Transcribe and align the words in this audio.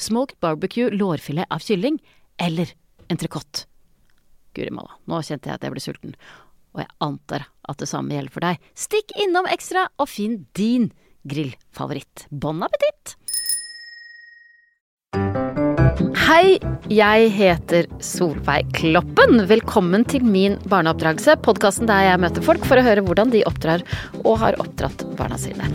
smoked 0.00 0.38
barbecue 0.40 0.90
lårfilet 0.90 1.50
av 1.52 1.62
kylling 1.64 2.00
eller 2.40 2.72
entrecôte. 3.12 3.66
Guri 4.56 4.72
malla, 4.74 4.96
nå 5.06 5.20
kjente 5.22 5.50
jeg 5.50 5.60
at 5.60 5.66
jeg 5.66 5.74
ble 5.74 5.84
sulten, 5.84 6.16
og 6.74 6.82
jeg 6.82 6.90
antar 7.04 7.46
at 7.70 7.78
det 7.82 7.88
samme 7.90 8.16
gjelder 8.16 8.34
for 8.34 8.46
deg. 8.46 8.70
Stikk 8.74 9.14
innom 9.22 9.48
Ekstra 9.50 9.86
og 10.00 10.10
finn 10.10 10.44
din 10.58 10.90
grillfavoritt. 11.28 12.26
Bon 12.30 12.66
appétit! 12.66 13.16
Hei, 16.30 16.60
jeg 16.94 17.30
heter 17.34 17.88
Solveig 18.04 18.70
Kloppen. 18.76 19.42
Velkommen 19.50 20.06
til 20.08 20.22
min 20.24 20.54
barneoppdragelse, 20.70 21.34
podkasten 21.44 21.90
der 21.90 22.06
jeg 22.06 22.22
møter 22.22 22.46
folk 22.46 22.64
for 22.70 22.78
å 22.78 22.86
høre 22.86 23.04
hvordan 23.06 23.34
de 23.34 23.42
oppdrar 23.50 23.84
og 24.22 24.38
har 24.44 24.58
oppdratt 24.62 25.04
barna 25.18 25.38
sine. 25.40 25.66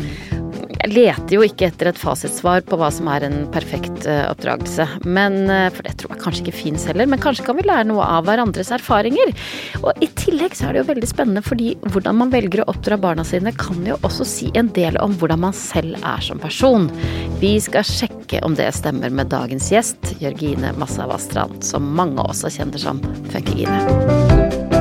Jeg 0.86 0.94
leter 0.94 1.34
jo 1.34 1.42
ikke 1.42 1.66
etter 1.72 1.88
et 1.90 1.98
fasitsvar 1.98 2.62
på 2.70 2.78
hva 2.78 2.92
som 2.94 3.08
er 3.10 3.24
en 3.26 3.48
perfekt 3.50 4.06
uh, 4.06 4.28
oppdragelse, 4.30 4.86
men, 5.02 5.40
uh, 5.50 5.72
for 5.74 5.82
det 5.88 5.96
tror 5.98 6.14
jeg 6.14 6.22
kanskje 6.22 6.44
ikke 6.44 6.60
fins 6.60 6.86
heller, 6.86 7.10
men 7.10 7.22
kanskje 7.24 7.48
kan 7.48 7.58
vi 7.58 7.66
lære 7.66 7.88
noe 7.90 8.06
av 8.06 8.28
hverandres 8.28 8.70
erfaringer. 8.76 9.34
Og 9.82 10.06
i 10.06 10.12
tillegg 10.14 10.54
så 10.54 10.68
er 10.68 10.76
det 10.76 10.84
jo 10.84 10.90
veldig 10.92 11.10
spennende 11.10 11.42
fordi 11.46 11.74
hvordan 11.90 12.20
man 12.22 12.36
velger 12.36 12.62
å 12.62 12.68
oppdra 12.76 13.00
barna 13.02 13.26
sine 13.26 13.56
kan 13.58 13.82
jo 13.90 13.98
også 14.06 14.30
si 14.30 14.52
en 14.54 14.70
del 14.78 15.02
om 15.02 15.18
hvordan 15.18 15.42
man 15.48 15.58
selv 15.58 15.98
er 16.06 16.22
som 16.22 16.38
person. 16.44 16.86
Vi 17.42 17.56
skal 17.66 17.90
sjekke 17.90 18.46
om 18.46 18.54
det 18.54 18.70
stemmer 18.78 19.10
med 19.10 19.34
dagens 19.34 19.72
gjest, 19.74 20.14
Jørgine 20.22 20.76
Massavastrand, 20.78 21.66
som 21.66 21.96
mange 21.98 22.30
også 22.30 22.54
kjenner 22.60 22.86
som 22.86 23.02
Funkygine. 23.34 24.75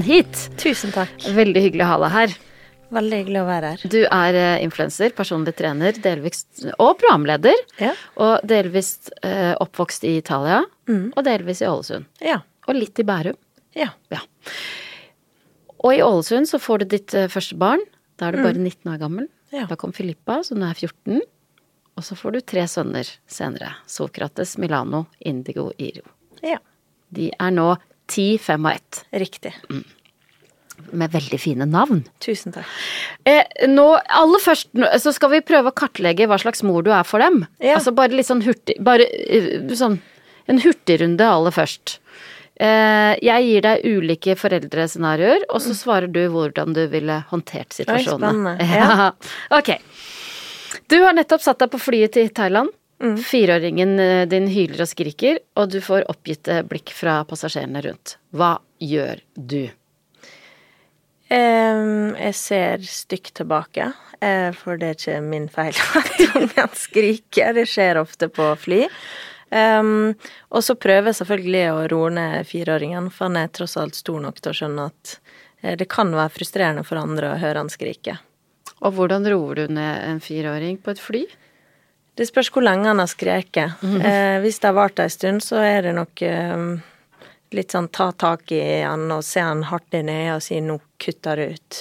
Velkommen 0.00 0.16
hit. 0.16 0.50
Tusen 0.56 0.92
takk. 0.94 1.12
Veldig 1.36 1.60
hyggelig 1.60 1.84
å 1.84 1.88
ha 1.90 1.96
deg 2.00 2.12
her. 2.14 2.30
Veldig 2.96 3.16
hyggelig 3.20 3.40
å 3.42 3.46
være 3.46 3.70
her. 3.74 3.82
Du 3.92 3.98
er 4.06 4.36
uh, 4.38 4.62
influenser, 4.64 5.12
personlig 5.12 5.52
trener, 5.58 5.92
delvis 6.00 6.46
og 6.80 6.94
programleder. 7.02 7.58
Ja. 7.82 7.90
Og 8.16 8.46
delvis 8.48 8.94
uh, 9.20 9.52
oppvokst 9.60 10.06
i 10.08 10.14
Italia, 10.22 10.62
Mm. 10.90 11.12
og 11.14 11.22
delvis 11.22 11.60
i 11.62 11.68
Ålesund. 11.68 12.08
Ja. 12.24 12.38
Og 12.66 12.74
litt 12.74 12.98
i 12.98 13.04
Bærum. 13.06 13.36
Ja. 13.76 13.90
Ja. 14.10 14.22
Og 15.84 15.92
i 15.94 16.00
Ålesund 16.02 16.48
så 16.50 16.58
får 16.58 16.80
du 16.82 16.86
ditt 16.96 17.14
uh, 17.14 17.28
første 17.30 17.60
barn. 17.60 17.84
Da 18.18 18.30
er 18.30 18.38
du 18.38 18.42
bare 18.42 18.56
19 18.58 18.88
år 18.94 18.98
gammel. 19.04 19.28
Mm. 19.28 19.52
Ja. 19.60 19.66
Da 19.70 19.76
kom 19.78 19.92
Filippa, 19.94 20.40
så 20.48 20.56
nå 20.56 20.64
er 20.66 20.80
14. 20.80 21.20
Og 22.00 22.08
så 22.08 22.16
får 22.18 22.38
du 22.38 22.40
tre 22.40 22.64
sønner 22.72 23.12
senere. 23.30 23.74
Sokrates, 23.90 24.56
Milano, 24.58 25.04
Indigo, 25.20 25.68
Iro. 25.76 26.08
ja. 26.40 26.56
De 27.10 27.24
er 27.42 27.50
nå 27.50 27.72
10, 28.10 28.38
5 28.42 28.66
og 28.68 28.76
1. 28.76 29.00
Riktig. 29.22 29.54
Med 30.96 31.12
veldig 31.12 31.38
fine 31.38 31.66
navn. 31.70 32.02
Tusen 32.24 32.54
takk. 32.54 32.66
Eh, 33.28 33.44
nå, 33.70 33.86
aller 34.20 34.42
først 34.42 34.70
så 35.04 35.12
skal 35.14 35.34
vi 35.36 35.42
prøve 35.46 35.70
å 35.70 35.76
kartlegge 35.76 36.26
hva 36.30 36.38
slags 36.40 36.64
mor 36.66 36.82
du 36.86 36.90
er 36.94 37.06
for 37.06 37.22
dem. 37.22 37.44
Ja. 37.62 37.76
Altså 37.78 37.92
bare 37.94 38.16
litt 38.16 38.26
sånn 38.30 38.42
hurtig 38.46 38.78
Bare 38.82 39.06
eh, 39.06 39.60
sånn 39.78 40.00
en 40.50 40.58
hurtigrunde 40.64 41.26
aller 41.30 41.54
først. 41.54 41.98
Eh, 42.60 43.12
jeg 43.22 43.46
gir 43.46 43.62
deg 43.64 43.84
ulike 43.86 44.34
foreldrescenarioer, 44.40 45.46
og 45.48 45.62
så 45.62 45.76
svarer 45.78 46.10
du 46.10 46.24
hvordan 46.32 46.74
du 46.76 46.82
ville 46.92 47.20
håndtert 47.30 47.76
situasjonene. 47.76 48.56
spennende. 48.58 48.66
Ja. 48.80 49.12
Ok. 49.56 49.76
Du 50.90 50.98
har 51.04 51.14
nettopp 51.14 51.44
satt 51.44 51.62
deg 51.62 51.70
på 51.72 51.78
flyet 51.80 52.16
til 52.18 52.32
Thailand. 52.34 52.72
Mm. 53.00 53.16
Fireåringen 53.24 53.98
eh, 54.00 54.28
din 54.28 54.48
hyler 54.52 54.84
og 54.84 54.90
skriker, 54.90 55.40
og 55.56 55.70
du 55.72 55.80
får 55.84 56.04
oppgitte 56.12 56.60
blikk 56.68 56.92
fra 56.92 57.22
passasjerene 57.28 57.80
rundt. 57.86 58.18
Hva 58.36 58.58
gjør 58.82 59.22
du? 59.34 59.70
Um, 61.30 62.16
jeg 62.18 62.34
ser 62.34 62.86
stygt 62.90 63.36
tilbake, 63.38 63.92
eh, 64.20 64.50
for 64.56 64.76
det 64.76 64.88
er 64.88 64.96
ikke 64.98 65.18
min 65.22 65.48
feil 65.52 65.76
at 66.00 66.24
ungen 66.34 66.72
skriker. 66.76 67.54
Det 67.56 67.68
skjer 67.70 68.00
ofte 68.02 68.28
på 68.28 68.50
fly. 68.58 68.82
Um, 69.50 70.12
og 70.54 70.62
så 70.62 70.76
prøver 70.78 71.10
jeg 71.10 71.20
selvfølgelig 71.22 71.62
å 71.72 71.86
roe 71.90 72.10
ned 72.14 72.46
fireåringen, 72.46 73.08
for 73.14 73.30
han 73.30 73.38
er 73.40 73.54
tross 73.54 73.78
alt 73.80 73.96
stor 73.98 74.20
nok 74.22 74.42
til 74.42 74.52
å 74.52 74.58
skjønne 74.60 74.88
at 74.92 75.14
eh, 75.62 75.76
det 75.78 75.88
kan 75.90 76.12
være 76.14 76.34
frustrerende 76.36 76.84
for 76.86 77.00
andre 77.00 77.32
å 77.32 77.40
høre 77.40 77.62
han 77.64 77.72
skrike. 77.72 78.18
Og 78.80 78.94
hvordan 78.96 79.26
roer 79.30 79.62
du 79.62 79.74
ned 79.78 80.04
en 80.06 80.20
fireåring 80.24 80.78
på 80.82 80.92
et 80.94 81.02
fly? 81.02 81.24
Det 82.20 82.26
spørs 82.28 82.50
hvor 82.52 82.64
lenge 82.66 82.84
han 82.84 83.00
har 83.00 83.08
skreket. 83.08 83.80
Eh, 83.80 84.38
hvis 84.44 84.58
det 84.60 84.68
har 84.68 84.76
vart 84.76 85.00
ei 85.00 85.08
stund, 85.08 85.40
så 85.40 85.62
er 85.64 85.86
det 85.86 85.94
nok 85.96 86.20
eh, 86.26 86.64
litt 87.56 87.72
sånn 87.72 87.88
ta 87.88 88.10
tak 88.12 88.52
i 88.52 88.60
han 88.84 89.06
og 89.14 89.24
se 89.24 89.40
han 89.40 89.64
hardt 89.70 89.96
i 89.96 90.02
øyet 90.04 90.34
og 90.34 90.42
si 90.44 90.60
'nå 90.60 90.76
kutter 91.00 91.40
det 91.40 91.46
ut'. 91.54 91.78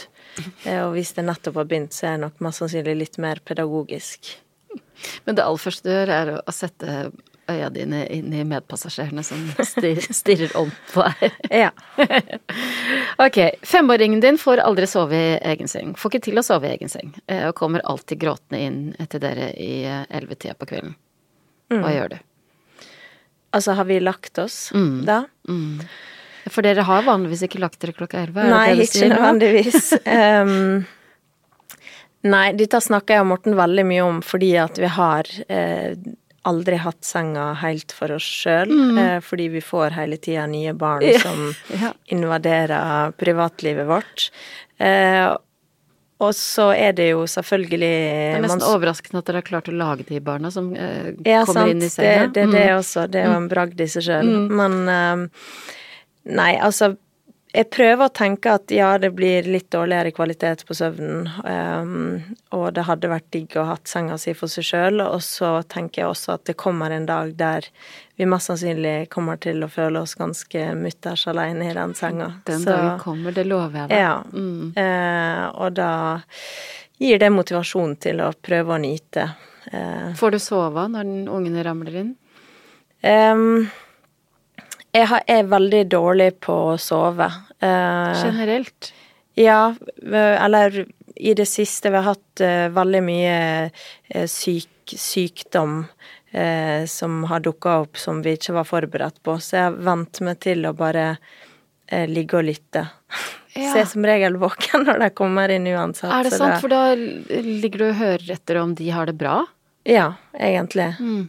Eh, 0.63 0.79
og 0.85 0.93
hvis 0.95 1.11
det 1.17 1.25
nettopp 1.27 1.59
har 1.59 1.67
begynt, 1.67 1.91
så 1.91 2.07
er 2.07 2.15
det 2.15 2.23
nok 2.23 2.39
mest 2.39 2.63
sannsynlig 2.63 2.95
litt 2.95 3.17
mer 3.19 3.41
pedagogisk. 3.43 4.31
Men 5.25 5.35
det 5.35 5.43
aller 5.43 5.59
første 5.59 5.83
du 5.83 5.91
gjør, 5.91 6.13
er 6.15 6.31
å 6.39 6.55
sette 6.55 7.11
øya 7.49 7.69
dine 7.73 8.03
inn 8.13 8.33
i 8.33 8.43
medpassasjerene 8.47 9.23
som 9.25 9.41
stirrer, 9.65 10.05
stirrer 10.13 10.53
om 10.59 10.69
på 10.93 11.05
deg. 11.07 11.37
Ja. 11.63 11.71
Ok, 13.19 13.35
femåringen 13.67 14.21
din 14.23 14.37
får 14.39 14.61
aldri 14.63 14.87
sove 14.87 15.17
i 15.17 15.31
egen 15.51 15.67
seng. 15.67 15.91
Får 15.99 16.13
ikke 16.13 16.21
til 16.29 16.39
å 16.39 16.43
sove 16.45 16.69
i 16.69 16.75
egen 16.77 16.89
seng. 16.91 17.09
eh, 17.27 17.47
Og 17.49 17.55
kommer 17.57 17.81
alltid 17.83 18.21
gråtende 18.21 18.59
inn 18.63 19.09
til 19.11 19.19
dere 19.19 19.49
i 19.59 19.83
eh, 19.83 20.05
ellevetida 20.09 20.53
på 20.55 20.69
kvelden. 20.69 20.93
Hva 21.73 21.91
gjør 21.93 22.13
du? 22.13 22.17
Altså, 23.51 23.73
har 23.75 23.85
vi 23.89 23.99
lagt 23.99 24.39
oss 24.39 24.71
Mm. 24.73 25.03
da? 25.05 25.23
For 26.49 26.63
dere 26.65 26.85
har 26.87 27.03
vanligvis 27.05 27.43
ikke 27.45 27.59
lagt 27.61 27.79
dere 27.83 27.93
klokka 27.97 28.23
elleve? 28.23 28.39
er 28.39 28.47
det 28.47 28.55
Nei, 28.55 28.75
det 28.79 28.87
ikke 28.87 29.09
nødvendigvis. 29.11 29.91
um, 30.07 30.85
Nei, 32.29 32.47
dette 32.59 32.81
snakker 32.83 33.15
jeg 33.15 33.23
og 33.23 33.29
Morten 33.33 33.55
veldig 33.59 33.85
mye 33.87 34.03
om 34.07 34.17
fordi 34.25 34.49
at 34.59 34.79
vi 34.81 34.89
har 34.91 35.29
eh, 35.47 35.93
aldri 36.45 36.77
hatt 36.77 37.03
senga 37.03 37.53
helt 37.61 37.91
for 37.91 38.11
oss 38.15 38.23
sjøl. 38.23 38.71
Eh, 38.99 39.19
fordi 39.19 39.49
vi 39.51 39.59
får 39.61 39.91
hele 39.97 40.17
tida 40.17 40.45
nye 40.47 40.73
barn 40.73 41.01
Ja. 41.01 41.19
som 41.19 41.53
Ja. 41.81 41.93
invaderer 42.07 43.11
privatlivet 43.17 43.87
vårt. 43.87 44.29
Eh, 44.79 45.35
og 46.19 46.33
så 46.35 46.73
er 46.75 46.91
det 46.93 47.09
jo 47.11 47.23
selvfølgelig 47.27 47.79
Det 47.79 48.35
er 48.35 48.41
nesten 48.41 48.59
man- 48.59 48.69
overraskende 48.75 49.17
at 49.19 49.25
dere 49.25 49.35
har 49.35 49.41
klart 49.47 49.69
å 49.71 49.77
lage 49.77 50.05
de 50.07 50.19
barna 50.19 50.51
som 50.51 50.73
eh, 50.75 51.13
Ja, 51.25 51.45
kommer 51.45 51.61
sant. 51.61 51.71
inn 51.71 51.83
i 51.83 51.89
senga. 51.89 52.27
Det, 52.27 52.33
det, 52.33 52.51
det 52.51 52.65
Mm. 52.69 52.77
også. 52.79 53.09
Det 53.11 53.21
er 53.21 53.25
jo 53.31 53.37
en 53.37 53.49
bragd 53.49 53.79
i 53.79 53.87
seg 53.87 54.03
sjøl. 54.03 54.49
Men 54.49 54.89
eh, 54.89 55.27
Nei, 56.29 56.57
altså 56.59 56.97
Jeg 57.49 57.65
prøver 57.73 58.05
å 58.05 58.13
tenke 58.13 58.51
at 58.59 58.69
ja, 58.69 58.91
det 59.01 59.09
blir 59.17 59.47
litt 59.49 59.71
dårligere 59.73 60.11
kvalitet 60.13 60.61
på 60.69 60.75
søvnen, 60.77 61.23
um, 61.41 62.19
og 62.53 62.67
det 62.75 62.83
hadde 62.85 63.09
vært 63.09 63.25
digg 63.33 63.55
å 63.57 63.63
ha 63.65 63.71
hatt 63.73 63.89
senga 63.89 64.19
si 64.21 64.35
for 64.37 64.51
seg 64.53 64.67
sjøl, 64.67 65.01
og 65.01 65.17
så 65.25 65.55
tenker 65.65 66.03
jeg 66.03 66.11
også 66.11 66.35
at 66.35 66.43
det 66.45 66.55
kommer 66.61 66.93
en 66.93 67.07
dag 67.09 67.31
der 67.39 67.65
vi 68.21 68.27
mest 68.29 68.51
sannsynlig 68.51 69.09
kommer 69.09 69.41
til 69.41 69.65
å 69.65 69.71
føle 69.73 70.03
oss 70.05 70.13
ganske 70.19 70.67
mutters 70.77 71.25
alene 71.31 71.71
i 71.71 71.73
den 71.73 71.95
senga. 71.97 72.29
Den 72.45 72.61
Så- 72.61 72.69
dagen 72.69 72.99
kommer, 73.01 73.33
det 73.33 73.47
lover 73.49 73.79
jeg 73.79 73.89
deg. 73.89 73.97
ja. 73.97 74.23
Mm. 74.29 74.71
Uh, 74.77 75.49
og 75.65 75.73
da 75.73 75.91
gir 77.01 77.17
det 77.17 77.31
motivasjon 77.33 77.97
til 77.97 78.21
å 78.21 78.29
prøve 78.45 78.77
å 78.77 78.81
nyte. 78.85 79.25
Uh, 79.73 80.13
Får 80.21 80.31
du 80.37 80.39
sove 80.39 80.85
når 80.93 81.15
ungene 81.33 81.65
ramler 81.65 81.95
inn? 82.05 82.15
Em, 83.01 83.71
jeg 84.95 85.09
har, 85.11 85.23
er 85.27 85.49
veldig 85.49 85.83
dårlig 85.91 86.31
på 86.45 86.55
å 86.71 86.77
sove. 86.81 87.29
Eh, 87.59 88.23
Generelt? 88.23 88.93
ja, 89.39 89.75
eller 90.01 90.85
i 91.19 91.33
det 91.35 91.45
siste 91.47 91.91
Vi 91.91 91.99
har 91.99 92.07
hatt 92.07 92.41
eh, 92.43 92.67
veldig 92.71 93.01
mye 93.03 93.35
eh, 93.67 94.27
syk, 94.27 94.95
sykdom 94.95 95.81
eh, 96.31 96.85
som 96.87 97.23
har 97.29 97.43
dukka 97.43 97.77
opp 97.83 97.99
som 97.99 98.21
vi 98.23 98.37
ikke 98.37 98.55
var 98.55 98.67
forberedt 98.67 99.19
på, 99.23 99.35
så 99.39 99.57
jeg 99.57 99.67
har 99.67 99.79
vent 99.89 100.21
meg 100.25 100.39
til 100.43 100.63
å 100.67 100.73
bare 100.77 101.09
eh, 101.87 102.07
ligge 102.09 102.39
og 102.39 102.49
lytte. 102.51 102.87
Ja. 103.57 103.71
Så 103.73 103.79
jeg 103.79 103.81
er 103.81 103.87
som 103.89 104.05
regel 104.05 104.35
våken 104.39 104.83
når 104.85 104.99
de 105.01 105.07
kommer 105.17 105.49
inn 105.51 105.63
uansett. 105.67 106.11
Er 106.13 106.27
det 106.27 106.35
sant, 106.35 106.53
sant? 106.53 106.61
For 106.61 106.69
da 106.69 106.93
ligger 106.93 107.81
du 107.81 107.85
og 107.87 107.97
hører 107.97 108.29
etter 108.35 108.59
om 108.61 108.75
de 108.77 108.91
har 108.93 109.09
det 109.09 109.15
bra? 109.17 109.39
Ja, 109.89 110.11
egentlig. 110.37 110.85
Mm. 111.01 111.23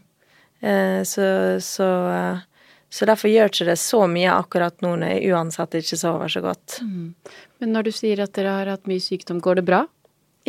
Eh, 0.60 1.00
så, 1.08 1.24
så, 1.64 1.88
eh, 2.12 2.42
så 2.90 3.06
derfor 3.06 3.30
gjør 3.30 3.52
ikke 3.52 3.68
det 3.70 3.78
så 3.78 4.02
mye 4.10 4.34
akkurat 4.34 4.82
nå 4.82 4.96
når 4.98 5.14
jeg 5.14 5.30
uansett 5.30 5.78
ikke 5.78 5.98
sover 6.00 6.32
så 6.32 6.42
godt. 6.42 6.80
Men 7.62 7.74
når 7.76 7.86
du 7.86 7.92
sier 7.94 8.22
at 8.24 8.34
dere 8.34 8.56
har 8.56 8.70
hatt 8.72 8.90
mye 8.90 9.02
sykdom, 9.02 9.38
går 9.44 9.60
det 9.60 9.66
bra? 9.68 9.84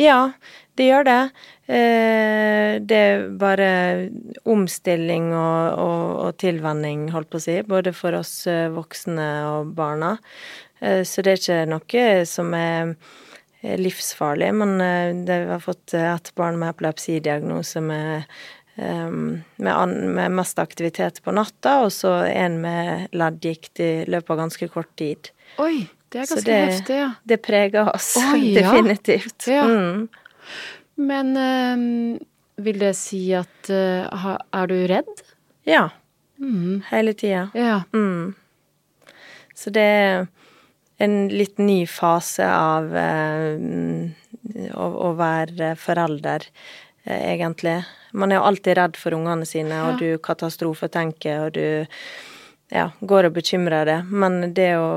Ja, 0.00 0.32
det 0.74 0.86
gjør 0.88 1.04
det. 1.04 1.20
Eh, 1.68 2.80
det 2.80 2.98
er 2.98 3.26
bare 3.38 3.68
omstilling 4.48 5.30
og, 5.36 5.80
og, 5.82 6.06
og 6.26 6.38
tilvenning, 6.40 7.10
holdt 7.12 7.30
på 7.32 7.40
å 7.40 7.44
si, 7.44 7.58
både 7.68 7.92
for 7.96 8.16
oss 8.16 8.46
eh, 8.50 8.70
voksne 8.72 9.28
og 9.50 9.74
barna. 9.76 10.16
Eh, 10.80 11.02
så 11.04 11.22
det 11.22 11.36
er 11.36 11.42
ikke 11.42 11.60
noe 11.70 12.08
som 12.28 12.56
er 12.56 12.96
livsfarlig, 13.78 14.48
men 14.58 14.72
det, 15.22 15.36
vi 15.44 15.52
har 15.52 15.60
fått 15.62 15.92
et 15.94 16.32
barn 16.34 16.56
med 16.58 16.72
epilepsidiagnose 16.72 17.78
med, 17.84 18.24
med, 18.76 19.72
an, 19.72 19.92
med 20.14 20.30
mest 20.32 20.58
aktivitet 20.58 21.18
på 21.22 21.32
natta, 21.36 21.82
og 21.84 21.90
så 21.92 22.14
en 22.30 22.60
med 22.62 23.08
leddgikt 23.12 23.80
i 23.84 23.90
løpet 24.08 24.30
av 24.32 24.38
ganske 24.46 24.68
kort 24.72 24.88
tid. 24.96 25.28
Oi, 25.60 25.88
det 26.08 26.22
er 26.22 26.24
Så 26.30 26.38
ganske 26.40 26.46
det- 26.50 26.72
heftig, 26.72 26.96
ja. 27.02 27.10
Det 27.24 27.42
preger 27.44 27.90
oss 27.94 28.16
Oi, 28.32 28.54
definitivt. 28.56 29.46
Ja. 29.46 29.64
Mm. 29.68 30.08
Men 30.96 31.36
eh, 31.36 32.20
vil 32.64 32.78
det 32.78 32.94
si 32.96 33.32
at 33.34 33.68
ha- 33.68 34.38
Er 34.52 34.66
du 34.66 34.86
redd? 34.88 35.12
Ja, 35.64 35.88
Mm. 36.40 36.82
hele 36.90 37.12
tida. 37.14 37.50
Ja. 37.54 37.82
Mm. 37.92 38.34
Så 39.54 39.70
det 39.70 39.82
er 39.82 40.26
en 40.98 41.28
litt 41.28 41.58
ny 41.58 41.84
fase 41.86 42.42
av 42.48 42.88
eh, 42.96 43.58
å, 44.74 44.86
å 45.06 45.12
være 45.16 45.76
forelder, 45.78 46.42
eh, 47.04 47.34
egentlig. 47.36 47.84
Man 48.12 48.32
er 48.32 48.40
jo 48.40 48.46
alltid 48.48 48.76
redd 48.78 48.98
for 49.00 49.16
ungene 49.16 49.46
sine, 49.48 49.78
og 49.88 50.00
du 50.02 50.18
katastrofetenker, 50.22 51.46
og 51.46 51.54
du 51.56 51.64
ja, 52.72 52.90
går 53.00 53.28
og 53.28 53.36
bekymrer 53.36 53.88
deg. 53.88 54.12
Men 54.12 54.52
det 54.56 54.74
å 54.80 54.88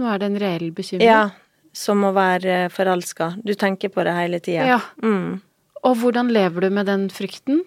Nå 0.00 0.08
er 0.08 0.22
det 0.22 0.28
en 0.30 0.38
reell 0.40 0.70
bekymring. 0.74 1.04
Ja, 1.04 1.30
som 1.76 2.04
å 2.08 2.14
være 2.16 2.66
forelska. 2.72 3.34
Du 3.44 3.52
tenker 3.54 3.92
på 3.92 4.04
det 4.06 4.14
hele 4.16 4.40
tida. 4.42 4.64
Ja. 4.66 4.78
Mm. 5.04 5.42
Og 5.84 5.96
hvordan 6.00 6.30
lever 6.32 6.64
du 6.64 6.74
med 6.74 6.88
den 6.88 7.08
frykten? 7.12 7.60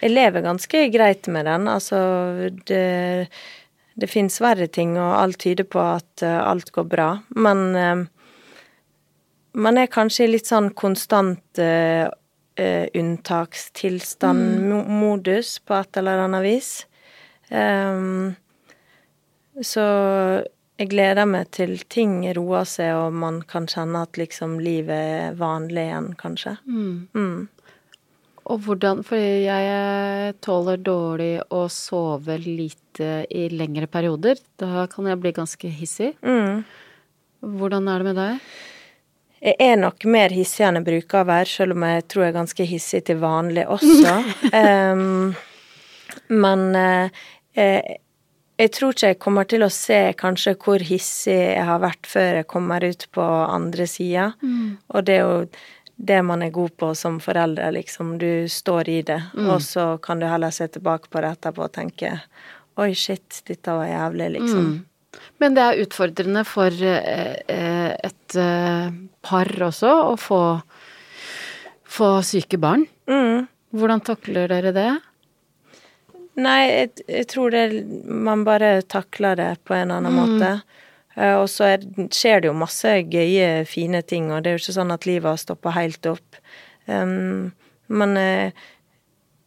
Jeg 0.00 0.12
lever 0.12 0.44
ganske 0.44 0.82
greit 0.92 1.28
med 1.32 1.48
den. 1.48 1.66
Altså, 1.70 1.98
det, 2.68 3.28
det 3.98 4.10
fins 4.10 4.38
verre 4.42 4.68
ting, 4.70 4.94
og 5.00 5.14
alt 5.18 5.40
tyder 5.42 5.66
på 5.68 5.82
at 5.82 6.24
eh, 6.26 6.38
alt 6.40 6.70
går 6.74 6.88
bra. 6.90 7.08
Men 7.34 7.64
eh, 7.74 8.04
man 9.56 9.80
er 9.80 9.92
kanskje 9.92 10.28
litt 10.30 10.50
sånn 10.50 10.70
konstant 10.76 11.62
uh, 12.60 12.86
unntakstilstand-modus 12.96 15.58
på 15.66 15.72
et 15.78 15.96
eller 16.00 16.18
annet 16.26 16.42
vis. 16.46 16.70
Um, 17.50 18.34
så 19.62 19.84
jeg 20.76 20.90
gleder 20.92 21.24
meg 21.24 21.48
til 21.56 21.78
ting 21.88 22.18
roer 22.36 22.66
seg, 22.68 22.92
og 22.98 23.14
man 23.16 23.40
kan 23.48 23.64
kjenne 23.70 24.02
at 24.04 24.18
liksom 24.20 24.58
livet 24.60 24.92
er 24.92 25.38
vanlig 25.38 25.86
igjen, 25.88 26.10
kanskje. 26.20 26.58
Mm. 26.68 27.48
Og 28.46 28.60
hvordan 28.62 29.00
For 29.06 29.18
jeg 29.18 29.70
eh, 29.72 30.34
tåler 30.44 30.78
dårlig 30.78 31.40
å 31.50 31.64
sove 31.72 32.36
lite 32.42 33.24
i 33.32 33.48
lengre 33.50 33.88
perioder. 33.90 34.38
Da 34.60 34.84
kan 34.92 35.08
jeg 35.08 35.18
bli 35.22 35.32
ganske 35.34 35.70
hissig. 35.80 36.12
Mm. 36.22 36.62
Hvordan 37.40 37.88
er 37.90 38.02
det 38.02 38.12
med 38.12 38.20
deg? 38.20 38.52
Jeg 39.46 39.54
er 39.62 39.76
nok 39.78 40.02
mer 40.10 40.32
hissig 40.34 40.64
enn 40.66 40.80
jeg 40.80 40.86
bruker 40.88 41.22
å 41.22 41.28
være, 41.28 41.46
selv 41.46 41.76
om 41.76 41.84
jeg 41.86 42.06
tror 42.10 42.24
jeg 42.24 42.32
er 42.32 42.40
ganske 42.40 42.66
hissig 42.66 43.04
til 43.06 43.20
vanlig 43.22 43.66
også. 43.70 44.16
um, 44.50 45.36
men 46.44 46.66
eh, 46.80 47.22
eh, 47.54 47.94
jeg 48.56 48.72
tror 48.72 48.94
ikke 48.96 49.12
jeg 49.12 49.20
kommer 49.22 49.46
til 49.46 49.62
å 49.62 49.70
se 49.70 50.00
kanskje 50.18 50.56
hvor 50.64 50.82
hissig 50.82 51.36
jeg 51.36 51.64
har 51.68 51.82
vært 51.82 52.08
før 52.08 52.40
jeg 52.40 52.48
kommer 52.50 52.86
ut 52.88 53.06
på 53.12 53.24
andre 53.44 53.86
sida. 53.90 54.30
Og 54.88 55.06
det 55.06 55.18
er 55.18 55.26
jo 55.26 55.40
det 55.96 56.22
man 56.24 56.42
er 56.42 56.52
god 56.52 56.74
på 56.76 56.90
som 56.96 57.20
foreldre, 57.20 57.70
liksom. 57.76 58.16
Du 58.20 58.48
står 58.48 58.88
i 58.88 58.98
det, 59.02 59.20
og 59.46 59.62
så 59.64 59.86
kan 60.02 60.20
du 60.20 60.26
heller 60.28 60.50
se 60.52 60.68
tilbake 60.68 61.08
på 61.12 61.22
det 61.24 61.36
etterpå 61.36 61.68
og 61.68 61.72
tenke 61.72 62.18
Oi, 62.76 62.90
shit, 62.92 63.38
dette 63.48 63.72
var 63.72 63.86
jævlig, 63.88 64.34
liksom. 64.34 64.72
Men 65.42 65.56
det 65.56 65.64
er 65.64 65.82
utfordrende 65.84 66.44
for 66.48 66.72
eh, 66.72 67.34
eh, 67.52 67.90
et 68.08 68.38
eh, 68.40 68.94
par 69.26 69.50
også 69.68 69.92
å 70.12 70.14
få, 70.20 70.40
få 71.98 72.10
syke 72.26 72.60
barn. 72.62 72.86
Mm. 73.10 73.46
Hvordan 73.76 74.02
takler 74.06 74.48
dere 74.52 74.72
det? 74.76 74.90
Nei, 76.36 76.60
jeg, 76.68 76.90
jeg 77.08 77.28
tror 77.32 77.54
det 77.54 77.62
Man 78.04 78.42
bare 78.44 78.82
takler 78.84 79.38
det 79.38 79.52
på 79.64 79.76
en 79.76 79.94
annen 79.94 80.16
måte. 80.16 80.50
Eh, 81.16 81.34
og 81.34 81.48
så 81.50 81.72
er, 81.72 81.84
skjer 82.12 82.42
det 82.42 82.50
jo 82.50 82.56
masse 82.56 82.92
gøye, 83.08 83.64
fine 83.68 84.02
ting, 84.04 84.30
og 84.32 84.42
det 84.42 84.52
er 84.52 84.58
jo 84.58 84.64
ikke 84.64 84.78
sånn 84.78 84.94
at 84.94 85.08
livet 85.08 85.32
har 85.32 85.40
stoppa 85.40 85.72
helt 85.76 86.08
opp. 86.10 86.40
Um, 86.86 87.54
men 87.88 88.16
eh, 88.20 88.66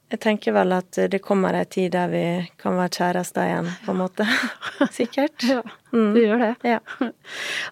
jeg 0.10 0.20
tenker 0.24 0.56
vel 0.56 0.72
at 0.74 0.98
det 1.12 1.20
kommer 1.22 1.54
ei 1.54 1.66
tid 1.70 1.92
der 1.94 2.10
vi 2.10 2.24
kan 2.58 2.78
være 2.80 2.94
kjærester 2.98 3.46
igjen, 3.46 3.70
på 3.86 3.94
en 3.94 4.00
måte. 4.02 4.26
Sikkert. 4.98 5.44
Ja, 5.46 5.62
det 5.94 6.24
gjør 6.26 6.42
det. 6.46 6.54
Ja. 6.66 6.80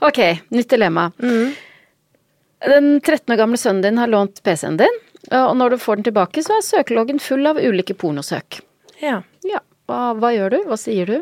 Ok, 0.08 0.20
nytt 0.54 0.70
dilemma. 0.70 1.08
Den 1.22 2.88
13 3.02 3.34
år 3.34 3.40
gamle 3.42 3.58
sønnen 3.62 3.82
din 3.86 3.98
har 4.02 4.10
lånt 4.12 4.44
PC-en 4.46 4.78
din, 4.82 5.00
og 5.34 5.56
når 5.58 5.74
du 5.74 5.78
får 5.82 6.00
den 6.00 6.08
tilbake, 6.10 6.42
så 6.46 6.58
er 6.58 6.66
søkeloggen 6.66 7.20
full 7.22 7.46
av 7.50 7.58
ulike 7.62 7.98
pornosøk. 7.98 8.62
ja. 9.02 9.22
Ja, 9.48 9.62
hva, 9.88 10.12
hva 10.20 10.34
gjør 10.36 10.52
du? 10.52 10.58
Hva 10.68 10.76
sier 10.80 11.08
du? 11.08 11.18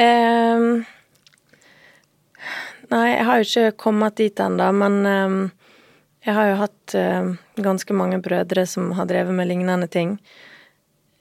Um, 0.00 0.80
nei, 2.90 3.04
jeg 3.12 3.26
har 3.28 3.40
jo 3.40 3.46
ikke 3.46 3.76
kommet 3.84 4.16
dit 4.18 4.42
ennå, 4.42 4.70
men 4.74 4.96
ehm, 5.06 5.38
jeg 6.26 6.36
har 6.36 6.50
jo 6.50 6.60
hatt 6.60 6.94
uh, 6.98 7.32
ganske 7.64 7.96
mange 7.96 8.20
brødre 8.22 8.66
som 8.68 8.92
har 8.98 9.08
drevet 9.08 9.34
med 9.36 9.48
lignende 9.48 9.88
ting. 9.88 10.18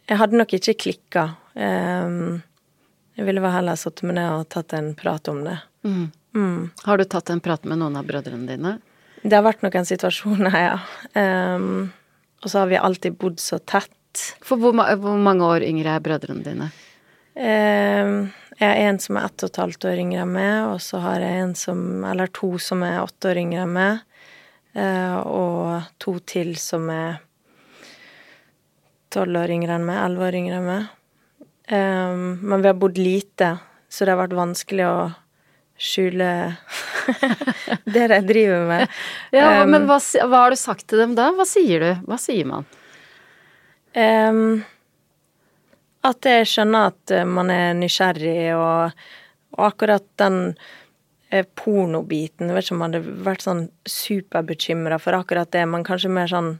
Jeg 0.09 0.19
hadde 0.19 0.39
nok 0.39 0.53
ikke 0.57 0.75
klikka. 0.85 1.25
Um, 1.53 2.41
jeg 3.19 3.27
ville 3.27 3.43
vel 3.43 3.53
heller 3.53 3.79
satt 3.79 4.01
meg 4.03 4.17
ned 4.17 4.31
og 4.31 4.49
tatt 4.51 4.73
en 4.77 4.93
prat 4.97 5.27
om 5.31 5.43
det. 5.45 5.57
Mm. 5.85 6.69
Har 6.85 6.97
du 6.97 7.05
tatt 7.05 7.29
en 7.29 7.41
prat 7.43 7.63
med 7.67 7.81
noen 7.81 7.97
av 7.99 8.07
brødrene 8.07 8.47
dine? 8.47 8.75
Det 9.21 9.35
har 9.35 9.43
vært 9.43 9.63
noen 9.65 9.87
situasjoner, 9.87 10.55
ja. 10.55 10.75
Um, 11.13 11.89
og 12.43 12.51
så 12.51 12.61
har 12.61 12.69
vi 12.71 12.79
alltid 12.79 13.17
bodd 13.19 13.39
så 13.43 13.59
tett. 13.59 13.95
For 14.45 14.59
hvor, 14.59 14.73
hvor 14.73 15.19
mange 15.19 15.45
år 15.45 15.65
yngre 15.67 15.97
er 15.97 16.03
brødrene 16.03 16.45
dine? 16.45 16.69
Um, 17.35 18.29
jeg 18.59 18.67
har 18.67 18.79
en 18.89 18.99
som 18.99 19.19
er 19.19 19.27
ett 19.29 19.43
og 19.43 19.51
et 19.51 19.61
halvt 19.61 19.89
år 19.91 20.01
yngre 20.01 20.23
enn 20.25 20.33
meg, 20.35 20.55
og 20.73 20.79
så 20.83 20.99
har 21.03 21.23
jeg 21.23 21.43
en 21.43 21.53
som, 21.55 21.83
eller 22.07 22.31
to 22.35 22.53
som 22.59 22.83
er 22.87 23.01
åtte 23.03 23.31
år 23.31 23.39
yngre 23.43 23.65
enn 23.67 23.75
meg. 23.75 24.01
Eh, 24.75 25.17
og 25.23 25.89
to 26.01 26.17
til 26.27 26.55
som 26.59 26.89
er 26.93 27.19
tolv 29.13 29.41
år 29.41 29.55
yngre 29.55 29.79
enn 29.79 29.87
meg, 29.87 30.03
elleve 30.03 30.27
år 30.29 30.37
yngre 30.41 30.59
enn 30.59 30.69
meg. 30.69 30.95
Men 31.69 32.63
vi 32.63 32.65
har 32.65 32.77
bodd 32.81 32.97
lite, 32.97 33.47
så 33.89 34.05
det 34.05 34.15
har 34.15 34.19
vært 34.23 34.37
vanskelig 34.37 34.85
å 34.89 35.09
skjule 35.79 36.55
det 37.93 38.07
de 38.11 38.19
driver 38.27 38.65
med. 38.67 38.97
Ja, 39.39 39.63
Um, 39.63 39.71
men 39.71 39.87
hva, 39.89 39.99
hva 39.99 40.43
har 40.43 40.53
du 40.53 40.59
sagt 40.59 40.87
til 40.89 41.01
dem 41.01 41.15
da? 41.17 41.29
Hva 41.37 41.45
sier 41.47 41.83
du? 41.83 41.91
Hva 42.09 42.17
sier 42.21 42.47
man? 42.49 42.67
Um, 43.95 44.61
at 46.05 46.25
jeg 46.25 46.47
skjønner 46.47 46.91
at 46.93 47.13
eh, 47.13 47.27
man 47.27 47.49
er 47.51 47.73
nysgjerrig, 47.77 48.53
og, 48.55 49.01
og 49.57 49.65
akkurat 49.67 50.05
den 50.21 50.53
pornobiten 51.29 52.49
Jeg 52.49 52.55
vet 52.55 52.65
ikke 52.65 52.75
om 52.75 52.83
jeg 52.83 52.89
hadde 52.89 53.23
vært 53.25 53.43
sånn 53.45 53.65
superbekymra 53.85 54.97
for 55.01 55.17
akkurat 55.17 55.51
det, 55.53 55.65
men 55.69 55.85
kanskje 55.85 56.11
mer 56.13 56.31
sånn 56.31 56.55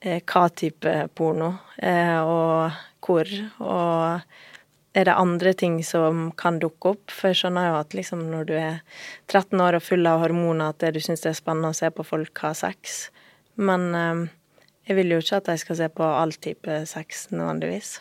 eh, 0.00 0.20
hva 0.22 0.44
type 0.54 0.94
porno, 1.18 1.54
eh, 1.82 2.18
og 2.22 2.78
hvor, 3.04 3.30
og 3.64 4.98
er 4.98 5.06
det 5.08 5.14
andre 5.14 5.52
ting 5.54 5.78
som 5.86 6.28
kan 6.38 6.58
dukke 6.62 6.94
opp? 6.94 7.12
For 7.12 7.30
jeg 7.30 7.40
skjønner 7.42 7.70
jo 7.70 7.78
at 7.78 7.94
liksom 7.96 8.24
når 8.30 8.48
du 8.48 8.54
er 8.58 8.80
13 9.28 9.60
år 9.62 9.78
og 9.78 9.84
full 9.84 10.06
av 10.10 10.22
hormoner, 10.24 10.72
at 10.72 10.80
det 10.82 10.94
du 10.96 11.00
syns 11.04 11.24
det 11.24 11.32
er 11.32 11.40
spennende 11.40 11.72
å 11.72 11.78
se 11.78 11.90
på 11.94 12.06
folk 12.06 12.44
ha 12.44 12.54
sex. 12.56 13.08
Men 13.58 13.88
eh, 13.94 14.24
jeg 14.90 15.00
vil 15.00 15.16
jo 15.16 15.22
ikke 15.22 15.42
at 15.42 15.50
de 15.50 15.58
skal 15.60 15.80
se 15.82 15.90
på 15.92 16.06
all 16.06 16.32
type 16.38 16.80
sex 16.90 17.28
nødvendigvis. 17.34 17.98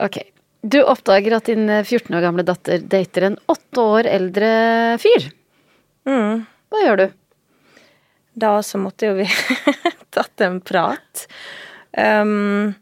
Ok. 0.00 0.20
Du 0.62 0.78
oppdager 0.82 1.34
at 1.34 1.48
din 1.50 1.66
eh, 1.70 1.82
14 1.82 2.14
år 2.14 2.22
gamle 2.22 2.44
datter 2.46 2.84
dater 2.86 3.26
en 3.26 3.38
åtte 3.50 3.82
år 3.82 4.06
eldre 4.06 4.52
fyr. 5.02 5.26
Mm. 6.06 6.44
Hva 6.70 6.84
gjør 6.84 7.00
du? 7.00 7.08
Da 8.32 8.52
så 8.64 8.78
måtte 8.78 9.10
jo 9.10 9.16
vi 9.18 9.26
tatt 10.14 10.44
en 10.46 10.60
prat. 10.62 11.26
Um, 11.92 12.72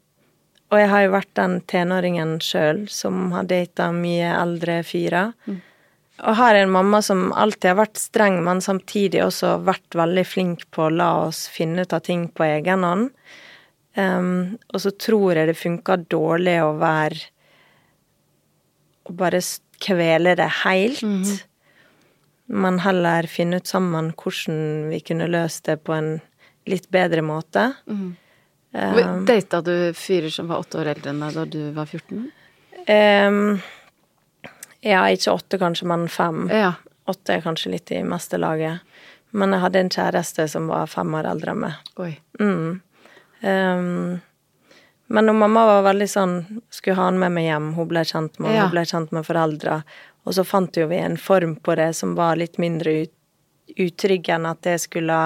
og 0.71 0.79
jeg 0.79 0.91
har 0.93 1.03
jo 1.03 1.15
vært 1.17 1.33
den 1.41 1.57
tenåringen 1.67 2.37
sjøl 2.45 2.85
som 2.93 3.33
har 3.35 3.49
data 3.51 3.89
mye 3.97 4.29
eldre 4.37 4.83
fyrer. 4.87 5.33
Og 6.21 6.37
har 6.37 6.55
en 6.55 6.71
mamma 6.71 7.01
som 7.03 7.31
alltid 7.33 7.73
har 7.73 7.81
vært 7.81 7.99
streng, 7.99 8.39
men 8.45 8.61
samtidig 8.63 9.25
også 9.25 9.57
vært 9.67 9.97
veldig 9.99 10.27
flink 10.29 10.69
på 10.71 10.87
å 10.87 10.93
la 10.95 11.11
oss 11.25 11.47
finne 11.51 11.83
ut 11.89 11.97
av 11.97 12.05
ting 12.07 12.29
på 12.29 12.45
egen 12.47 12.85
hånd. 12.87 13.11
Um, 13.97 14.61
og 14.71 14.85
så 14.85 14.93
tror 14.95 15.41
jeg 15.41 15.51
det 15.51 15.59
funka 15.59 15.97
dårlig 16.13 16.61
å 16.63 16.75
være 16.79 17.25
bare 19.17 19.41
kvele 19.81 20.35
det 20.39 20.49
helt. 20.65 21.03
Men 22.51 22.81
heller 22.83 23.29
finne 23.31 23.61
ut 23.61 23.71
sammen 23.71 24.11
hvordan 24.19 24.91
vi 24.91 25.01
kunne 25.07 25.29
løst 25.31 25.69
det 25.71 25.79
på 25.87 25.95
en 25.95 26.17
litt 26.71 26.89
bedre 26.91 27.23
måte. 27.23 27.71
Um, 27.87 29.25
Data 29.27 29.61
du 29.67 29.93
fyrer 29.99 30.31
som 30.31 30.51
var 30.51 30.63
åtte 30.63 30.81
år 30.83 30.93
eldre 30.93 31.13
enn 31.13 31.23
deg 31.25 31.37
da 31.39 31.45
du 31.47 31.61
var 31.75 31.91
14? 31.91 32.29
um, 32.91 33.59
ja, 34.81 35.03
ikke 35.11 35.35
åtte 35.35 35.59
kanskje, 35.61 35.89
men 35.91 36.07
fem. 36.09 36.47
Ja. 36.55 36.73
Åtte 37.11 37.37
er 37.37 37.45
kanskje 37.45 37.75
litt 37.75 37.91
i 37.93 38.03
meste 38.07 38.39
laget. 38.41 38.87
Men 39.31 39.55
jeg 39.55 39.63
hadde 39.65 39.83
en 39.85 39.93
kjæreste 39.93 40.47
som 40.51 40.67
var 40.71 40.91
fem 40.91 41.15
år 41.15 41.29
eldre 41.31 41.55
enn 41.55 41.63
meg. 41.67 41.93
Oi. 42.03 42.13
Mm. 42.41 42.81
Um, 43.43 44.19
men 45.11 45.27
når 45.27 45.37
mamma 45.43 45.63
var 45.69 45.83
veldig 45.93 46.07
sånn 46.09 46.35
Skulle 46.71 46.97
ha 47.01 47.09
han 47.09 47.19
med 47.19 47.33
meg 47.35 47.49
hjem, 47.49 47.73
hun 47.77 47.89
ble 47.91 48.05
kjent 48.07 48.39
med 48.41 48.55
Ja. 48.55 48.63
hun 48.69 48.71
ble 48.77 48.85
kjent 48.87 49.11
med 49.13 49.27
foreldra. 49.27 49.81
Og 50.27 50.35
så 50.37 50.45
fant 50.47 50.77
jo 50.77 50.87
vi 50.91 50.97
en 51.03 51.17
form 51.19 51.57
på 51.57 51.75
det 51.77 51.91
som 51.99 52.15
var 52.15 52.37
litt 52.39 52.59
mindre 52.63 53.03
ut, 53.03 53.13
utrygg 53.77 54.29
enn 54.29 54.47
at 54.47 54.63
jeg 54.67 54.81
skulle 54.81 55.19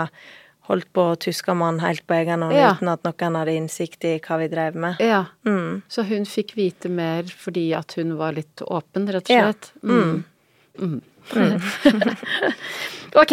holdt 0.68 0.86
på 0.96 1.02
å 1.12 1.16
tuske 1.20 1.52
med 1.56 1.80
helt 1.84 2.06
på 2.08 2.14
egen 2.16 2.40
hånd 2.42 2.54
Ja. 2.56 2.70
uten 2.74 2.88
at 2.88 3.02
noen 3.04 3.34
hadde 3.36 3.52
innsikt 3.58 4.04
i 4.08 4.18
hva 4.18 4.38
vi 4.40 4.48
drev 4.48 4.74
med. 4.74 4.96
Ja. 5.00 5.26
Mm. 5.44 5.82
Så 5.88 6.04
hun 6.08 6.24
fikk 6.24 6.54
vite 6.56 6.88
mer 6.88 7.22
fordi 7.24 7.74
at 7.76 7.92
hun 7.98 8.16
var 8.16 8.32
litt 8.32 8.62
åpen, 8.64 9.06
rett 9.12 9.28
og 9.28 9.36
Ja. 9.36 9.52
slett? 9.52 9.72
Mm. 9.82 10.24
Mm. 10.80 11.02
ok. 13.14 13.32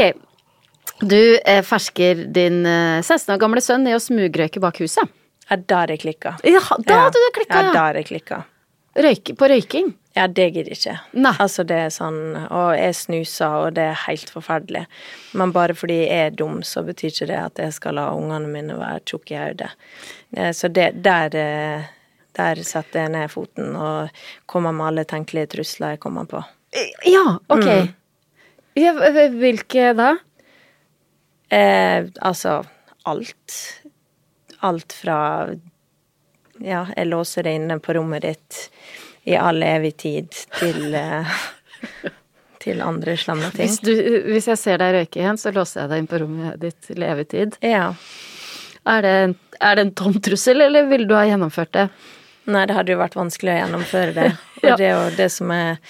Du 1.01 1.38
eh, 1.46 1.62
fersker 1.63 2.25
din 2.34 2.65
eh, 2.65 3.01
16 3.01 3.34
år 3.36 3.39
gamle 3.41 3.62
sønn 3.63 3.88
i 3.88 3.96
å 3.96 4.01
smugrøyke 4.01 4.60
bak 4.62 4.77
huset. 4.84 5.10
Ja, 5.51 5.58
da 5.67 5.86
det 5.91 6.00
klikka. 6.01 6.38
Ja, 6.48 6.60
da 6.88 7.00
hadde 7.05 7.20
det 7.27 7.34
klikka, 7.36 7.58
Ja, 7.60 7.67
ja. 7.67 7.74
da 7.75 7.88
det 8.00 8.05
klikka. 8.08 8.43
Røyk, 8.96 9.31
på 9.39 9.48
røyking. 9.48 9.93
Ja, 10.15 10.25
det 10.27 10.50
gidder 10.51 10.74
ikke. 10.75 10.93
Nei. 11.15 11.31
Altså, 11.39 11.63
det 11.63 11.77
er 11.86 11.91
sånn 11.96 12.17
Og 12.51 12.74
jeg 12.75 12.96
snuser, 13.00 13.53
og 13.67 13.74
det 13.77 13.86
er 13.88 14.00
helt 14.08 14.27
forferdelig. 14.34 14.81
Men 15.39 15.53
bare 15.55 15.72
fordi 15.75 16.01
jeg 16.01 16.25
er 16.25 16.34
dum, 16.36 16.58
så 16.67 16.84
betyr 16.84 17.08
ikke 17.13 17.27
det 17.29 17.38
at 17.39 17.62
jeg 17.63 17.72
skal 17.77 17.96
la 17.96 18.10
ungene 18.12 18.50
mine 18.51 18.75
være 18.75 19.00
tjukke 19.08 19.31
i 19.38 19.39
hodet. 19.39 19.70
Eh, 20.36 20.51
Så 20.51 20.67
det 20.67 20.89
der 21.03 21.36
eh, 21.39 21.88
Der 22.36 22.55
setter 22.63 23.01
jeg 23.05 23.12
ned 23.12 23.29
foten 23.31 23.75
og 23.75 24.10
kommer 24.48 24.72
med 24.72 24.88
alle 24.88 25.03
tenkelige 25.05 25.48
trusler 25.55 25.89
jeg 25.96 26.00
kommer 26.00 26.25
på. 26.25 26.43
Ja, 27.05 27.38
ok. 27.50 27.65
Mm. 27.67 27.89
Ja, 28.79 28.93
hvilke 29.36 29.93
da? 29.96 30.13
Eh, 31.51 32.05
altså 32.22 32.62
alt. 33.05 33.81
Alt 34.68 34.94
fra 34.94 35.18
Ja, 36.62 36.84
jeg 36.96 37.08
låser 37.10 37.48
deg 37.48 37.58
inne 37.62 37.80
på 37.82 37.96
rommet 37.98 38.22
ditt 38.27 38.60
i 39.25 39.36
all 39.38 39.62
evig 39.65 39.96
tid 40.01 40.30
til 40.60 40.94
eh, 40.98 41.32
Til 42.62 42.82
andre 42.86 43.15
slemme 43.18 43.50
ting. 43.56 43.65
Hvis, 43.70 43.80
du, 43.82 43.94
hvis 44.30 44.48
jeg 44.51 44.60
ser 44.62 44.77
deg 44.82 44.94
røyke 44.94 45.18
igjen, 45.24 45.38
så 45.41 45.50
låser 45.56 45.82
jeg 45.84 45.89
deg 45.94 46.03
inn 46.03 46.10
på 46.12 46.20
rommet 46.22 46.60
ditt 46.62 46.77
til 46.86 47.01
evig 47.08 47.27
tid. 47.34 47.56
Ja. 47.65 47.88
Er 48.86 49.01
det, 49.06 49.15
er 49.62 49.77
det 49.80 49.86
en 49.88 49.94
tom 49.98 50.20
trussel, 50.22 50.62
eller 50.62 50.86
ville 50.89 51.08
du 51.10 51.15
ha 51.18 51.24
gjennomført 51.25 51.74
det? 51.74 51.88
Nei, 52.53 52.63
det 52.70 52.74
hadde 52.77 52.94
jo 52.94 53.00
vært 53.01 53.18
vanskelig 53.18 53.53
å 53.56 53.60
gjennomføre 53.63 54.13
det. 54.18 54.27
Og 54.62 54.68
Ja. 54.70 54.75
det 54.77 54.86
er 54.91 54.94
jo 54.94 55.15
det 55.18 55.30
som 55.34 55.50
er 55.53 55.82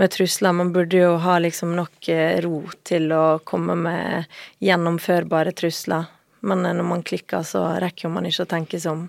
med 0.00 0.10
trusler. 0.16 0.56
Man 0.56 0.72
burde 0.72 0.96
jo 1.02 1.12
ha 1.24 1.36
liksom 1.44 1.76
nok 1.76 2.08
eh, 2.12 2.40
ro 2.44 2.62
til 2.88 3.12
å 3.12 3.24
komme 3.44 3.76
med 3.84 4.32
gjennomførbare 4.64 5.52
trusler. 5.56 6.08
Men 6.44 6.64
eh, 6.68 6.76
når 6.76 6.88
man 6.92 7.04
klikker, 7.06 7.44
så 7.46 7.66
rekker 7.82 8.12
man 8.12 8.28
ikke 8.28 8.46
å 8.46 8.52
tenke 8.54 8.80
seg 8.80 8.94
om. 8.94 9.04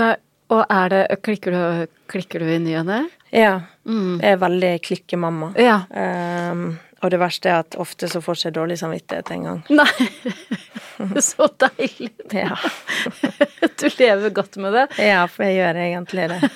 Nei, 0.00 0.12
og 0.50 0.64
er 0.70 0.92
det 0.92 1.00
Klikker 1.26 1.54
du, 1.54 1.96
klikker 2.10 2.42
du 2.42 2.50
i 2.50 2.60
ny 2.62 2.76
og 2.80 2.86
ne? 2.88 3.00
Ja. 3.34 3.56
Jeg 3.86 4.32
er 4.34 4.38
veldig 4.42 4.70
klikkemamma. 4.86 5.52
Ja. 5.58 5.82
Um, 5.90 6.72
og 7.00 7.12
det 7.14 7.20
verste 7.22 7.48
er 7.48 7.62
at 7.62 7.76
ofte 7.80 8.08
så 8.10 8.20
får 8.22 8.42
jeg 8.44 8.54
dårlig 8.58 8.76
samvittighet 8.80 9.30
en 9.36 9.46
gang. 9.46 9.60
Nei. 9.72 10.08
Så 11.30 11.48
deilig. 11.60 12.10
Ja. 12.42 12.56
Du 13.80 13.86
lever 13.96 14.32
godt 14.36 14.58
med 14.60 14.74
det. 14.76 14.82
ja, 15.00 15.22
for 15.30 15.46
jeg 15.46 15.56
gjør 15.56 15.78
egentlig 15.80 16.26
det. 16.28 16.48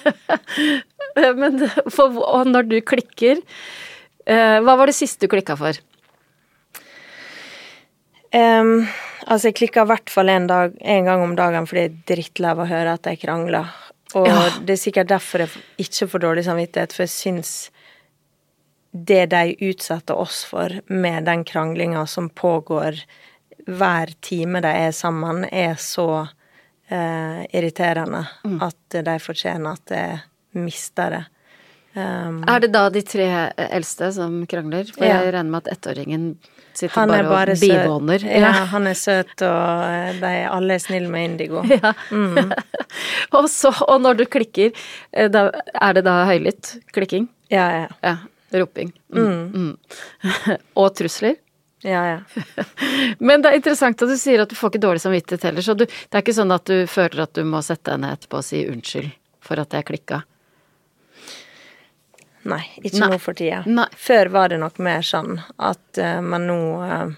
Men 1.38 1.62
for, 1.88 2.19
og 2.21 2.50
når 2.50 2.67
du 2.69 2.75
klikker 2.85 3.38
eh, 3.41 4.59
Hva 4.61 4.75
var 4.76 4.91
det 4.91 4.97
siste 4.99 5.25
du 5.25 5.33
klikka 5.33 5.57
for? 5.57 5.79
Em, 8.35 8.87
altså, 9.26 9.49
jeg 9.50 9.59
klikker 9.61 9.85
i 9.87 9.91
hvert 9.93 10.11
fall 10.11 10.33
en, 10.33 10.49
dag, 10.50 10.75
en 10.81 11.07
gang 11.09 11.23
om 11.23 11.35
dagen 11.38 11.69
fordi 11.71 11.85
jeg 11.85 11.93
er 11.93 11.99
drittlei 12.11 12.50
av 12.55 12.62
å 12.64 12.69
høre 12.71 12.97
at 12.99 13.07
jeg 13.11 13.23
krangler. 13.23 13.71
Og 14.14 14.26
Ja. 14.29 14.50
det 14.62 14.75
er 14.76 14.83
sikkert 14.83 15.11
derfor 15.11 15.45
jeg 15.45 15.50
ikke 15.79 16.09
får 16.11 16.23
dårlig 16.23 16.45
samvittighet, 16.47 16.93
for 16.95 17.03
jeg 17.07 17.14
syns 17.14 17.53
det 18.95 19.31
de 19.31 19.57
utsetter 19.71 20.14
oss 20.14 20.45
for 20.47 20.71
med 20.87 21.25
den 21.26 21.43
kranglinga 21.45 22.07
som 22.07 22.29
pågår 22.31 23.00
hver 23.67 24.12
time 24.23 24.61
de 24.62 24.69
er 24.69 24.93
sammen, 24.95 25.45
er 25.50 25.75
så 25.81 26.29
uh, 26.29 27.41
irriterende 27.50 28.26
at 28.62 28.99
de 29.09 29.14
fortjener 29.19 29.73
at 29.73 29.95
jeg 29.97 30.21
mister 30.53 31.11
det. 31.11 31.25
Um, 31.95 32.43
Er 32.47 32.61
det 32.61 32.73
da 32.75 32.88
de 32.91 33.03
tre 33.03 33.26
eldste 33.57 34.12
som 34.12 34.45
krangler? 34.47 34.85
For 34.93 35.07
Ja. 35.07 35.23
jeg 35.23 35.33
regner 35.35 35.50
med 35.50 35.67
at 35.67 35.73
ettåringen 35.79 36.37
sitter 36.81 37.00
han 37.00 37.12
bare, 37.12 37.28
bare 37.28 37.54
og 37.57 37.62
bivåner. 37.62 38.26
Ja, 38.28 38.52
han 38.73 38.88
er 38.90 38.99
søt, 38.99 39.35
og 39.47 40.21
de 40.21 40.33
alle 40.49 40.76
er 40.78 40.83
snille 40.83 41.11
med 41.12 41.31
Indigo. 41.33 41.64
Ja. 41.75 41.93
og, 43.35 43.49
så, 43.50 43.73
og 43.88 43.99
når 44.04 44.21
du 44.21 44.25
klikker, 44.31 44.75
eh, 45.12 45.31
da, 45.33 45.49
er 45.75 45.97
det 45.97 46.04
da 46.07 46.21
høylytt 46.28 46.76
klikking? 46.95 47.26
Ja, 47.52 47.66
ja. 47.83 47.88
Ja. 48.04 48.16
Roping. 48.54 48.93
Mm. 49.14 49.50
Mm. 49.50 49.73
og 50.81 50.93
trusler? 50.99 51.40
Ja, 51.85 52.04
ja. 52.07 52.45
Men 53.19 53.43
det 53.43 53.50
er 53.50 53.59
interessant 53.59 54.00
at 54.00 54.09
du 54.09 54.16
sier 54.21 54.45
at 54.45 54.52
du 54.52 54.57
får 54.57 54.73
ikke 54.73 54.85
dårlig 54.87 55.02
samvittighet 55.04 55.49
heller, 55.50 55.64
så 55.66 55.75
du, 55.76 55.85
det 55.85 56.16
er 56.16 56.25
ikke 56.25 56.37
sånn 56.37 56.54
at 56.54 56.64
du 56.71 56.87
føler 56.90 57.26
at 57.26 57.35
du 57.37 57.43
må 57.49 57.61
sette 57.66 57.90
deg 57.90 58.04
ned 58.04 58.16
etterpå 58.16 58.40
og 58.40 58.47
si 58.47 58.62
unnskyld 58.71 59.11
for 59.45 59.61
at 59.61 59.76
jeg 59.76 59.88
klikka? 59.90 60.23
Nei, 62.45 62.63
ikke 62.83 63.01
Nei. 63.01 63.11
nå 63.15 63.19
for 63.23 63.37
tida. 63.39 63.63
Nei. 63.67 63.87
Før 63.97 64.31
var 64.35 64.53
det 64.53 64.61
nok 64.61 64.81
mer 64.85 65.05
sånn 65.07 65.39
at 65.57 66.01
uh, 66.01 66.19
Men 66.25 66.49
nå 66.51 66.59
uh, 66.85 67.13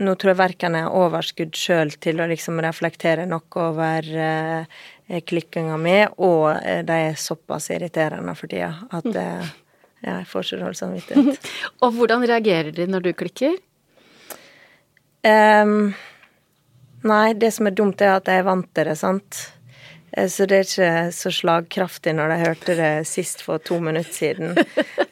Nå 0.00 0.14
tror 0.16 0.30
jeg 0.32 0.40
verken 0.40 0.76
jeg 0.76 0.86
har 0.86 0.96
overskudd 0.96 1.56
sjøl 1.60 1.90
til 2.00 2.22
å 2.24 2.28
liksom 2.30 2.60
reflektere 2.64 3.26
nok 3.28 3.56
over 3.60 4.06
uh, 4.16 4.84
klikkinga 5.28 5.76
mi, 5.76 5.98
og 6.24 6.46
uh, 6.54 6.78
de 6.88 6.96
er 7.10 7.18
såpass 7.20 7.68
irriterende 7.74 8.32
for 8.38 8.48
tida 8.48 8.70
at 8.96 9.10
uh, 9.12 9.50
jeg 10.00 10.28
får 10.30 10.46
så 10.48 10.56
dårlig 10.56 10.78
samvittighet. 10.78 11.50
Og 11.84 11.92
hvordan 11.96 12.24
reagerer 12.24 12.72
de 12.72 12.86
når 12.88 13.04
du 13.04 13.10
klikker? 13.12 13.58
Um, 15.20 15.92
nei, 17.04 17.32
det 17.36 17.52
som 17.52 17.68
er 17.68 17.76
dumt, 17.76 18.00
er 18.00 18.16
at 18.16 18.30
jeg 18.30 18.40
er 18.40 18.46
vant 18.48 18.68
til 18.72 18.88
det, 18.88 18.96
sant. 18.96 19.42
Eh, 20.12 20.26
Så 20.28 20.46
det 20.46 20.56
er 20.58 20.64
ikke 20.66 21.12
så 21.14 21.30
slagkraftig 21.34 22.14
når 22.16 22.34
jeg 22.34 22.46
hørte 22.46 22.76
det 22.76 23.06
sist 23.06 23.42
for 23.46 23.58
to 23.58 23.78
minutter 23.80 24.12
siden. 24.12 24.56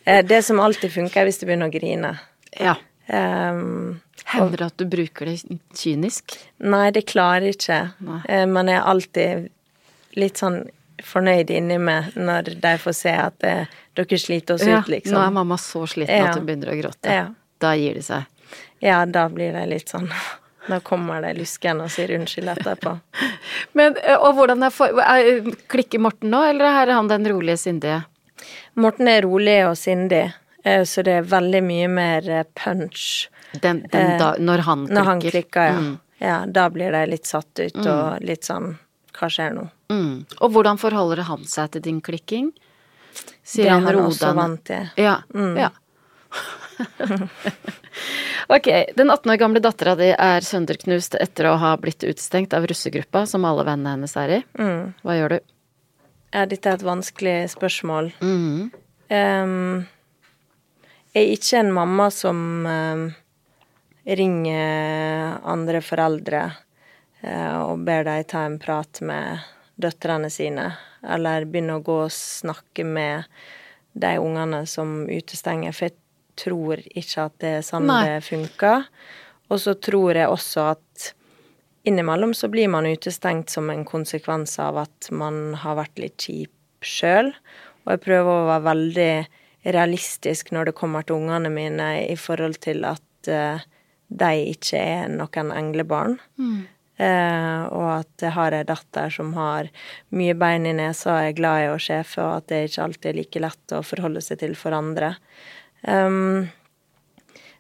Eh, 0.05 0.23
Det 0.23 0.43
som 0.45 0.61
alltid 0.61 0.91
funker, 0.93 1.21
er 1.21 1.25
hvis 1.29 1.39
du 1.41 1.47
begynner 1.47 1.69
å 1.69 1.75
grine. 1.75 2.19
Ja. 2.61 2.77
Um, 3.09 4.01
Hender 4.29 4.59
det 4.61 4.67
at 4.67 4.77
du 4.77 4.85
bruker 4.85 5.25
det 5.31 5.39
kynisk? 5.75 6.35
nei, 6.61 6.91
det 6.91 7.07
klarer 7.07 7.47
jeg 7.49 7.57
ikke. 7.57 7.79
Nei. 8.05 8.21
Eh, 8.29 8.47
Men 8.47 8.67
jeg 8.69 8.77
er 8.81 8.89
alltid 8.93 9.49
litt 10.17 10.37
sånn 10.41 10.59
fornøyd 11.05 11.51
inni 11.55 11.79
meg 11.79 12.13
når 12.19 12.49
de 12.61 12.73
får 12.83 12.95
se 12.99 13.13
at 13.15 13.45
eh, 13.47 13.67
dere 13.95 14.19
sliter 14.19 14.55
oss 14.59 14.65
Ja, 14.67 14.81
ut, 14.81 14.89
liksom. 14.91 15.15
nå 15.15 15.23
er 15.27 15.31
mamma 15.31 15.57
så 15.57 15.85
sliten 15.87 16.17
Ja. 16.17 16.31
at 16.33 16.37
hun 16.41 16.47
begynner 16.47 16.73
å 16.75 16.81
gråte. 16.83 17.07
Ja. 17.09 17.29
Da 17.61 17.73
gir 17.79 17.95
de 17.95 18.03
seg. 18.03 18.27
Ja, 18.83 19.05
da 19.07 19.29
blir 19.29 19.53
det 19.53 19.65
litt 19.69 19.89
sånn 19.89 20.11
Da 20.69 20.81
kommer 20.85 21.23
det 21.25 21.35
lusken 21.39 21.81
og 21.81 21.91
sier 21.93 22.13
unnskyld 22.19 22.53
etterpå. 22.53 22.95
Men, 23.79 23.97
og 24.19 24.35
hvordan 24.37 24.67
er 24.67 24.75
for... 24.75 25.01
Er, 25.03 25.49
klikker 25.71 26.03
Morten 26.03 26.33
nå, 26.35 26.43
eller 26.51 26.69
er 26.69 26.93
han 26.93 27.09
den 27.11 27.29
rolige, 27.29 27.57
sindige? 27.65 28.03
Morten 28.79 29.09
er 29.11 29.25
rolig 29.27 29.59
og 29.67 29.75
sindig, 29.79 30.29
så 30.63 31.03
det 31.03 31.17
er 31.19 31.27
veldig 31.27 31.63
mye 31.65 31.89
mer 31.91 32.29
punch 32.55 33.29
Den, 33.63 33.81
den 33.91 34.13
da, 34.21 34.35
når 34.39 34.63
han 34.67 34.85
klikker? 34.85 34.95
når 34.95 35.09
han 35.09 35.23
klikker, 35.25 35.65
ja. 35.65 35.81
Mm. 35.81 35.97
ja. 36.23 36.37
Da 36.47 36.69
blir 36.71 36.93
de 36.95 37.03
litt 37.11 37.27
satt 37.27 37.59
ut 37.59 37.79
og 37.81 38.23
litt 38.23 38.47
sånn 38.47 38.75
Hva 39.19 39.31
skjer 39.33 39.57
nå? 39.57 39.65
Mm. 39.91 40.13
Og 40.39 40.53
hvordan 40.55 40.79
forholder 40.79 41.25
han 41.27 41.47
seg 41.49 41.73
til 41.75 41.87
din 41.89 42.01
klikking? 42.05 42.53
Sier 43.43 43.65
det 43.65 43.71
er 43.71 43.75
han 43.79 43.89
han 43.89 44.01
også 44.05 44.33
vant 44.37 44.65
til. 44.69 44.91
Ja. 45.01 45.17
ja. 45.59 45.73
ok, 48.49 48.85
den 48.97 49.11
18 49.11 49.33
år 49.33 49.37
gamle 49.37 49.61
dattera 49.61 49.95
di 49.99 50.11
er 50.13 50.45
sønderknust 50.45 51.17
etter 51.19 51.51
å 51.51 51.59
ha 51.61 51.75
blitt 51.81 52.05
utestengt 52.05 52.55
av 52.57 52.67
russegruppa 52.69 53.25
som 53.27 53.47
alle 53.49 53.65
vennene 53.67 53.97
hennes 53.97 54.17
er 54.21 54.35
i. 54.39 54.41
Mm. 54.61 54.83
Hva 55.03 55.17
gjør 55.19 55.37
du? 55.37 55.39
Ja, 56.35 56.45
dette 56.45 56.69
er 56.69 56.77
et 56.77 56.87
vanskelig 56.87 57.37
spørsmål. 57.55 58.13
Mm. 58.21 58.69
Um, 59.09 59.87
jeg 61.15 61.25
er 61.25 61.35
ikke 61.35 61.63
en 61.63 61.73
mamma 61.73 62.11
som 62.13 62.67
um, 62.69 63.07
ringer 64.05 65.39
andre 65.49 65.81
foreldre 65.85 66.43
uh, 67.25 67.57
og 67.65 67.87
ber 67.89 68.05
dem 68.11 68.29
ta 68.29 68.45
en 68.45 68.59
prat 68.61 69.01
med 69.01 69.47
døtrene 69.81 70.29
sine, 70.31 70.75
eller 71.07 71.49
begynner 71.49 71.79
å 71.79 71.87
gå 71.87 72.03
og 72.05 72.13
snakke 72.13 72.85
med 72.85 73.25
de 73.99 74.19
ungene 74.21 74.67
som 74.67 75.09
utestenger, 75.09 75.73
for 75.73 75.89
jeg 75.89 75.97
tror 76.39 76.83
ikke 76.89 77.29
at 77.29 77.39
det 77.43 77.55
er 77.61 77.65
sånn 77.67 77.89
Nei. 77.91 78.03
det 78.07 78.19
funker. 78.27 78.87
Og 79.49 79.63
så 79.63 79.75
tror 79.81 80.19
jeg 80.19 80.31
også 80.31 80.69
at 80.75 81.09
innimellom 81.89 82.35
så 82.37 82.51
blir 82.53 82.69
man 82.71 82.89
utestengt 82.89 83.51
som 83.51 83.71
en 83.73 83.85
konsekvens 83.89 84.59
av 84.61 84.83
at 84.85 85.11
man 85.15 85.57
har 85.63 85.79
vært 85.81 86.01
litt 86.03 86.21
kjip 86.21 86.85
sjøl. 86.85 87.33
Og 87.87 87.95
jeg 87.95 88.05
prøver 88.05 88.33
å 88.33 88.49
være 88.51 88.67
veldig 88.69 89.13
realistisk 89.69 90.53
når 90.55 90.71
det 90.71 90.79
kommer 90.79 91.07
til 91.07 91.19
ungene 91.19 91.51
mine 91.53 91.89
i 92.07 92.17
forhold 92.21 92.61
til 92.65 92.85
at 92.87 93.31
uh, 93.33 93.65
de 94.09 94.33
ikke 94.53 94.81
er 94.81 95.09
noen 95.13 95.55
englebarn. 95.55 96.19
Eh, 96.99 97.65
og 97.71 97.89
at 98.01 98.25
jeg 98.25 98.35
har 98.35 98.55
ei 98.57 98.65
datter 98.67 99.13
som 99.15 99.31
har 99.37 99.69
mye 100.19 100.35
bein 100.35 100.65
i 100.67 100.73
nesa 100.75 101.13
og 101.13 101.27
er 101.29 101.37
glad 101.39 101.63
i 101.63 101.69
å 101.71 101.77
sjefe, 101.79 102.25
og 102.25 102.41
at 102.41 102.49
det 102.51 102.65
ikke 102.67 102.87
alltid 102.89 103.11
er 103.11 103.19
like 103.21 103.43
lett 103.45 103.75
å 103.77 103.85
forholde 103.87 104.23
seg 104.25 104.41
til 104.41 104.57
for 104.59 104.75
andre. 104.75 105.13
Um, 105.83 106.49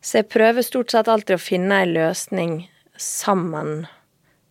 så 0.01 0.21
jeg 0.21 0.31
prøver 0.33 0.67
stort 0.67 0.93
sett 0.95 1.11
alltid 1.11 1.37
å 1.37 1.43
finne 1.43 1.83
ei 1.83 1.89
løsning 1.91 2.61
sammen 2.99 3.87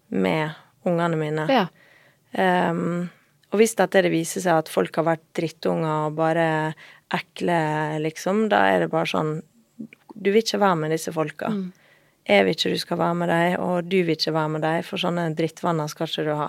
med 0.07 0.55
ungene 0.88 1.19
mine. 1.19 1.47
Ja. 1.51 1.65
Um, 2.38 3.07
og 3.51 3.61
hvis 3.61 3.77
dette 3.79 4.03
det 4.03 4.11
viser 4.11 4.44
seg 4.44 4.61
at 4.61 4.72
folk 4.72 5.00
har 5.00 5.07
vært 5.07 5.25
drittunger 5.37 6.09
og 6.09 6.18
bare 6.20 6.48
ekle, 7.15 7.59
liksom, 8.03 8.48
da 8.51 8.65
er 8.74 8.83
det 8.83 8.92
bare 8.92 9.07
sånn 9.07 9.37
Du 10.18 10.31
vil 10.33 10.42
ikke 10.42 10.59
være 10.59 10.79
med 10.81 10.92
disse 10.92 11.13
folka. 11.13 11.51
Jeg 12.27 12.44
vil 12.44 12.55
ikke 12.55 12.72
du 12.74 12.79
skal 12.81 12.98
være 13.00 13.18
med 13.22 13.29
dem, 13.29 13.59
og 13.63 13.85
du 13.87 14.00
vil 14.01 14.15
ikke 14.18 14.33
være 14.35 14.51
med 14.55 14.63
dem, 14.65 14.79
for 14.83 15.00
sånne 15.00 15.27
drittvenner 15.37 15.92
skal 15.92 16.09
ikke 16.09 16.25
du 16.25 16.31
ha. 16.35 16.48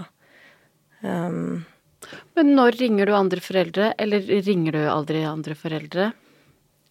Um, 1.04 1.66
Men 2.34 2.54
når 2.56 2.78
ringer 2.80 3.06
du 3.06 3.12
andre 3.14 3.42
foreldre, 3.44 3.92
eller 4.00 4.24
ringer 4.46 4.74
du 4.74 4.80
aldri 4.88 5.22
andre 5.28 5.54
foreldre? 5.58 6.08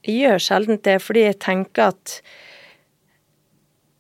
Jeg 0.06 0.22
gjør 0.22 0.44
sjelden 0.44 0.82
det, 0.84 1.00
fordi 1.04 1.26
jeg 1.28 1.40
tenker 1.44 1.92
at 1.94 2.20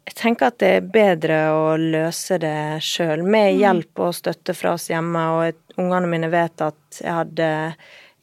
Jeg 0.07 0.15
tenker 0.21 0.47
at 0.47 0.59
det 0.61 0.69
er 0.73 0.85
bedre 0.89 1.37
å 1.53 1.63
løse 1.77 2.39
det 2.41 2.79
sjøl, 2.81 3.21
med 3.27 3.57
hjelp 3.59 3.99
og 4.01 4.15
støtte 4.17 4.55
fra 4.57 4.71
oss 4.73 4.87
hjemme. 4.89 5.23
Og 5.35 5.77
ungene 5.77 6.09
mine 6.09 6.29
vet 6.31 6.63
at 6.63 7.01
jeg 7.03 7.13
hadde 7.13 7.49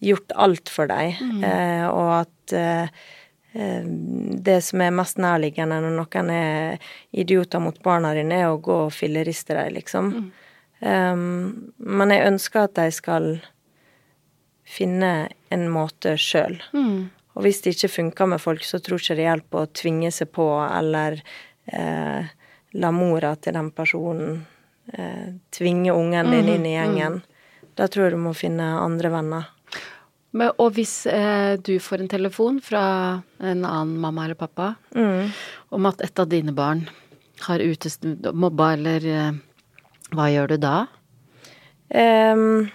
gjort 0.05 0.33
alt 0.35 0.73
for 0.73 0.91
dem, 0.91 1.45
eh, 1.45 1.85
og 1.87 2.11
at 2.23 2.55
eh, 2.57 3.05
eh, 3.53 3.85
det 4.49 4.59
som 4.67 4.83
er 4.83 4.97
mest 4.97 5.21
nærliggende 5.23 5.81
når 5.85 5.97
noen 6.01 6.33
er 6.35 6.91
idioter 7.13 7.63
mot 7.63 7.79
barna 7.85 8.15
dine, 8.17 8.41
er 8.43 8.53
å 8.53 8.61
gå 8.63 8.81
og 8.89 8.95
filleriste 8.95 9.57
dem, 9.57 9.75
liksom. 9.79 10.11
Um, 10.85 11.73
men 11.79 12.13
jeg 12.13 12.27
ønsker 12.29 12.67
at 12.67 12.75
de 12.77 12.91
skal 12.93 13.29
finne 14.69 15.13
en 15.55 15.69
måte 15.73 16.17
sjøl. 16.21 16.59
Og 17.35 17.45
hvis 17.45 17.61
det 17.65 17.75
ikke 17.75 17.93
funker 17.97 18.31
med 18.31 18.43
folk, 18.43 18.65
så 18.67 18.79
tror 18.83 19.03
ikke 19.03 19.17
det 19.19 19.27
hjelper 19.27 19.65
å 19.65 19.71
tvinge 19.75 20.11
seg 20.15 20.31
på 20.35 20.47
eller 20.65 21.19
eh, 21.67 22.33
la 22.79 22.91
mora 22.95 23.35
til 23.37 23.57
den 23.57 23.71
personen 23.75 24.45
eh, 24.93 25.35
tvinge 25.55 25.95
ungen 25.95 26.31
din 26.31 26.53
inn 26.57 26.69
i 26.69 26.77
gjengen. 26.77 27.21
Da 27.75 27.89
tror 27.91 28.07
jeg 28.07 28.15
du 28.15 28.23
må 28.23 28.35
finne 28.39 28.69
andre 28.79 29.11
venner. 29.11 29.51
Men, 30.35 30.51
og 30.59 30.75
hvis 30.75 31.05
eh, 31.11 31.55
du 31.63 31.77
får 31.83 32.03
en 32.03 32.11
telefon 32.11 32.61
fra 32.63 32.85
en 33.39 33.63
annen 33.63 33.95
mamma 34.03 34.27
eller 34.27 34.39
pappa 34.39 34.73
om 35.75 35.87
at 35.91 36.03
et 36.03 36.19
av 36.19 36.31
dine 36.31 36.55
barn 36.55 36.89
har 37.45 37.63
utest 37.63 38.07
mobba, 38.35 38.73
eller 38.75 39.07
eh, 39.11 39.37
hva 40.15 40.27
gjør 40.31 40.55
du 40.55 40.57
da? 40.63 40.75
Ehm, 41.95 42.71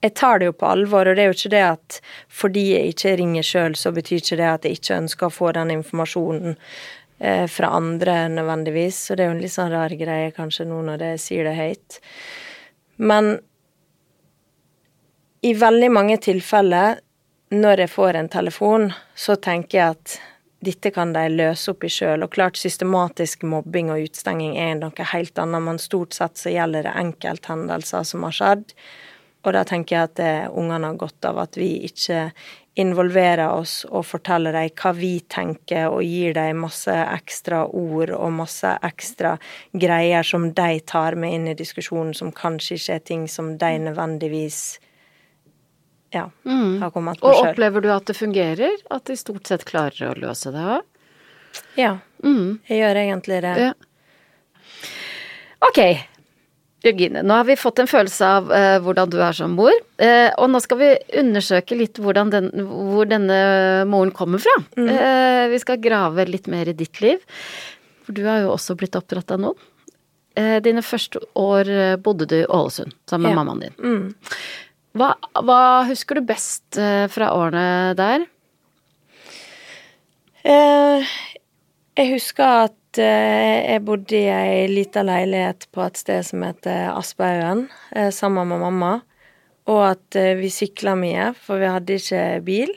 jeg 0.00 0.14
tar 0.16 0.40
det 0.40 0.48
jo 0.48 0.54
på 0.56 0.68
alvor, 0.68 1.08
og 1.08 1.16
det 1.16 1.24
er 1.24 1.28
jo 1.28 1.36
ikke 1.36 1.52
det 1.52 1.66
at 1.66 1.98
fordi 2.32 2.64
jeg 2.70 2.94
ikke 2.94 3.16
ringer 3.20 3.46
sjøl, 3.46 3.76
så 3.76 3.92
betyr 3.92 4.22
ikke 4.22 4.38
det 4.40 4.48
at 4.48 4.64
jeg 4.64 4.78
ikke 4.78 4.96
ønsker 5.02 5.28
å 5.28 5.34
få 5.34 5.52
den 5.56 5.74
informasjonen 5.74 6.56
eh, 7.18 7.44
fra 7.52 7.74
andre 7.76 8.22
nødvendigvis. 8.32 9.02
Så 9.06 9.16
det 9.16 9.26
er 9.26 9.30
jo 9.30 9.36
en 9.36 9.44
litt 9.44 9.56
sånn 9.56 9.74
rar 9.74 9.92
greie 10.00 10.32
kanskje 10.36 10.66
nå 10.70 10.80
når 10.88 11.04
jeg 11.10 11.20
sier 11.26 11.50
det 11.50 11.58
høyt. 11.58 12.00
Men 12.96 13.36
i 15.44 15.52
veldig 15.56 15.92
mange 15.92 16.16
tilfeller, 16.20 17.00
når 17.50 17.84
jeg 17.84 17.92
får 17.92 18.16
en 18.16 18.32
telefon, 18.32 18.90
så 19.16 19.36
tenker 19.36 19.78
jeg 19.78 19.96
at 19.98 20.16
dette 20.64 20.92
kan 20.92 21.12
de 21.16 21.22
løse 21.32 21.72
opp 21.72 21.84
i 21.84 21.92
sjøl. 21.92 22.24
Og 22.24 22.32
klart, 22.32 22.60
systematisk 22.60 23.44
mobbing 23.48 23.92
og 23.92 24.04
utstenging 24.08 24.56
er 24.60 24.74
noe 24.80 25.08
helt 25.12 25.40
annet, 25.40 25.64
men 25.64 25.80
stort 25.80 26.16
sett 26.16 26.40
så 26.40 26.52
gjelder 26.52 26.88
det 26.88 26.96
enkelthendelser 27.04 28.04
som 28.08 28.28
har 28.28 28.36
skjedd. 28.36 28.76
Og 29.40 29.54
da 29.56 29.62
tenker 29.64 29.96
jeg 29.96 30.08
at 30.10 30.20
eh, 30.24 30.48
ungene 30.52 30.90
har 30.90 30.98
godt 31.00 31.24
av 31.28 31.38
at 31.40 31.56
vi 31.56 31.78
ikke 31.88 32.28
involverer 32.80 33.48
oss 33.50 33.82
og 33.88 34.04
forteller 34.06 34.54
dem 34.54 34.68
hva 34.78 34.92
vi 34.96 35.14
tenker, 35.32 35.88
og 35.90 36.04
gir 36.06 36.36
dem 36.36 36.62
masse 36.64 36.92
ekstra 36.92 37.64
ord 37.66 38.12
og 38.14 38.36
masse 38.36 38.70
ekstra 38.86 39.34
greier 39.72 40.26
som 40.26 40.50
de 40.56 40.78
tar 40.86 41.16
med 41.18 41.34
inn 41.36 41.48
i 41.50 41.56
diskusjonen, 41.58 42.14
som 42.16 42.32
kanskje 42.36 42.78
ikke 42.78 42.96
er 42.98 43.04
ting 43.12 43.26
som 43.28 43.56
de 43.58 43.72
nødvendigvis 43.88 44.60
ja, 46.14 46.26
har 46.80 46.90
kommet 46.90 47.20
på 47.20 47.30
Og 47.30 47.44
opplever 47.48 47.84
du 47.84 47.90
at 47.94 48.06
det 48.10 48.16
fungerer? 48.18 48.80
At 48.90 49.06
de 49.06 49.18
stort 49.18 49.50
sett 49.50 49.66
klarer 49.68 50.10
å 50.10 50.16
løse 50.18 50.50
det 50.54 50.64
òg? 50.78 50.86
Ja, 51.78 51.96
jeg 52.22 52.80
gjør 52.80 52.98
egentlig 53.02 53.40
det. 53.42 53.54
Ja. 53.58 53.72
Ok, 55.66 55.80
Jørgine, 56.80 57.20
nå 57.26 57.34
har 57.36 57.44
vi 57.44 57.58
fått 57.60 57.82
en 57.82 57.88
følelse 57.90 58.24
av 58.38 58.46
eh, 58.56 58.78
hvordan 58.80 59.10
du 59.12 59.18
er 59.20 59.36
som 59.36 59.52
mor. 59.52 59.74
Eh, 60.00 60.30
og 60.40 60.48
nå 60.48 60.60
skal 60.64 60.78
vi 60.80 60.88
undersøke 61.20 61.76
litt 61.76 62.00
den, 62.00 62.48
hvor 62.70 63.04
denne 63.10 63.40
moren 63.90 64.12
kommer 64.16 64.40
fra. 64.40 64.54
Eh, 64.80 65.48
vi 65.52 65.58
skal 65.60 65.76
grave 65.84 66.24
litt 66.30 66.48
mer 66.48 66.70
i 66.72 66.76
ditt 66.78 67.02
liv. 67.04 67.20
For 68.06 68.16
du 68.16 68.22
har 68.24 68.40
jo 68.46 68.54
også 68.54 68.78
blitt 68.80 68.96
oppdratt 68.96 69.30
av 69.36 69.42
noen. 69.44 69.60
Eh, 70.40 70.56
dine 70.64 70.80
første 70.80 71.20
år 71.36 71.68
bodde 72.00 72.24
du 72.30 72.38
i 72.40 72.46
Ålesund 72.48 72.96
sammen 73.10 73.28
med 73.28 73.36
Ja. 73.36 73.42
mammaen 73.44 73.60
din. 73.60 74.14
Hva, 74.96 75.12
hva 75.36 75.60
husker 75.86 76.16
du 76.16 76.22
best 76.26 76.80
fra 77.12 77.28
årene 77.36 77.94
der? 77.94 78.24
Eh, 80.48 81.04
jeg 82.00 82.12
husker 82.14 82.64
at 82.70 82.79
jeg 82.98 83.82
bodde 83.86 84.16
i 84.18 84.26
ei 84.32 84.64
lita 84.70 85.04
leilighet 85.06 85.68
på 85.70 85.84
et 85.84 86.00
sted 86.00 86.24
som 86.26 86.42
heter 86.42 86.90
Aspehaugen, 86.94 87.68
eh, 87.94 88.10
sammen 88.10 88.48
med 88.50 88.62
mamma. 88.64 88.92
Og 89.70 89.82
at 89.92 90.18
eh, 90.18 90.34
vi 90.40 90.50
sykla 90.50 90.96
mye, 90.98 91.30
for 91.38 91.62
vi 91.62 91.70
hadde 91.70 91.98
ikke 92.00 92.24
bil. 92.46 92.72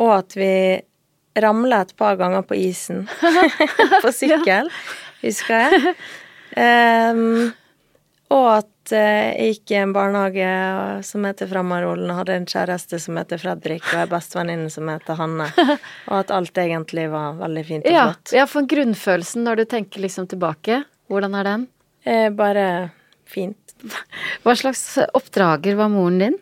Og 0.00 0.14
at 0.16 0.36
vi 0.38 0.54
ramla 1.42 1.82
et 1.84 1.94
par 1.96 2.16
ganger 2.20 2.44
på 2.44 2.56
isen 2.58 3.06
på 4.04 4.12
sykkel, 4.20 4.70
husker 5.22 5.68
jeg. 5.68 5.94
Um, 6.52 7.52
og 8.32 8.48
at 8.58 8.71
eh, 8.90 9.30
jeg 9.38 9.52
gikk 9.54 9.70
i 9.70 9.76
en 9.78 9.92
barnehage 9.94 10.46
som 11.06 11.22
heter 11.28 11.46
Framarålen, 11.46 12.10
og 12.10 12.18
hadde 12.22 12.34
en 12.40 12.46
kjæreste 12.50 12.98
som 12.98 13.20
heter 13.20 13.38
Fredrik, 13.38 13.84
og 13.92 14.00
ei 14.02 14.08
bestevenninne 14.10 14.70
som 14.74 14.90
heter 14.90 15.14
Hanne. 15.20 15.46
Og 16.10 16.16
at 16.18 16.32
alt 16.34 16.58
egentlig 16.58 17.04
var 17.12 17.36
veldig 17.38 17.64
fint 17.68 17.86
og 17.86 17.94
Ja, 17.94 18.04
flott. 18.10 18.32
ja, 18.34 18.46
for 18.50 18.66
grunnfølelsen 18.66 19.46
når 19.46 19.62
du 19.62 19.64
tenker 19.76 20.02
liksom 20.02 20.26
tilbake, 20.32 20.82
hvordan 21.12 21.36
er 21.38 21.46
den? 21.52 21.66
Eh, 22.02 22.28
bare 22.34 22.66
fint. 23.28 23.76
Hva 24.42 24.56
slags 24.58 24.82
oppdrager 25.14 25.78
var 25.78 25.92
moren 25.92 26.18
din? 26.24 26.40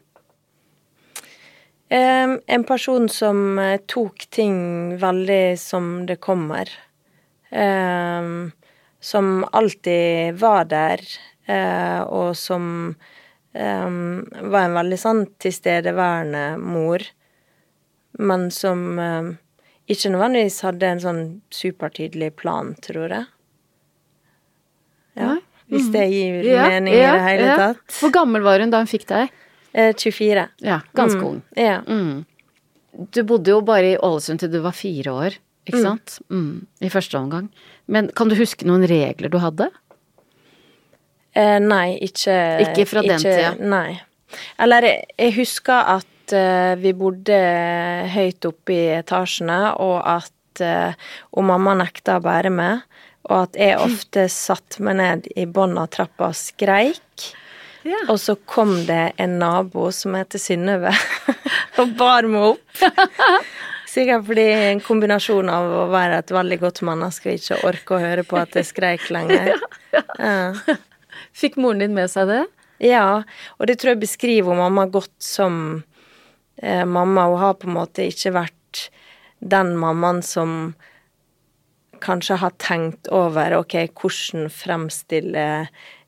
Eh, 1.90 2.36
en 2.56 2.64
person 2.64 3.08
som 3.10 3.58
eh, 3.58 3.80
tok 3.90 4.28
ting 4.30 4.96
veldig 5.02 5.58
som 5.58 6.06
det 6.06 6.20
kommer. 6.22 6.70
Eh, 7.50 8.30
som 9.00 9.30
alltid 9.56 10.36
var 10.38 10.64
der, 10.70 11.00
og 12.06 12.32
som 12.38 12.64
eh, 13.54 13.88
var 14.50 14.66
en 14.68 14.76
veldig 14.78 14.98
sånn 15.00 15.24
tilstedeværende 15.42 16.44
mor. 16.62 17.04
Men 18.18 18.48
som 18.54 18.98
eh, 18.98 19.30
ikke 19.90 20.12
nødvendigvis 20.14 20.60
hadde 20.66 20.88
en 20.94 21.02
sånn 21.02 21.22
supertydelig 21.54 22.32
plan, 22.38 22.74
tror 22.84 23.14
jeg. 23.16 23.26
Ja, 25.18 25.36
hvis 25.70 25.90
det 25.94 26.06
gir 26.10 26.40
Mm. 26.40 26.46
Ja, 26.50 26.68
mening 26.68 26.94
i 26.94 26.98
det 27.02 27.22
hele 27.26 27.46
ja. 27.46 27.56
tatt. 27.58 27.84
Hvor 28.00 28.10
gammel 28.14 28.42
var 28.42 28.60
hun 28.62 28.70
da 28.72 28.78
hun 28.82 28.90
fikk 28.90 29.06
deg? 29.10 29.30
Eh, 29.72 29.92
24. 29.94 30.48
Ja, 30.66 30.80
ganske 30.94 31.20
Mm, 31.20 31.26
ung. 31.28 31.42
Ja. 31.56 31.80
Mm. 31.86 32.24
Du 33.14 33.22
bodde 33.22 33.50
jo 33.52 33.60
bare 33.62 33.92
i 33.94 33.98
Ålesund 33.98 34.40
til 34.42 34.50
du 34.50 34.58
var 34.60 34.72
fire 34.74 35.12
år, 35.12 35.36
ikke 35.66 35.82
sant? 35.82 36.18
Mm. 36.30 36.66
I 36.82 36.88
første 36.90 37.18
omgang. 37.18 37.48
Men 37.86 38.08
kan 38.08 38.28
du 38.28 38.34
huske 38.34 38.66
noen 38.66 38.82
regler 38.90 39.30
du 39.30 39.38
hadde? 39.38 39.68
Eh, 41.36 41.58
nei, 41.62 41.98
ikke 42.02 42.36
Ikke 42.64 42.86
fra 42.90 43.02
den 43.06 43.22
tida? 43.22 43.54
Nei. 43.58 44.00
Eller 44.62 44.86
jeg, 44.86 45.32
husker 45.36 45.94
at 45.96 46.34
eh, 46.34 46.74
vi 46.80 46.92
bodde 46.96 47.38
høyt 48.14 48.46
oppe 48.48 48.74
i 48.74 48.84
etasjene, 48.98 49.60
og 49.82 49.98
at 50.02 50.62
eh, 50.64 50.96
Og 51.34 51.46
mamma 51.46 51.76
nekta 51.78 52.18
å 52.18 52.24
bære 52.24 52.50
med, 52.54 52.82
og 53.30 53.36
at 53.44 53.58
jeg 53.60 53.78
ofte 53.78 54.26
satte 54.32 54.82
meg 54.82 54.98
ned 54.98 55.28
i 55.38 55.46
bunnen 55.46 55.78
av 55.82 55.90
trappa 55.94 56.32
og 56.32 56.38
skreik. 56.38 57.30
Ja. 57.86 58.02
Og 58.12 58.18
så 58.20 58.34
kom 58.48 58.74
det 58.88 59.12
en 59.22 59.38
nabo 59.40 59.88
som 59.94 60.16
heter 60.18 60.40
Synnøve, 60.42 60.92
og 61.80 61.94
bar 62.00 62.28
meg 62.28 62.54
opp. 62.54 62.82
Sikkert 63.90 64.26
fordi 64.28 64.44
en 64.70 64.82
kombinasjon 64.84 65.48
av 65.50 65.72
å 65.80 65.86
være 65.90 66.20
et 66.22 66.30
veldig 66.34 66.60
godt 66.60 66.82
menneske 66.86 67.32
og 67.32 67.40
ikke 67.40 67.56
orke 67.66 67.96
å 67.96 68.02
høre 68.04 68.26
på 68.26 68.38
at 68.38 68.54
jeg 68.58 68.70
skreik 68.70 69.10
lenger. 69.14 69.56
Ja, 69.90 70.04
Ja. 70.22 70.76
Fikk 71.36 71.56
moren 71.60 71.78
din 71.82 71.94
med 71.94 72.10
seg 72.10 72.28
det? 72.30 72.42
Ja, 72.80 73.22
og 73.58 73.66
det 73.68 73.78
tror 73.80 73.92
jeg 73.94 74.00
beskriver 74.06 74.56
mamma 74.56 74.86
godt 74.88 75.12
som 75.22 75.82
eh, 76.62 76.84
mamma. 76.88 77.26
Hun 77.28 77.38
har 77.42 77.54
på 77.60 77.68
en 77.68 77.76
måte 77.76 78.06
ikke 78.08 78.32
vært 78.38 78.86
den 79.40 79.74
mammaen 79.80 80.22
som 80.24 80.74
kanskje 82.00 82.38
har 82.40 82.54
tenkt 82.60 83.08
over 83.12 83.52
ok, 83.58 83.74
hvordan 84.00 84.46
fremstille 84.52 85.44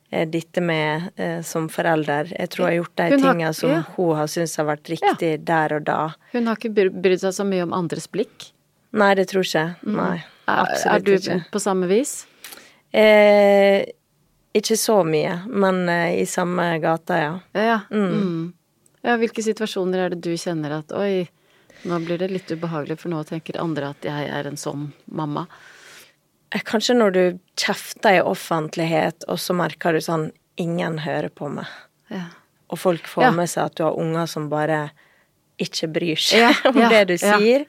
eh, 0.09 0.25
dette 0.33 0.61
med 0.65 1.11
eh, 1.21 1.39
som 1.45 1.67
forelder. 1.69 2.31
Jeg 2.33 2.49
tror 2.53 2.65
jeg 2.65 2.71
har 2.71 2.79
gjort 2.81 2.97
de 3.03 3.21
tinga 3.21 3.53
som 3.53 3.69
ja. 3.75 3.81
hun 3.95 4.15
har 4.17 4.29
syntes 4.33 4.57
har 4.57 4.69
vært 4.71 4.89
riktig 4.95 5.31
der 5.45 5.77
og 5.77 5.85
da. 5.89 5.99
Hun 6.33 6.49
har 6.49 6.57
ikke 6.57 6.73
bry- 6.73 6.93
brydd 7.05 7.21
seg 7.21 7.37
så 7.37 7.45
mye 7.45 7.65
om 7.67 7.73
andres 7.77 8.09
blikk? 8.09 8.49
Nei, 8.93 9.13
det 9.17 9.27
tror 9.31 9.45
ikke 9.45 9.61
jeg. 9.67 9.93
Nei, 9.93 10.15
Er, 10.49 10.73
er 10.97 11.01
du 11.05 11.13
ikke. 11.15 11.39
på 11.53 11.61
samme 11.61 11.87
vis? 11.89 12.23
Eh, 12.93 13.85
ikke 14.53 14.77
så 14.77 14.99
mye, 15.07 15.37
men 15.49 15.83
eh, 15.89 16.19
i 16.21 16.25
samme 16.29 16.65
gata, 16.83 17.17
ja. 17.17 17.31
Ja. 17.57 17.79
Mm. 17.91 18.53
ja. 19.01 19.15
Hvilke 19.21 19.43
situasjoner 19.45 20.05
er 20.05 20.13
det 20.13 20.21
du 20.25 20.33
kjenner 20.37 20.77
at 20.79 20.91
oi, 20.97 21.23
nå 21.89 21.99
blir 22.05 22.21
det 22.21 22.29
litt 22.31 22.51
ubehagelig, 22.53 22.99
for 23.01 23.09
nå 23.11 23.23
tenker 23.27 23.57
andre 23.61 23.89
at 23.95 24.05
jeg 24.07 24.29
er 24.29 24.47
en 24.51 24.59
sånn 24.59 24.91
mamma. 25.11 25.47
Eh, 26.53 26.61
Kanskje 26.65 26.95
når 26.99 27.15
du 27.17 27.23
kjefter 27.59 28.19
i 28.19 28.21
offentlighet, 28.21 29.25
og 29.27 29.41
så 29.41 29.55
merker 29.57 29.93
du 29.97 30.01
sånn 30.05 30.29
Ingen 30.61 30.99
hører 31.01 31.31
på 31.33 31.47
meg. 31.49 31.65
Ja. 32.13 32.27
Og 32.69 32.77
folk 32.77 33.07
får 33.09 33.23
Ja. 33.23 33.31
med 33.33 33.49
seg 33.49 33.63
at 33.71 33.75
du 33.79 33.83
har 33.87 33.95
unger 33.97 34.27
som 34.29 34.49
bare 34.51 34.91
ikke 35.57 35.87
bryr 35.89 36.19
seg 36.21 36.43
Ja, 36.43 36.51
om 36.69 36.77
ja, 36.77 36.89
det 36.93 36.99
du 37.09 37.13
ja. 37.17 37.39
sier. 37.39 37.65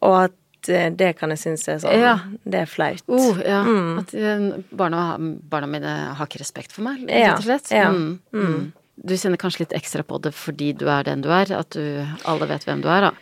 Og 0.00 0.14
at 0.22 0.32
det 0.66 1.12
kan 1.18 1.30
jeg 1.30 1.38
synes 1.38 1.68
er 1.68 1.78
sånn 1.78 2.00
Ja. 2.00 2.16
Det 2.44 2.60
er 2.64 2.66
flaut. 2.66 3.04
Oh, 3.06 3.38
ja. 3.38 3.62
Mm. 3.62 3.98
At 4.02 4.14
eh, 4.14 4.48
barna, 4.70 5.16
barna 5.18 5.66
mine 5.66 5.94
har 6.18 6.26
ikke 6.26 6.40
respekt 6.42 6.72
for 6.72 6.82
meg, 6.82 7.04
rett 7.08 7.38
og 7.38 7.44
slett. 7.44 7.70
ja. 7.70 7.88
Mm. 7.90 8.18
Mm. 8.32 8.72
Du 8.98 9.14
kjenner 9.14 9.38
kanskje 9.38 9.60
litt 9.62 9.72
ekstra 9.78 10.02
på 10.02 10.18
det 10.18 10.32
fordi 10.34 10.72
du 10.74 10.88
er 10.90 11.04
den 11.06 11.20
du 11.22 11.28
er, 11.30 11.52
at 11.54 11.70
du 11.70 12.02
alle 12.26 12.48
vet 12.50 12.64
hvem 12.66 12.80
du 12.82 12.88
er, 12.90 13.08
da. 13.08 13.12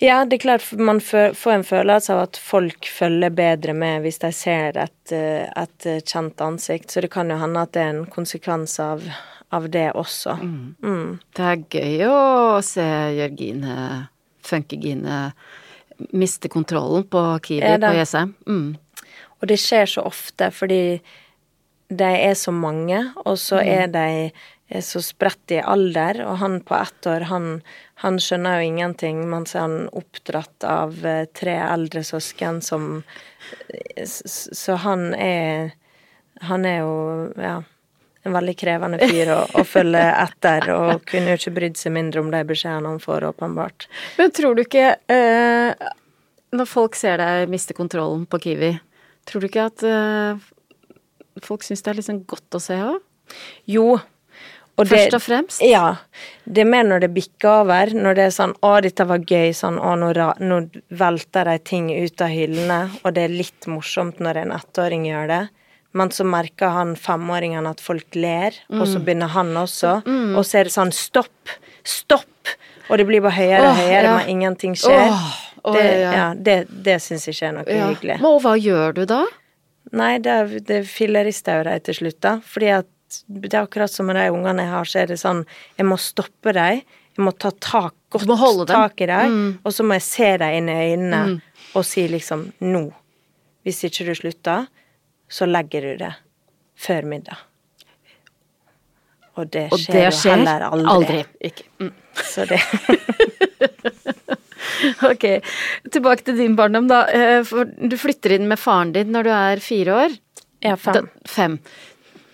Ja, 0.00 0.24
det 0.24 0.38
er 0.38 0.42
klart 0.42 0.72
man 0.80 0.98
får 1.00 1.52
en 1.52 1.64
følelse 1.64 2.14
av 2.14 2.22
at 2.24 2.38
folk 2.40 2.88
følger 2.88 3.30
bedre 3.30 3.74
med 3.76 4.00
hvis 4.02 4.18
de 4.22 4.30
ser 4.32 4.78
et, 4.80 5.12
eh, 5.12 5.44
et 5.46 5.88
kjent 6.08 6.40
ansikt, 6.40 6.90
så 6.90 7.04
det 7.04 7.12
kan 7.12 7.30
jo 7.30 7.36
hende 7.36 7.62
at 7.62 7.74
det 7.76 7.82
er 7.84 7.92
en 7.92 8.06
konsekvens 8.10 8.78
av, 8.80 9.04
av 9.52 9.68
det 9.70 9.90
også. 9.92 10.38
Mm. 10.40 11.20
Det 11.36 11.46
er 11.52 11.64
gøy 11.76 12.06
å 12.08 12.60
se 12.64 12.86
Jørgine, 13.20 14.08
Funkygine, 14.42 15.18
miste 16.12 16.50
kontrollen 16.52 17.06
på 17.10 17.24
Kiwi 17.46 17.74
på 17.82 17.96
Jessheim. 17.96 18.34
Mm. 18.46 18.76
Og 19.40 19.48
det 19.48 19.58
skjer 19.60 19.88
så 19.88 20.04
ofte 20.08 20.50
fordi 20.54 21.00
de 21.90 22.06
er 22.06 22.36
så 22.38 22.52
mange, 22.54 23.02
og 23.24 23.38
så 23.40 23.58
er 23.66 23.88
de 23.90 24.30
er 24.70 24.84
så 24.86 25.00
spredt 25.02 25.50
i 25.50 25.58
alder, 25.58 26.20
og 26.22 26.36
han 26.38 26.60
på 26.62 26.76
ett 26.76 27.06
år, 27.10 27.24
han, 27.26 27.48
han 28.04 28.20
skjønner 28.22 28.60
jo 28.60 28.68
ingenting, 28.68 29.24
mens 29.32 29.56
han 29.58 29.74
er 29.88 29.96
oppdratt 29.98 30.66
av 30.66 31.00
eh, 31.02 31.24
tre 31.34 31.56
eldre 31.64 32.04
søsken 32.06 32.62
som 32.62 33.02
Så 34.06 34.76
han 34.84 35.14
er 35.14 35.72
Han 36.46 36.64
er 36.64 36.78
jo, 36.78 36.94
ja 37.36 37.56
en 38.26 38.36
veldig 38.36 38.54
krevende 38.58 39.00
fyr 39.10 39.32
å, 39.32 39.38
å 39.56 39.64
følge 39.64 40.02
etter, 40.12 40.68
og 40.74 41.04
kunne 41.08 41.32
jo 41.32 41.40
ikke 41.40 41.54
brydd 41.56 41.80
seg 41.80 41.94
mindre 41.96 42.20
om 42.20 42.30
de 42.32 42.42
beskjedene 42.48 42.92
han 42.92 43.02
får, 43.02 43.30
åpenbart. 43.32 43.88
Men 44.20 44.32
tror 44.36 44.56
du 44.58 44.64
ikke, 44.66 44.92
eh, 45.08 45.90
når 46.52 46.68
folk 46.68 46.98
ser 46.98 47.20
deg 47.22 47.50
miste 47.52 47.76
kontrollen 47.76 48.26
på 48.28 48.42
Kiwi, 48.44 48.74
tror 49.28 49.44
du 49.44 49.48
ikke 49.48 49.68
at 49.70 49.84
eh, 49.86 50.48
folk 51.46 51.64
syns 51.64 51.84
det 51.84 51.94
er 51.94 52.00
liksom 52.02 52.24
godt 52.28 52.58
å 52.58 52.62
se 52.62 52.80
òg? 52.84 53.00
Jo. 53.70 53.94
Og 54.80 54.88
Først 54.88 55.16
og 55.16 55.22
fremst? 55.22 55.62
Ja. 55.64 56.00
Det 56.44 56.62
er 56.62 56.68
mer 56.68 56.86
når 56.88 57.04
det 57.04 57.10
bikker 57.12 57.62
over, 57.62 57.92
når 57.92 58.16
det 58.16 58.24
er 58.26 58.34
sånn 58.34 58.54
'Å, 58.56 58.72
dette 58.84 59.04
var 59.04 59.20
gøy', 59.20 59.52
sånn 59.56 59.76
'Å, 59.76 59.92
nå, 60.00 60.12
nå 60.40 60.60
velter 60.88 61.44
de 61.44 61.56
ting 61.58 61.90
ut 61.92 62.20
av 62.20 62.32
hyllene', 62.32 63.00
og 63.04 63.14
det 63.14 63.24
er 63.24 63.34
litt 63.34 63.68
morsomt 63.68 64.20
når 64.24 64.44
en 64.44 64.54
ettåring 64.56 65.04
gjør 65.08 65.28
det. 65.28 65.42
Men 65.92 66.10
så 66.14 66.22
merker 66.24 66.70
han 66.70 66.92
femåringen 66.96 67.66
at 67.66 67.80
folk 67.82 68.14
ler, 68.14 68.54
og 68.70 68.84
Mm. 68.86 68.92
så 68.92 69.00
begynner 69.04 69.28
han 69.34 69.48
også. 69.58 69.94
Og 70.36 70.44
så 70.46 70.58
er 70.60 70.64
det 70.64 70.72
sånn 70.72 70.92
'stopp', 70.94 71.56
stopp! 71.84 72.26
Og 72.90 72.98
det 72.98 73.06
blir 73.06 73.20
bare 73.22 73.32
høyere 73.38 73.68
og 73.70 73.76
høyere, 73.76 74.02
ja. 74.02 74.16
men 74.18 74.28
ingenting 74.28 74.74
skjer. 74.74 75.10
Åh, 75.10 75.34
åh, 75.64 75.74
det 75.74 75.84
ja. 76.00 76.12
ja, 76.12 76.34
det, 76.34 76.56
det 76.82 76.96
syns 77.02 77.26
jeg 77.26 77.34
ikke 77.34 77.48
er 77.48 77.52
noe 77.52 77.64
Ja. 77.76 77.88
hyggelig. 77.90 78.16
Men 78.20 78.24
og 78.30 78.40
hva 78.42 78.54
gjør 78.58 78.94
du 78.94 79.04
da? 79.06 79.24
Nei, 79.92 80.18
det, 80.18 80.64
det 80.66 80.86
fillerister 80.86 81.58
jo 81.58 81.70
de 81.70 81.78
til 81.80 81.94
slutt, 81.94 82.20
da. 82.20 82.36
Fordi 82.46 82.68
at 82.78 82.86
det 83.28 83.54
er 83.54 83.64
akkurat 83.66 83.90
som 83.90 84.06
med 84.06 84.14
de 84.16 84.28
ungene 84.30 84.62
jeg 84.62 84.70
har, 84.70 84.84
så 84.84 85.00
er 85.02 85.06
det 85.06 85.18
sånn 85.18 85.44
Jeg 85.78 85.86
må 85.86 85.96
stoppe 85.98 86.52
dem. 86.54 86.82
Jeg 87.16 87.24
må 87.26 87.32
ta 87.36 87.50
tak, 87.50 87.94
godt 88.10 88.68
tak 88.68 89.00
i 89.02 89.06
dem. 89.06 89.30
Mm. 89.30 89.58
Og 89.64 89.72
så 89.72 89.82
må 89.84 89.94
jeg 89.98 90.02
se 90.06 90.36
dem 90.38 90.52
inn 90.54 90.68
i 90.68 90.94
øynene 90.94 91.40
og 91.74 91.84
si 91.84 92.06
liksom 92.08 92.52
Nå. 92.60 92.92
Hvis 93.66 93.82
ikke 93.84 94.06
du 94.06 94.14
slutter, 94.14 94.68
så 95.30 95.46
legger 95.46 95.86
du 95.86 95.96
det 96.04 96.12
før 96.80 97.06
middag. 97.06 97.38
Og 99.38 99.46
det 99.54 99.68
Og 99.72 99.78
skjer, 99.78 100.10
jo 100.10 100.32
heller 100.34 100.64
aldri. 100.66 101.20
aldri. 101.22 101.52
Mm. 101.80 101.92
Så 102.32 102.44
det 102.50 102.58
Ok, 105.06 105.24
tilbake 105.92 106.24
til 106.26 106.36
din 106.40 106.56
barndom, 106.58 106.88
da. 106.90 107.02
Eh, 107.14 107.42
For 107.46 107.64
du 107.68 107.96
flytter 108.00 108.34
inn 108.36 108.48
med 108.50 108.58
faren 108.60 108.92
din 108.94 109.12
når 109.14 109.26
du 109.28 109.30
er 109.34 109.62
fire 109.64 109.96
år. 110.06 110.16
Ja, 110.64 110.74
fem. 110.76 110.94
Da, 110.98 111.24
fem. 111.30 111.58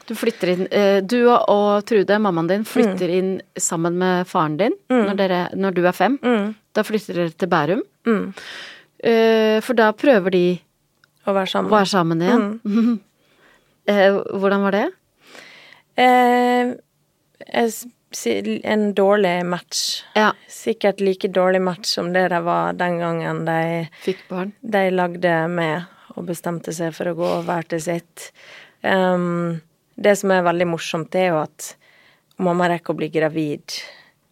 Du 0.06 0.14
flytter 0.14 0.52
inn 0.54 0.66
eh, 0.70 1.00
Du 1.02 1.18
og- 1.30 1.84
Trude, 1.86 2.18
mammaen 2.22 2.48
din, 2.50 2.64
flytter 2.66 3.10
inn 3.10 3.32
sammen 3.58 3.96
med 3.98 4.26
faren 4.30 4.56
din 4.60 4.74
når, 4.90 5.16
dere, 5.18 5.40
når 5.54 5.74
du 5.74 5.82
er 5.86 5.92
fem. 5.96 6.18
Da 6.74 6.82
flytter 6.86 7.14
dere 7.22 7.30
til 7.34 7.48
Bærum. 7.50 7.82
Mm. 8.06 8.26
Eh, 9.02 9.60
For 9.60 9.74
da 9.78 9.92
prøver 9.92 10.30
de 10.34 10.44
Å 11.26 11.34
være 11.34 11.50
sammen. 11.50 11.70
være 11.74 11.92
sammen 11.92 12.22
igjen. 12.22 12.48
Eh, 13.86 14.16
Hvordan 14.34 14.64
var 14.66 14.74
det? 14.74 14.86
Eh, 16.02 16.72
si- 18.10 18.60
en 18.64 18.94
dårlig 18.94 19.44
match. 19.46 20.02
Ja. 20.18 20.32
Sikkert 20.50 20.98
like 21.00 21.28
dårlig 21.30 21.60
match 21.62 21.92
som 21.94 22.12
det 22.12 22.24
det 22.32 22.40
var 22.42 22.72
den 22.72 22.98
gangen 22.98 23.44
de, 23.46 23.86
Fikk 24.02 24.24
barn. 24.28 24.50
de 24.60 24.90
lagde 24.90 25.36
med 25.48 25.84
og 26.16 26.26
bestemte 26.26 26.74
seg 26.74 26.94
for 26.96 27.12
å 27.12 27.14
gå 27.14 27.30
hver 27.46 27.62
til 27.70 27.80
sitt. 27.80 28.32
Um, 28.82 29.60
det 29.94 30.16
som 30.18 30.30
er 30.34 30.42
veldig 30.42 30.66
morsomt, 30.66 31.14
er 31.14 31.30
jo 31.30 31.42
at 31.44 31.76
mamma 32.42 32.66
rekker 32.68 32.90
å 32.90 32.98
bli 32.98 33.08
gravid 33.14 33.70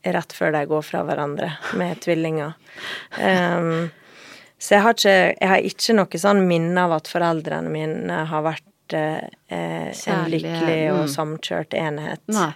rett 0.05 0.33
før 0.37 0.51
de 0.53 0.65
går 0.69 0.83
fra 0.83 1.05
hverandre 1.07 1.53
med 1.79 2.01
tvillinger. 2.03 2.55
Um, 3.23 3.91
så 4.59 4.77
jeg 4.77 4.85
har, 4.85 4.95
ikke, 4.97 5.17
jeg 5.40 5.51
har 5.51 5.67
ikke 5.71 5.97
noe 5.99 6.21
sånn 6.21 6.45
minne 6.49 6.85
av 6.87 6.95
at 6.97 7.11
foreldrene 7.11 7.73
mine 7.73 8.21
har 8.31 8.45
vært 8.47 8.97
eh, 8.97 9.27
en 9.53 9.90
Kjærlige, 9.99 10.45
lykkelig 10.47 10.79
og 10.93 11.03
mm. 11.03 11.11
samkjørt 11.14 11.77
enhet. 11.79 12.23
Nei. 12.33 12.53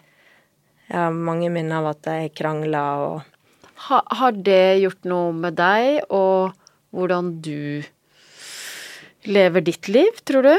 Jeg 0.88 1.02
har 1.02 1.12
mange 1.12 1.50
minner 1.52 1.82
av 1.82 1.90
at 1.92 2.08
jeg 2.08 2.36
krangla 2.38 2.84
og 3.08 3.34
Ha, 3.78 4.00
har 4.18 4.32
det 4.34 4.80
gjort 4.82 5.04
noe 5.06 5.30
med 5.30 5.54
deg 5.54 6.00
og 6.10 6.50
hvordan 6.90 7.28
du 7.46 7.84
lever 9.22 9.62
ditt 9.62 9.86
liv, 9.86 10.18
tror 10.26 10.48
du? 10.48 10.56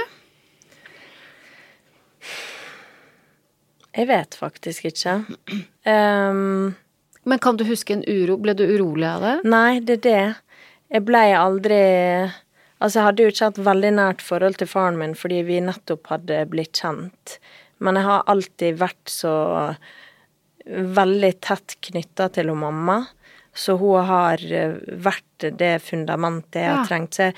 Jeg 3.98 4.08
vet 4.08 4.38
faktisk 4.40 4.88
ikke. 4.88 5.18
Um, 5.84 6.76
Men 7.28 7.42
kan 7.44 7.60
du 7.60 7.66
huske 7.68 7.98
en 7.98 8.06
uro? 8.08 8.38
Ble 8.40 8.56
du 8.56 8.64
urolig 8.70 9.10
av 9.10 9.26
det? 9.26 9.36
nei, 9.44 9.82
det 9.84 10.00
er 10.00 10.06
det. 10.06 10.24
Jeg 10.90 11.06
blei 11.06 11.32
aldri 11.38 11.82
Altså, 12.80 13.00
jeg 13.00 13.06
hadde 13.10 13.24
jo 13.24 13.32
ikke 13.34 13.48
hatt 13.50 13.58
veldig 13.66 13.90
nært 13.98 14.22
forhold 14.24 14.56
til 14.62 14.70
faren 14.72 14.96
min 15.02 15.16
fordi 15.18 15.42
vi 15.44 15.58
nettopp 15.60 16.08
hadde 16.14 16.46
blitt 16.48 16.80
kjent. 16.80 17.36
Men 17.84 18.00
jeg 18.00 18.08
har 18.08 18.30
alltid 18.32 18.78
vært 18.80 19.12
så 19.12 19.34
veldig 20.66 21.32
tett 21.44 21.76
knytta 21.90 22.30
til 22.38 22.54
hun 22.54 22.62
mamma. 22.64 23.02
Så 23.52 23.76
hun 23.82 24.08
har 24.08 24.40
vært 25.10 25.50
det 25.60 25.74
fundamentet 25.84 26.62
jeg 26.62 26.72
har 26.72 26.88
trengt. 26.88 27.20
Så 27.20 27.30
jeg 27.30 27.36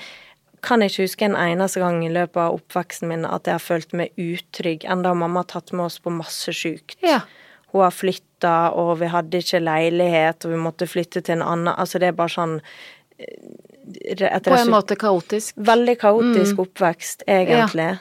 kan 0.62 0.86
ikke 0.86 1.08
huske 1.08 1.26
en 1.26 1.38
eneste 1.38 1.82
gang 1.82 1.98
i 2.06 2.14
løpet 2.14 2.38
av 2.38 2.60
oppveksten 2.60 3.10
min 3.10 3.26
at 3.26 3.50
jeg 3.50 3.58
har 3.58 3.66
følt 3.66 3.98
meg 3.98 4.14
utrygg, 4.14 4.86
enda 4.86 5.10
mamma 5.10 5.42
har 5.42 5.50
tatt 5.56 5.74
med 5.74 5.88
oss 5.88 5.98
på 5.98 6.14
masse 6.14 6.54
sjukt. 6.54 7.00
Ja. 7.02 7.24
Hun 7.72 7.86
har 7.86 7.94
flytta, 7.96 8.56
og 8.78 8.98
vi 9.00 9.10
hadde 9.10 9.42
ikke 9.42 9.62
leilighet, 9.64 10.44
og 10.44 10.54
vi 10.54 10.64
måtte 10.70 10.86
flytte 10.86 11.24
til 11.24 11.40
en 11.40 11.46
annen 11.46 11.74
Altså, 11.74 11.98
det 11.98 12.12
er 12.12 12.18
bare 12.18 12.36
sånn 12.36 12.58
På 14.44 14.54
en 14.56 14.70
måte 14.70 14.96
kaotisk. 14.96 15.54
Veldig 15.56 15.98
kaotisk 16.00 16.54
Mm. 16.56 16.60
oppvekst, 16.66 17.22
egentlig. 17.26 17.98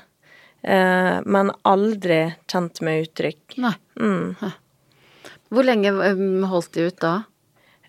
Eh, 0.64 1.20
men 1.26 1.52
aldri 1.66 2.36
kjent 2.48 2.82
med 2.82 3.08
uttrykk. 3.08 3.58
Nei. 3.58 3.74
Mm. 4.00 4.36
Hvor 5.52 5.64
lenge 5.68 5.92
um, 5.92 6.44
holdt 6.48 6.72
de 6.74 6.86
ut 6.88 7.00
da? 7.02 7.24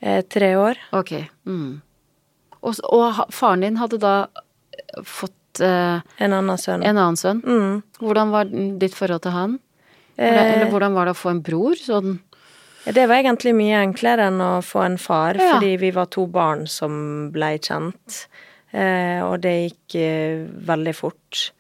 Eh, 0.01 0.23
tre 0.23 0.55
år. 0.57 0.77
Ok. 0.93 1.13
Mm. 1.47 1.81
Og, 2.63 2.75
og 2.91 3.21
faren 3.31 3.61
din 3.61 3.77
hadde 3.77 3.99
da 4.03 4.15
fått 5.05 5.61
eh, 5.61 6.01
En 6.19 6.33
annen 6.33 6.59
sønn. 6.59 6.83
en 6.83 6.97
annen 6.97 7.17
sønn. 7.17 7.43
Mm. 7.45 7.83
Hvordan 8.01 8.31
var 8.33 8.45
ditt 8.81 8.95
forhold 8.95 9.23
til 9.23 9.33
han? 9.37 9.59
Eller, 10.17 10.39
Eh, 10.43 10.53
eller 10.55 10.71
hvordan 10.71 10.93
var 10.95 11.07
det 11.07 11.15
å 11.15 11.21
få 11.23 11.31
en 11.31 11.43
bror? 11.43 11.75
Sånn 11.79 12.19
Det 12.85 13.07
var 13.07 13.21
egentlig 13.21 13.53
mye 13.55 13.79
enklere 13.85 14.27
enn 14.31 14.41
å 14.43 14.53
få 14.65 14.83
en 14.85 14.99
far, 14.99 15.37
Ja. 15.39 15.55
fordi 15.55 15.77
vi 15.79 15.91
var 15.95 16.07
to 16.07 16.27
barn 16.27 16.67
som 16.67 17.31
blei 17.31 17.59
kjent. 17.59 18.27
Eh, 18.73 19.21
og 19.23 19.41
det 19.45 19.53
gikk 19.71 19.95
eh, 20.01 20.47
veldig 20.67 20.95
fort. 20.97 21.53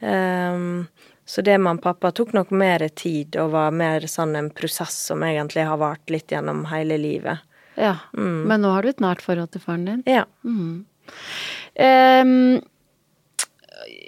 Ehm, 0.00 0.86
så 1.26 1.42
det 1.42 1.58
med 1.60 1.82
pappa 1.82 2.12
tok 2.12 2.32
nok 2.32 2.50
mer 2.50 2.86
tid, 2.94 3.36
og 3.36 3.50
var 3.56 3.70
mer 3.74 4.00
sånn 4.00 4.36
en 4.38 4.50
prosess 4.50 4.94
som 5.10 5.20
egentlig 5.26 5.66
har 5.66 5.76
vart 5.80 6.08
litt 6.12 6.28
gjennom 6.28 6.66
hele 6.70 6.98
livet. 7.00 7.38
Ja. 7.76 7.96
Mm. 8.16 8.44
Men 8.46 8.62
nå 8.62 8.72
har 8.74 8.82
du 8.82 8.88
et 8.88 9.00
nært 9.02 9.22
forhold 9.22 9.50
til 9.54 9.60
faren 9.64 9.84
din. 9.86 10.02
Ja. 10.06 10.24
Mm. 10.44 10.84
Um, 11.78 12.60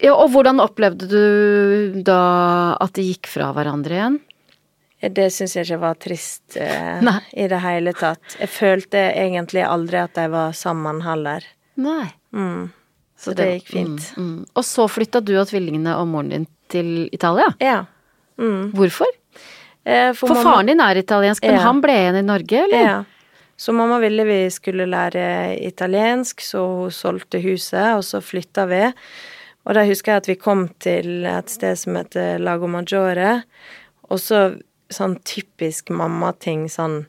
ja, 0.02 0.14
og 0.14 0.30
hvordan 0.32 0.60
opplevde 0.62 1.06
du 1.08 2.02
da 2.02 2.76
at 2.80 2.96
de 2.96 3.04
gikk 3.12 3.28
fra 3.30 3.52
hverandre 3.56 3.96
igjen? 3.96 4.20
Det 5.00 5.30
syns 5.32 5.54
jeg 5.56 5.64
ikke 5.64 5.80
var 5.80 5.94
trist 5.96 6.56
eh, 6.60 7.00
i 7.42 7.46
det 7.48 7.60
hele 7.64 7.92
tatt. 7.96 8.36
Jeg 8.40 8.48
følte 8.52 9.06
egentlig 9.14 9.62
aldri 9.64 10.02
at 10.02 10.14
de 10.18 10.26
var 10.32 10.52
sammen 10.56 11.00
heller. 11.06 11.44
Nei. 11.80 12.10
Mm. 12.36 12.68
Så 13.20 13.32
det 13.36 13.46
gikk 13.54 13.70
fint. 13.74 14.10
Mm, 14.16 14.26
mm. 14.26 14.44
Og 14.56 14.64
så 14.64 14.86
flytta 14.88 15.20
du 15.24 15.34
og 15.40 15.48
tvillingene 15.50 15.94
og 16.00 16.06
moren 16.08 16.30
din 16.32 16.46
til 16.72 17.08
Italia. 17.12 17.48
Ja. 17.60 17.82
Mm. 18.40 18.70
Hvorfor? 18.76 19.08
Eh, 19.84 20.12
For 20.16 20.36
faren 20.36 20.68
din 20.70 20.80
er 20.80 21.00
italiensk, 21.00 21.44
men 21.44 21.56
Ja. 21.58 21.64
han 21.64 21.80
ble 21.80 21.96
igjen 21.96 22.20
i 22.20 22.22
Norge, 22.24 22.62
eller? 22.64 22.84
Ja. 22.84 23.04
Så 23.60 23.72
mamma 23.76 23.98
ville 24.00 24.24
vi 24.24 24.38
skulle 24.50 24.86
lære 24.88 25.56
italiensk, 25.66 26.40
så 26.40 26.62
hun 26.78 26.90
solgte 26.90 27.40
huset, 27.44 27.96
og 27.96 28.04
så 28.04 28.20
flytta 28.24 28.64
vi. 28.70 28.86
Og 29.68 29.74
da 29.76 29.84
husker 29.84 30.12
jeg 30.14 30.22
at 30.22 30.28
vi 30.30 30.34
kom 30.40 30.68
til 30.80 31.26
et 31.28 31.50
sted 31.52 31.76
som 31.76 31.96
heter 32.00 32.38
Lago 32.40 32.66
Maggiore, 32.72 33.42
og 34.08 34.18
så 34.18 34.58
sånn 34.90 35.16
typisk 35.24 35.90
mammating, 35.94 36.68
sånn 36.68 37.04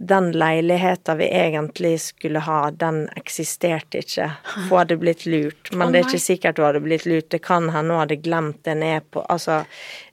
den 0.00 0.30
leiligheta 0.32 1.14
vi 1.18 1.26
egentlig 1.28 1.98
skulle 2.00 2.40
ha, 2.46 2.70
den 2.70 3.02
eksisterte 3.20 4.00
ikke. 4.00 4.30
Hun 4.54 4.70
hadde 4.72 4.96
blitt 4.96 5.26
lurt. 5.28 5.68
Men 5.74 5.90
oh, 5.90 5.92
det 5.92 6.00
er 6.00 6.06
ikke 6.08 6.22
sikkert 6.24 6.60
hun 6.60 6.70
hadde 6.70 6.80
blitt 6.86 7.04
lurt. 7.04 7.28
Det 7.28 7.42
kan 7.44 7.68
hende 7.68 7.92
hun 7.92 8.00
hadde 8.00 8.16
glemt 8.24 8.62
det 8.64 8.78
ned 8.80 9.04
på 9.12 9.20
Altså, 9.28 9.60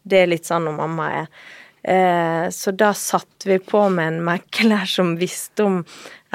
det 0.04 0.20
er 0.26 0.34
litt 0.34 0.50
sånn 0.50 0.68
hun 0.68 0.76
mamma 0.82 1.08
er. 1.22 1.30
Eh, 1.88 2.50
så 2.52 2.76
da 2.76 2.92
satt 2.94 3.48
vi 3.48 3.62
på 3.64 3.86
med 3.90 4.12
en 4.12 4.20
mekler 4.28 4.84
som 4.92 5.16
visste 5.16 5.64
om 5.64 5.80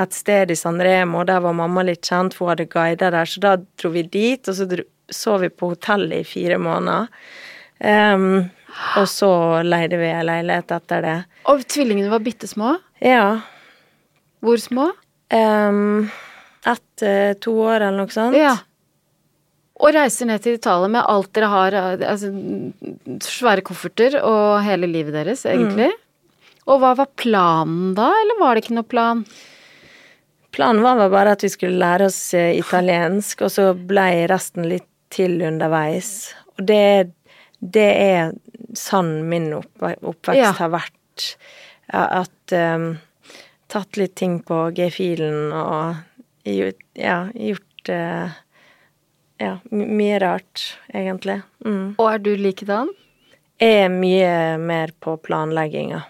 et 0.00 0.16
sted 0.16 0.50
i 0.50 0.56
San 0.56 0.80
Remo, 0.80 1.20
der 1.28 1.44
var 1.44 1.52
mamma 1.52 1.84
litt 1.84 2.08
kjent, 2.08 2.32
for 2.32 2.46
hun 2.46 2.54
hadde 2.54 2.70
guider 2.72 3.12
der, 3.12 3.28
så 3.28 3.42
da 3.44 3.56
dro 3.60 3.92
vi 3.92 4.06
dit, 4.08 4.48
og 4.48 4.56
så 4.56 4.64
dro, 4.70 4.86
så 5.12 5.36
vi 5.42 5.52
på 5.52 5.74
hotellet 5.74 6.22
i 6.22 6.24
fire 6.24 6.56
måneder. 6.56 7.12
Em, 7.84 8.46
og 9.00 9.08
så 9.10 9.30
leide 9.66 9.98
vi 10.00 10.10
ei 10.10 10.24
leilighet 10.26 10.74
etter 10.76 11.04
det. 11.04 11.16
Og 11.50 11.64
tvillingene 11.68 12.12
var 12.12 12.22
bitte 12.24 12.48
små? 12.50 12.76
Ja. 13.04 13.42
Hvor 14.42 14.60
små? 14.60 14.90
Um, 15.32 16.10
ett, 16.66 17.02
eh, 17.02 17.32
to 17.40 17.54
år 17.64 17.80
eller 17.80 18.02
noe 18.02 18.12
sånt. 18.12 18.36
Ja. 18.36 18.56
Og 19.82 19.94
reiser 19.96 20.28
ned 20.28 20.42
til 20.44 20.58
Italia 20.58 20.90
med 20.92 21.08
alt 21.08 21.32
dere 21.34 21.48
har, 21.50 21.76
altså 22.06 22.30
svære 23.24 23.64
kofferter 23.66 24.20
og 24.20 24.60
hele 24.62 24.86
livet 24.90 25.16
deres, 25.16 25.46
egentlig. 25.48 25.90
Og 26.70 26.78
hva 26.82 26.92
var 26.98 27.10
planen 27.18 27.96
da, 27.98 28.12
eller 28.22 28.38
var 28.38 28.54
det 28.54 28.64
ikke 28.64 28.76
noe 28.76 28.86
plan? 28.86 29.24
Planen 30.52 30.84
var 30.84 31.00
bare 31.10 31.32
at 31.34 31.42
vi 31.42 31.50
skulle 31.50 31.80
lære 31.80 32.06
oss 32.10 32.20
eh, 32.36 32.52
italiensk, 32.60 33.42
og 33.46 33.50
så 33.54 33.72
blei 33.74 34.26
resten 34.30 34.68
litt 34.68 34.86
til 35.12 35.40
underveis. 35.44 36.32
Og 36.54 36.66
det, 36.68 37.12
det 37.62 37.88
er 38.02 38.32
sånn 38.74 39.28
min 39.30 39.52
oppve 39.54 39.94
oppvekst 40.02 40.40
Ja. 40.40 40.52
har 40.58 40.72
vært. 40.74 41.26
Ja, 41.92 42.22
At 42.22 42.52
um, 42.56 42.98
Tatt 43.72 43.96
litt 43.96 44.14
ting 44.20 44.40
på 44.44 44.66
G-filen 44.76 45.52
og 45.56 45.96
ja, 46.44 47.28
gjort 47.32 47.88
uh, 47.88 48.34
ja, 49.40 49.54
mye 49.70 50.18
rart, 50.20 50.64
egentlig. 50.92 51.38
Mm. 51.64 51.94
Og 51.96 52.10
er 52.10 52.18
du 52.20 52.34
likedan? 52.36 52.90
Jeg 53.62 53.84
er 53.86 53.88
mye 53.94 54.58
mer 54.58 54.90
på 55.00 55.14
planlegginga, 55.22 56.00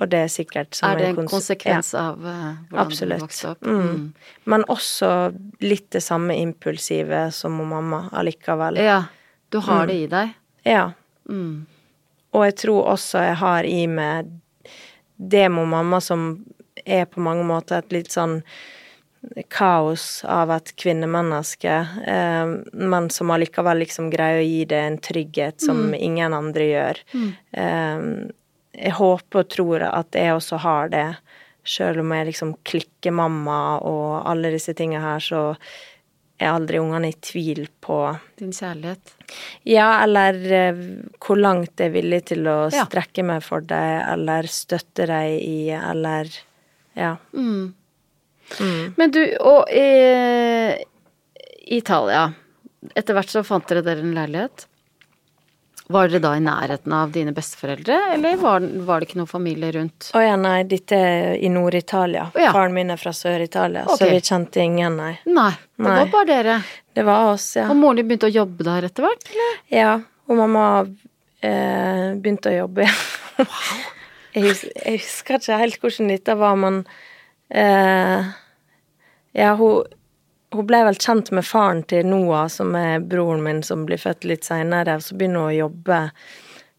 og 0.00 0.08
det 0.10 0.22
er 0.24 0.30
sikkert 0.32 0.74
som 0.74 0.88
er 0.90 0.98
det 1.02 1.08
en 1.10 1.16
kons- 1.20 1.34
konsekvens 1.36 1.90
av 2.00 2.18
uh, 2.24 2.54
hvordan 2.70 2.86
Absolutt. 2.86 3.20
du 3.20 3.24
vokste 3.26 3.50
opp? 3.52 3.62
Mm. 3.68 4.06
Men 4.50 4.64
også 4.72 5.10
litt 5.60 5.90
det 5.92 6.00
samme 6.02 6.34
impulsive 6.40 7.26
som 7.36 7.58
mamma 7.60 8.06
allikevel. 8.10 8.80
Ja. 8.80 9.02
Du 9.52 9.60
har 9.68 9.86
det 9.86 9.98
i 10.00 10.06
deg? 10.10 10.32
Ja. 10.64 10.92
Mm. 11.30 11.66
Og 12.34 12.46
jeg 12.48 12.56
tror 12.64 12.90
også 12.94 13.22
jeg 13.22 13.36
har 13.40 13.68
i 13.68 13.84
meg 13.88 14.32
det 15.16 15.46
med 15.52 15.70
mamma 15.70 16.00
som 16.02 16.44
er 16.84 17.04
på 17.06 17.22
mange 17.22 17.44
måter 17.46 17.78
et 17.78 17.92
litt 17.94 18.10
sånn 18.12 18.40
kaos 19.48 20.24
av 20.28 20.50
et 20.52 20.74
kvinnemenneske, 20.76 21.74
eh, 22.06 22.50
men 22.72 23.06
som 23.10 23.30
allikevel 23.32 23.80
liksom 23.80 24.10
greier 24.12 24.42
å 24.42 24.48
gi 24.48 24.64
det 24.68 24.80
en 24.80 24.98
trygghet 25.00 25.64
som 25.64 25.94
ingen 25.94 26.34
andre 26.36 26.66
gjør. 26.68 27.00
Eh, 27.52 28.04
jeg 28.74 28.96
håper 28.98 29.40
og 29.40 29.48
tror 29.54 29.86
at 29.88 30.18
jeg 30.18 30.34
også 30.34 30.60
har 30.60 30.92
det, 30.92 31.08
sjøl 31.64 32.02
om 32.02 32.12
jeg 32.12 32.28
liksom 32.28 32.52
klikker 32.68 33.14
mamma 33.16 33.78
og 33.80 34.26
alle 34.28 34.52
disse 34.52 34.74
tinga 34.76 35.00
her, 35.00 35.22
så 35.24 35.44
aldri 36.50 36.78
ungene 36.82 37.08
i 37.12 37.16
tvil 37.24 37.66
på 37.80 37.98
Din 38.38 38.52
kjærlighet? 38.52 39.14
ja, 39.64 40.02
eller 40.04 40.38
eh, 40.52 40.82
hvor 41.24 41.36
langt 41.40 41.78
jeg 41.80 41.88
er 41.90 41.94
villig 41.94 42.24
til 42.32 42.44
å 42.50 42.70
Ja. 42.72 42.84
strekke 42.84 43.24
meg 43.24 43.42
for 43.42 43.60
deg, 43.60 44.02
eller 44.12 44.42
støtte 44.50 45.06
deg 45.06 45.38
i, 45.40 45.70
eller 45.70 46.28
Ja. 46.96 47.16
Mm. 47.32 47.74
Mm. 48.60 48.94
Men 48.96 49.10
du, 49.10 49.22
og 49.40 49.70
i 49.72 50.84
Italia 51.78 52.26
Etter 52.94 53.16
hvert 53.16 53.30
så 53.32 53.40
fant 53.46 53.64
dere 53.70 53.80
dere 53.80 54.02
en 54.04 54.12
leilighet. 54.14 54.66
Var 55.92 56.08
dere 56.08 56.20
da 56.24 56.30
i 56.36 56.40
nærheten 56.40 56.92
av 56.96 57.10
dine 57.12 57.34
besteforeldre, 57.36 57.96
eller 58.14 58.38
var, 58.40 58.64
var 58.86 59.02
det 59.02 59.10
ikke 59.10 59.18
noe 59.20 59.28
familie 59.28 59.68
rundt? 59.74 60.06
Å 60.16 60.22
ja, 60.24 60.36
nei, 60.40 60.62
dette 60.68 60.96
er 60.96 61.34
i 61.36 61.50
Nord-Italia. 61.52 62.30
Ja. 62.40 62.54
Faren 62.56 62.72
min 62.72 62.92
er 62.94 63.00
fra 63.00 63.12
Sør-Italia, 63.12 63.82
okay. 63.84 63.98
så 64.00 64.08
vi 64.08 64.22
kjente 64.24 64.62
ingen, 64.64 64.96
nei. 64.96 65.12
Nei, 65.28 65.50
det 65.76 65.84
Nei. 65.84 65.98
var 65.98 66.12
bare 66.14 66.28
dere. 66.30 66.54
Det 66.96 67.04
var 67.04 67.32
oss, 67.34 67.50
ja. 67.58 67.66
Og 67.68 67.76
moren 67.76 68.00
din 68.00 68.08
begynte 68.08 68.30
å 68.30 68.32
jobbe 68.32 68.64
der 68.64 68.88
etter 68.88 69.04
hvert? 69.04 69.28
eller? 69.28 69.58
Ja, 69.76 69.90
og 70.24 70.40
mamma 70.40 70.64
eh, 71.44 72.14
begynte 72.16 72.54
å 72.54 72.56
jobbe. 72.62 72.88
jeg, 74.32 74.44
hus 74.46 74.64
jeg 74.64 75.02
husker 75.02 75.36
ikke 75.42 75.60
helt 75.66 75.84
hvordan 75.84 76.14
dette 76.14 76.38
var, 76.40 76.56
men 76.64 76.80
eh, 77.52 78.32
Ja, 79.36 79.52
hun, 79.58 79.84
hun 80.54 80.66
ble 80.68 80.80
vel 80.86 80.98
kjent 81.00 81.30
med 81.34 81.46
faren 81.46 81.82
til 81.90 82.06
Noah, 82.08 82.46
som 82.52 82.74
er 82.78 83.02
broren 83.02 83.42
min, 83.44 83.62
som 83.66 83.84
blir 83.88 84.00
født 84.00 84.26
litt 84.28 84.46
seinere. 84.46 84.98
Så 85.02 85.18
begynner 85.18 85.46
hun 85.46 85.52
å 85.52 85.58
jobbe 85.66 86.00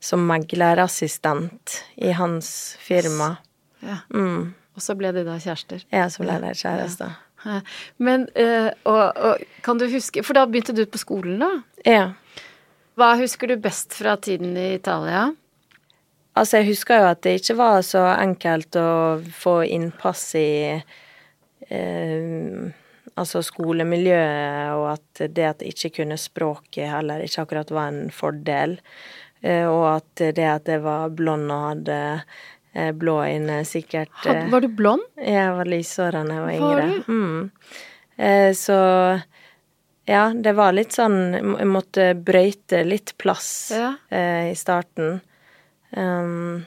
som 0.05 0.25
meglerassistent 0.29 1.79
i 1.95 2.11
hans 2.15 2.49
firma. 2.79 3.35
Ja. 3.79 4.01
Mm. 4.13 4.53
Og 4.75 4.83
så 4.83 4.95
ble 4.99 5.11
de 5.15 5.23
da 5.27 5.38
kjærester. 5.39 5.85
Ja, 5.93 6.09
så 6.11 6.25
ble 6.25 6.35
de 6.43 6.51
kjærester. 6.57 7.15
Ja. 7.45 7.61
Men 8.01 8.27
eh, 8.33 8.71
og, 8.89 9.03
og 9.21 9.43
kan 9.61 9.77
du 9.77 9.83
huske 9.91 10.23
For 10.25 10.33
da 10.33 10.47
begynte 10.49 10.73
du 10.73 10.81
på 10.89 10.97
skolen, 10.97 11.38
da? 11.43 11.49
Ja. 11.85 12.05
Hva 12.97 13.11
husker 13.19 13.51
du 13.51 13.59
best 13.61 13.93
fra 13.93 14.15
tiden 14.17 14.55
i 14.57 14.71
Italia? 14.79 15.27
Altså, 16.35 16.57
jeg 16.59 16.71
husker 16.71 16.99
jo 16.99 17.11
at 17.11 17.21
det 17.23 17.35
ikke 17.39 17.57
var 17.59 17.83
så 17.85 18.01
enkelt 18.15 18.75
å 18.79 18.89
få 19.35 19.59
innpass 19.67 20.23
i 20.39 20.49
eh, 20.73 22.65
altså 23.19 23.41
skolemiljøet, 23.45 24.73
og 24.75 24.88
at 24.95 25.21
det 25.36 25.45
at 25.47 25.63
jeg 25.63 25.75
ikke 25.75 26.01
kunne 26.01 26.17
språket 26.19 26.89
heller 26.91 27.23
ikke 27.23 27.45
akkurat 27.45 27.71
var 27.75 27.93
en 27.93 28.12
fordel. 28.13 28.78
Eh, 29.45 29.65
og 29.69 29.86
at 29.97 30.25
det 30.36 30.47
at 30.49 30.69
jeg 30.71 30.84
var 30.84 31.13
blond 31.15 31.51
og 31.54 31.63
hadde 31.69 31.97
eh, 32.73 32.91
blå 32.97 33.19
øyne, 33.23 33.62
sikkert 33.67 34.13
Had, 34.25 34.43
eh, 34.45 34.51
var 34.51 34.65
du 34.65 34.69
blond? 34.73 35.06
Jeg 35.21 35.56
var 35.56 35.69
lyshåra 35.69 36.23
da 36.28 36.39
jeg 36.39 36.45
var 36.45 36.51
Var 36.51 36.84
yngre. 36.84 37.04
Mm. 37.08 37.51
Eh, 38.17 38.51
så 38.58 38.80
ja, 40.06 40.23
det 40.34 40.54
var 40.54 40.75
litt 40.78 40.93
sånn 40.93 41.17
Jeg 41.34 41.67
måtte 41.67 42.12
brøyte 42.13 42.84
litt 42.86 43.15
plass 43.17 43.71
Ja. 43.73 43.95
i 44.13 44.54
starten. 44.56 45.19
Um, 45.95 46.65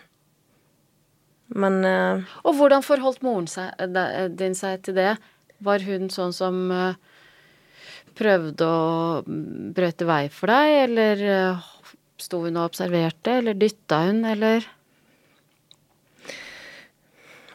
men 1.48 1.84
uh, 1.84 2.24
Og 2.48 2.56
hvordan 2.58 2.82
forholdt 2.84 3.22
moren 3.22 3.46
seg, 3.50 3.70
din 4.36 4.56
seg 4.58 4.82
til 4.86 4.96
det? 4.98 5.12
Var 5.64 5.84
hun 5.88 6.08
sånn 6.12 6.32
som 6.36 6.58
eh, 6.70 6.94
prøvde 8.18 8.66
å 8.66 9.22
mm, 9.26 9.74
brøyte 9.76 10.08
vei 10.08 10.24
for 10.32 10.52
deg, 10.52 10.74
eller 10.86 11.22
eh, 11.34 11.68
sto 12.18 12.42
hun 12.44 12.58
og 12.58 12.70
observerte, 12.72 13.38
eller 13.40 13.58
dytta 13.58 14.02
hun, 14.08 14.24
eller 14.28 14.66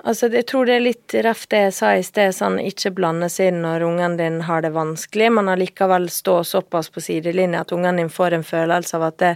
Altså, 0.04 0.28
jeg 0.28 0.44
tror 0.52 0.68
det 0.68 0.74
er 0.76 0.82
litt 0.84 1.14
reft 1.24 1.48
det 1.54 1.60
jeg 1.62 1.74
sa 1.78 1.90
i 1.96 2.02
sted, 2.04 2.34
sånn 2.36 2.58
ikke 2.60 2.90
blande 2.92 3.30
seg 3.32 3.54
inn 3.54 3.62
når 3.64 3.86
ungen 3.88 4.18
din 4.20 4.42
har 4.44 4.66
det 4.66 4.74
vanskelig, 4.76 5.30
men 5.32 5.48
allikevel 5.48 6.10
stå 6.12 6.42
såpass 6.44 6.90
på 6.92 7.00
sidelinja 7.06 7.62
at 7.64 7.72
ungen 7.72 8.02
din 8.02 8.10
får 8.12 8.36
en 8.36 8.44
følelse 8.44 8.98
av 9.00 9.06
at 9.08 9.22
det 9.22 9.30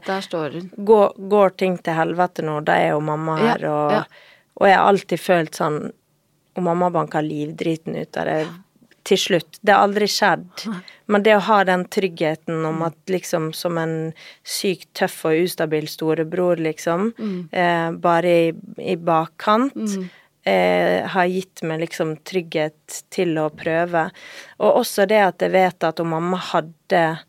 går, 0.75 1.13
går 1.32 1.56
ting 1.63 1.77
til 1.80 1.95
helvete 1.95 2.43
nå, 2.43 2.58
da 2.67 2.75
er 2.84 2.91
jo 2.97 2.99
mamma 2.99 3.38
her, 3.39 3.63
Ja, 3.63 3.71
og, 3.71 3.95
ja. 3.95 4.03
og 4.60 4.67
jeg 4.67 4.75
har 4.75 4.91
alltid 4.91 5.23
følt 5.23 5.56
sånn 5.56 5.80
Og 6.58 6.63
mamma 6.65 6.89
banka 6.89 7.22
livdriten 7.22 7.96
ut 8.02 8.17
av 8.17 8.26
det 8.26 8.39
til 9.08 9.17
slutt. 9.22 9.60
Det 9.63 9.72
har 9.72 9.86
aldri 9.86 10.08
skjedd. 10.12 10.65
Men 11.08 11.24
det 11.24 11.38
å 11.38 11.43
ha 11.48 11.62
den 11.63 11.86
tryggheten 11.88 12.65
om 12.67 12.82
at 12.84 12.98
liksom 13.08 13.54
som 13.56 13.78
en 13.80 13.93
sykt 14.43 14.89
tøff 15.00 15.22
og 15.30 15.46
ustabil 15.46 15.88
storebror, 15.88 16.58
liksom, 16.60 17.13
Mm. 17.17 17.50
eh, 17.54 17.91
bare 18.04 18.34
i, 18.50 18.52
i 18.84 18.96
bakkant 18.98 19.78
eh, 20.46 21.08
har 21.08 21.26
gitt 21.32 21.62
meg 21.63 21.80
liksom 21.86 22.17
trygghet 22.24 23.04
til 23.10 23.38
å 23.38 23.50
prøve. 23.50 24.10
Og 24.60 24.82
også 24.82 25.08
det 25.08 25.22
at 25.24 25.39
jeg 25.39 25.52
vet 25.52 25.84
at 25.84 26.00
om 26.00 26.10
mamma 26.10 26.38
hadde 26.38 27.20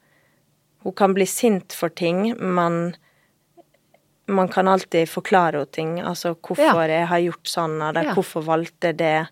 Hun 0.84 0.92
kan 0.92 1.12
bli 1.14 1.26
sint 1.26 1.72
for 1.74 1.88
ting, 1.90 2.34
men 2.38 2.94
man 4.28 4.48
kan 4.52 4.68
alltid 4.68 5.08
forklare 5.08 5.56
henne 5.62 5.72
ting. 5.72 5.94
Altså 6.04 6.34
hvorfor 6.36 6.88
jeg 6.88 7.06
har 7.10 7.18
gjort 7.24 7.48
sånn, 7.48 7.78
eller 7.88 8.04
Ja. 8.10 8.14
hvorfor 8.14 8.44
valgte 8.44 8.92
det, 8.96 9.26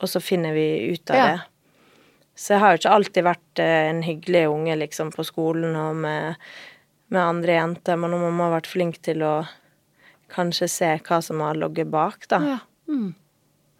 og 0.00 0.08
så 0.08 0.20
finner 0.22 0.52
vi 0.56 0.92
ut 0.92 1.10
av 1.10 1.16
Ja. 1.16 1.26
det. 1.26 1.40
Så 2.36 2.54
jeg 2.54 2.60
har 2.60 2.72
jo 2.72 2.78
ikke 2.80 2.94
alltid 2.96 3.24
vært 3.24 3.58
eh, 3.58 3.88
en 3.90 4.02
hyggelig 4.02 4.46
unge 4.48 4.76
liksom 4.78 5.10
på 5.12 5.24
skolen 5.28 5.76
og 5.76 5.96
med, 5.96 6.36
med 7.10 7.20
andre 7.20 7.52
jenter, 7.52 7.96
men 8.00 8.10
mamma 8.10 8.48
har 8.48 8.60
vært 8.60 8.66
flink 8.70 9.00
til 9.02 9.22
å 9.22 9.46
kanskje 10.30 10.68
se 10.70 10.90
hva 11.04 11.22
som 11.22 11.40
har 11.40 11.54
ligget 11.54 11.90
bak, 11.90 12.26
da. 12.28 12.38
Ja. 12.40 12.58
Mm. 12.88 13.14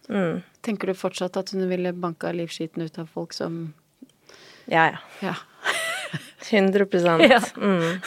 Mm. 0.09 0.43
Tenker 0.61 0.87
du 0.87 0.93
fortsatt 0.93 1.37
at 1.37 1.49
hun 1.51 1.67
ville 1.69 1.93
banka 1.93 2.31
livskiten 2.35 2.83
ut 2.83 2.99
av 2.99 3.07
folk 3.09 3.33
som 3.33 3.73
Ja, 4.67 4.91
ja. 4.91 4.97
Ja. 5.21 5.35
100 6.51 6.85
Ja. 7.29 7.39
mm. 7.57 8.01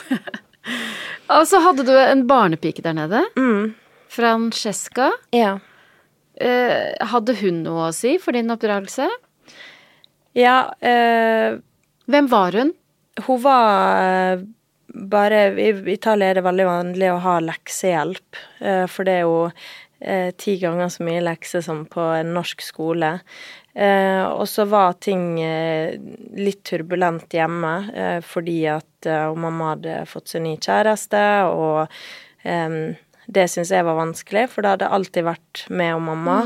Og 1.32 1.46
så 1.48 1.60
hadde 1.64 1.86
du 1.86 1.94
en 1.96 2.26
barnepike 2.28 2.82
der 2.84 2.96
nede. 2.96 3.22
Mm. 3.38 3.72
Francesca. 4.12 5.10
Ja. 5.34 5.56
Eh, 6.36 6.92
hadde 7.12 7.36
hun 7.40 7.62
noe 7.64 7.88
å 7.88 7.94
si 7.94 8.16
for 8.22 8.36
din 8.36 8.50
oppdragelse? 8.52 9.08
Ja, 10.34 10.74
eh, 10.82 11.60
Hvem 12.10 12.26
var 12.28 12.52
hun? 12.52 12.74
hun 13.22 13.40
var 13.42 14.02
eh, 14.34 14.42
bare 14.94 15.38
I 15.58 15.70
Italia 15.92 16.30
er 16.30 16.38
det 16.38 16.44
veldig 16.46 16.66
vanlig 16.68 17.10
å 17.12 17.20
ha 17.22 17.38
leksehjelp, 17.42 18.38
eh, 18.60 18.84
for 18.90 19.06
det 19.06 19.14
er 19.20 19.24
jo 19.24 19.38
eh, 20.00 20.30
ti 20.38 20.56
ganger 20.60 20.90
så 20.92 21.06
mye 21.06 21.22
lekser 21.24 21.62
som 21.64 21.84
på 21.90 22.02
en 22.18 22.34
norsk 22.34 22.62
skole. 22.62 23.16
Eh, 23.74 24.24
og 24.24 24.46
så 24.48 24.64
var 24.70 24.94
ting 25.02 25.40
eh, 25.42 25.96
litt 26.38 26.62
turbulent 26.68 27.34
hjemme 27.34 27.72
eh, 27.90 28.20
fordi 28.22 28.60
at 28.70 29.08
eh, 29.10 29.32
mamma 29.34 29.72
hadde 29.72 29.96
fått 30.06 30.30
seg 30.30 30.44
ny 30.44 30.52
kjæreste, 30.62 31.24
og 31.50 31.80
eh, 32.46 32.76
det 33.26 33.48
syns 33.50 33.72
jeg 33.74 33.86
var 33.86 33.98
vanskelig, 33.98 34.46
for 34.52 34.62
det 34.62 34.76
hadde 34.76 34.92
alltid 34.94 35.26
vært 35.26 35.64
med 35.74 35.96
og 35.96 36.06
mamma. 36.06 36.38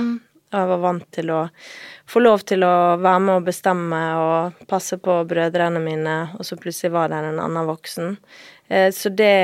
Og 0.48 0.56
jeg 0.56 0.68
var 0.70 0.80
vant 0.80 1.04
til 1.12 1.30
å 1.34 1.42
få 2.08 2.22
lov 2.24 2.46
til 2.48 2.64
å 2.64 2.96
være 2.96 3.20
med 3.20 3.34
og 3.34 3.48
bestemme 3.50 4.00
og 4.16 4.62
passe 4.70 4.96
på 4.96 5.18
brødrene 5.28 5.82
mine, 5.84 6.16
og 6.38 6.48
så 6.48 6.56
plutselig 6.56 6.94
var 6.94 7.12
det 7.12 7.20
en 7.20 7.42
annen 7.44 7.68
voksen. 7.68 8.16
Eh, 8.72 8.88
så 8.94 9.12
det, 9.12 9.34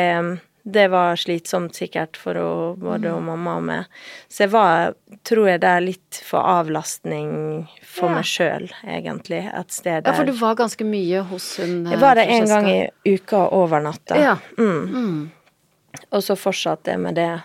det 0.65 0.87
var 0.89 1.17
slitsomt 1.21 1.77
sikkert 1.77 2.17
for 2.17 2.39
å, 2.41 2.51
både 2.81 3.11
og 3.13 3.21
mamma 3.27 3.59
og 3.59 3.65
meg. 3.69 3.89
Så 4.33 4.47
jeg 4.47 4.53
var, 4.55 4.95
tror 5.29 5.51
jeg, 5.51 5.61
der 5.61 5.83
litt 5.85 6.21
for 6.25 6.41
avlastning 6.41 7.67
for 7.85 8.09
Ja. 8.09 8.15
meg 8.15 8.25
sjøl, 8.25 8.71
egentlig. 8.89 9.43
Et 9.53 9.71
sted 9.77 10.07
Ja, 10.09 10.15
for 10.17 10.25
du 10.25 10.33
var 10.33 10.57
ganske 10.57 10.85
mye 10.89 11.21
hos 11.29 11.59
hun 11.61 11.87
eh, 11.87 11.93
Jeg 11.93 12.01
var 12.01 12.15
der 12.17 12.33
en 12.33 12.49
gang 12.49 12.69
i 12.71 12.89
uka 13.05 13.49
over 13.53 13.81
natta. 13.85 14.17
Ja. 14.17 14.37
Mm. 14.57 14.89
Mm. 14.95 15.31
Og 16.11 16.23
så 16.25 16.35
fortsatte 16.37 16.91
jeg 16.97 17.01
med 17.01 17.15
det 17.21 17.43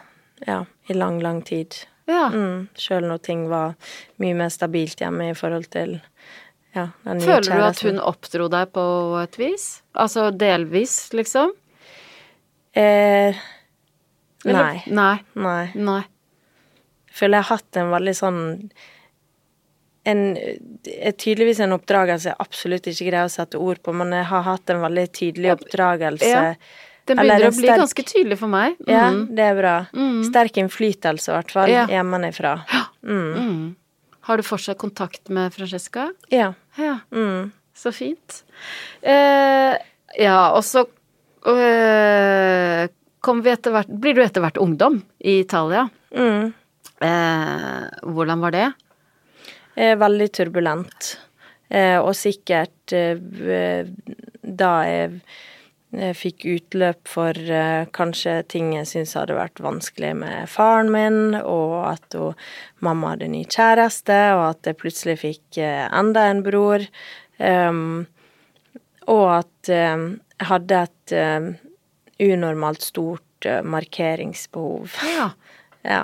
ja, 0.48 0.64
i 0.88 0.94
lang, 0.96 1.20
lang 1.22 1.42
tid. 1.44 1.76
Ja. 2.08 2.30
Mm, 2.34 2.70
Sjøl 2.80 3.04
når 3.06 3.20
ting 3.22 3.50
var 3.52 3.76
mye 4.18 4.34
mer 4.34 4.50
stabilt 4.50 4.98
hjemme 5.04 5.30
i 5.30 5.36
forhold 5.38 5.68
til 5.70 6.00
ja, 6.74 6.88
den 7.04 7.20
nye 7.20 7.28
Føler 7.28 7.52
du 7.60 7.66
at 7.68 7.82
hun 7.84 8.00
oppdro 8.00 8.48
deg 8.50 8.72
på 8.74 8.86
et 9.22 9.36
vis? 9.38 9.82
Altså 9.94 10.30
delvis, 10.32 11.10
liksom? 11.14 11.52
Eh, 12.74 13.36
Nei. 14.46 14.84
Nei. 14.88 15.18
Nei. 15.36 15.72
Nei. 15.76 16.02
Jeg 17.10 17.16
føler 17.20 17.38
jeg 17.42 17.44
har 17.50 17.58
hatt 17.58 17.78
en 17.82 17.90
veldig 17.92 18.14
sånn 18.16 18.40
en, 20.10 20.22
er 20.88 21.12
tydeligvis 21.20 21.60
en 21.66 21.76
oppdragelse 21.76 22.30
jeg 22.32 22.40
absolutt 22.40 22.88
ikke 22.88 23.10
greier 23.10 23.28
å 23.28 23.34
sette 23.34 23.60
ord 23.62 23.82
på, 23.84 23.94
men 23.94 24.14
jeg 24.16 24.26
har 24.32 24.46
hatt 24.48 24.72
en 24.74 24.80
veldig 24.82 25.04
tydelig 25.14 25.52
oppdragelse. 25.58 26.30
Ja. 26.30 26.54
Den 27.10 27.18
begynner 27.20 27.50
å 27.50 27.52
bli 27.58 27.66
sterk- 27.68 27.82
ganske 27.84 28.06
tydelig 28.08 28.38
for 28.40 28.48
meg. 28.54 28.78
Mm. 28.88 28.90
Ja, 28.94 29.04
det 29.36 29.46
er 29.52 29.56
bra. 29.60 29.74
Mm. 29.94 30.24
Sterk 30.30 30.58
innflytelse, 30.62 31.30
i 31.32 31.36
hvert 31.36 31.52
fall, 31.52 31.70
Ja. 31.70 31.86
hjemmefra. 31.92 32.56
Mm. 33.04 33.34
Mm. 33.36 33.76
Har 34.30 34.38
du 34.38 34.44
fortsatt 34.44 34.78
kontakt 34.78 35.30
med 35.30 35.54
Francesca? 35.54 36.12
Ja. 36.32 36.54
Ja, 36.78 37.00
Mm. 37.12 37.52
så 37.76 37.92
fint. 37.94 38.44
Eh, 39.04 39.78
ja, 40.20 40.52
og 40.54 40.64
så 40.64 40.86
eh, 41.48 42.90
kom 43.24 43.42
vi 43.46 43.52
etter 43.54 43.72
hvert 43.76 43.92
Blir 44.02 44.18
du 44.18 44.24
etter 44.24 44.44
hvert 44.44 44.60
ungdom 44.60 45.02
i 45.20 45.40
Italia? 45.44 45.88
Mm. 46.12 46.52
Eh, 47.00 47.84
hvordan 48.04 48.44
var 48.44 48.56
det? 48.56 48.68
Eh, 49.76 49.96
veldig 50.00 50.28
turbulent. 50.36 51.14
Eh, 51.70 52.00
og 52.02 52.16
sikkert 52.18 52.94
eh, 52.98 53.86
da 54.42 54.72
jeg, 54.90 55.20
jeg 55.96 56.18
fikk 56.18 56.46
utløp 56.50 57.08
for 57.08 57.38
eh, 57.38 57.86
kanskje 57.96 58.40
ting 58.52 58.74
jeg 58.76 58.90
syntes 58.90 59.16
hadde 59.20 59.38
vært 59.38 59.62
vanskelig 59.64 60.16
med 60.24 60.50
faren 60.52 60.92
min, 60.94 61.38
og 61.40 61.78
at 61.94 62.18
hun, 62.18 62.40
mamma 62.84 63.14
hadde 63.14 63.30
ny 63.32 63.46
kjæreste, 63.46 64.20
og 64.36 64.46
at 64.50 64.72
jeg 64.72 64.80
plutselig 64.82 65.20
fikk 65.22 65.62
eh, 65.62 65.86
enda 65.88 66.28
en 66.32 66.44
bror. 66.46 66.84
Um, 67.40 68.08
og 69.08 69.28
at 69.38 69.70
eh, 69.72 70.10
hadde 70.40 70.84
et 70.88 71.14
eh, 71.16 71.50
unormalt 72.20 72.84
stort 72.84 73.48
uh, 73.48 73.62
markeringsbehov. 73.64 74.96
Ja. 75.16 75.32
Ja. 75.80 76.02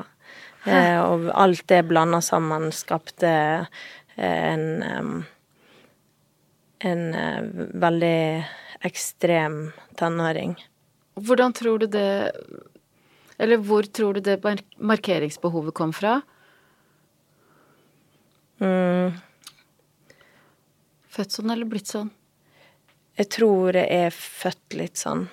Eh, 0.64 0.98
og 1.04 1.26
alt 1.36 1.66
det 1.68 1.82
blanda 1.86 2.22
sammen 2.24 2.70
skapte 2.74 3.28
eh, 3.30 4.54
en 4.54 4.64
um, 4.82 5.18
En 6.80 7.02
uh, 7.12 7.44
veldig 7.76 8.46
ekstrem 8.88 9.74
tenåring. 10.00 10.56
Hvordan 11.20 11.54
tror 11.54 11.84
du 11.84 11.88
det 11.92 12.32
Eller 13.38 13.58
hvor 13.58 13.84
tror 13.84 14.14
du 14.14 14.22
det 14.24 14.40
mar 14.44 14.64
markeringsbehovet 14.80 15.76
kom 15.76 15.92
fra? 15.94 16.22
Mm, 18.64 19.12
Født 21.12 21.36
sånn 21.36 21.52
eller 21.52 21.68
blitt 21.68 21.92
sånn? 21.92 22.14
Jeg 23.16 23.30
tror 23.32 23.78
jeg 23.80 23.88
er 24.08 24.16
født 24.16 24.76
litt 24.76 25.00
sånn. 25.00 25.28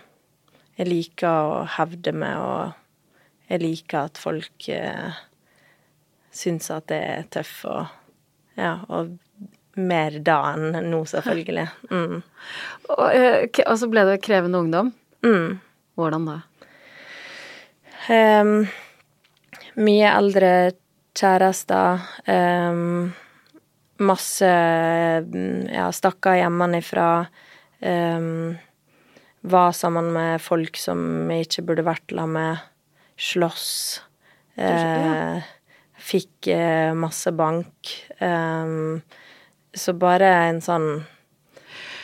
Jeg 0.78 0.88
liker 0.88 1.28
å 1.28 1.64
hevde 1.76 2.14
meg, 2.16 2.38
og 2.38 3.50
jeg 3.50 3.62
liker 3.62 4.06
at 4.06 4.20
folk 4.20 4.68
eh, 4.72 5.18
syns 6.32 6.70
at 6.72 6.92
jeg 6.94 7.18
er 7.18 7.28
tøff 7.32 7.58
og 7.68 7.98
Ja, 8.52 8.82
og 8.92 9.14
mer 9.80 10.18
da 10.20 10.38
enn 10.52 10.76
nå, 10.90 11.04
selvfølgelig. 11.08 11.68
Mm. 11.92 12.22
Og, 12.92 13.06
eh, 13.14 13.48
og 13.66 13.76
så 13.80 13.88
ble 13.88 14.04
det 14.08 14.22
krevende 14.24 14.60
ungdom. 14.60 14.92
Mm. 15.24 15.58
Hvordan 15.96 16.26
da? 16.28 16.38
Um, 18.12 18.66
mye 19.80 20.10
eldre 20.10 20.52
kjærester. 21.16 22.02
Um, 22.26 23.12
masse 24.02 24.50
mm, 25.28 25.70
Ja, 25.72 25.88
stakkar 25.94 26.40
hjemmefra. 26.40 27.08
Um, 27.82 28.58
var 29.42 29.72
sammen 29.74 30.12
med 30.14 30.42
folk 30.42 30.78
som 30.78 31.30
jeg 31.32 31.48
ikke 31.48 31.64
burde 31.70 31.86
vært 31.86 32.14
sammen 32.14 32.26
med. 32.30 32.62
Slåss. 33.18 33.70
Eh, 34.56 35.42
fikk 35.98 36.48
eh, 36.52 36.92
masse 36.94 37.32
bank. 37.34 37.90
Um, 38.20 39.02
så 39.74 39.94
bare 39.96 40.28
en 40.50 40.60
sånn 40.60 40.86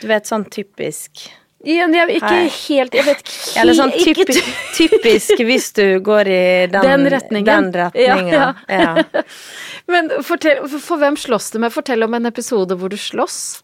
Du 0.01 0.07
vet, 0.09 0.25
sånn 0.25 0.47
typisk 0.49 1.27
Igjen, 1.61 1.93
jeg 1.93 2.15
ikke 2.15 2.31
Hei. 2.31 2.47
helt 2.55 2.95
Jeg 2.97 3.05
vet 3.05 3.19
ikke 3.21 3.51
eller 3.61 3.77
sånn 3.77 3.93
typisk, 3.93 4.49
typisk 4.79 5.43
hvis 5.45 5.67
du 5.77 5.83
går 6.01 6.31
i 6.31 6.41
den, 6.71 6.87
Den 6.87 7.05
retningen. 7.13 7.49
Den 7.49 7.69
retningen. 7.75 8.33
Ja, 8.33 8.53
Ja, 8.65 9.23
Men 9.93 10.09
fortell, 10.25 10.63
for, 10.69 10.81
for 10.81 11.01
hvem 11.01 11.17
slåss 11.19 11.51
du 11.53 11.59
med? 11.61 11.73
Fortell 11.73 12.05
om 12.05 12.13
en 12.17 12.29
episode 12.29 12.77
hvor 12.79 12.89
du 12.93 12.97
slåss. 12.97 13.61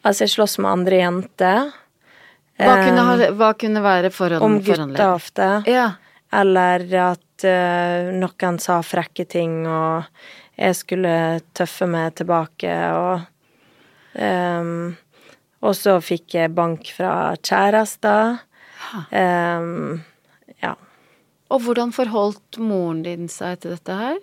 Altså, 0.00 0.24
jeg 0.24 0.34
slåss 0.34 0.58
med 0.62 0.70
andre 0.70 1.00
jenter. 1.02 1.72
Hva, 2.60 2.76
Eh, 2.76 2.86
kunne, 2.86 3.04
ha, 3.08 3.30
hva 3.36 3.50
kunne 3.56 3.80
være 3.84 4.10
forhånd, 4.12 4.44
Om 4.44 4.58
gutta 4.64 5.14
ofte. 5.14 5.48
Ja. 5.68 5.92
Eller 6.32 6.84
at 7.00 7.44
uh, 7.44 8.10
noen 8.14 8.58
sa 8.62 8.78
frekke 8.86 9.24
ting, 9.26 9.64
og 9.66 10.04
jeg 10.60 10.76
skulle 10.78 11.14
tøffe 11.56 11.88
meg 11.90 12.14
tilbake, 12.20 12.74
og 12.94 13.24
um, 14.14 14.96
Og 15.60 15.74
så 15.76 15.98
fikk 16.00 16.38
jeg 16.38 16.54
bank 16.56 16.88
fra 16.96 17.34
kjærester. 17.36 18.38
Um, 19.12 20.00
ja. 20.62 20.72
Og 21.52 21.60
hvordan 21.66 21.92
forholdt 21.92 22.56
moren 22.64 23.02
din 23.04 23.28
seg 23.28 23.60
til 23.60 23.74
dette 23.74 23.96
her? 23.98 24.16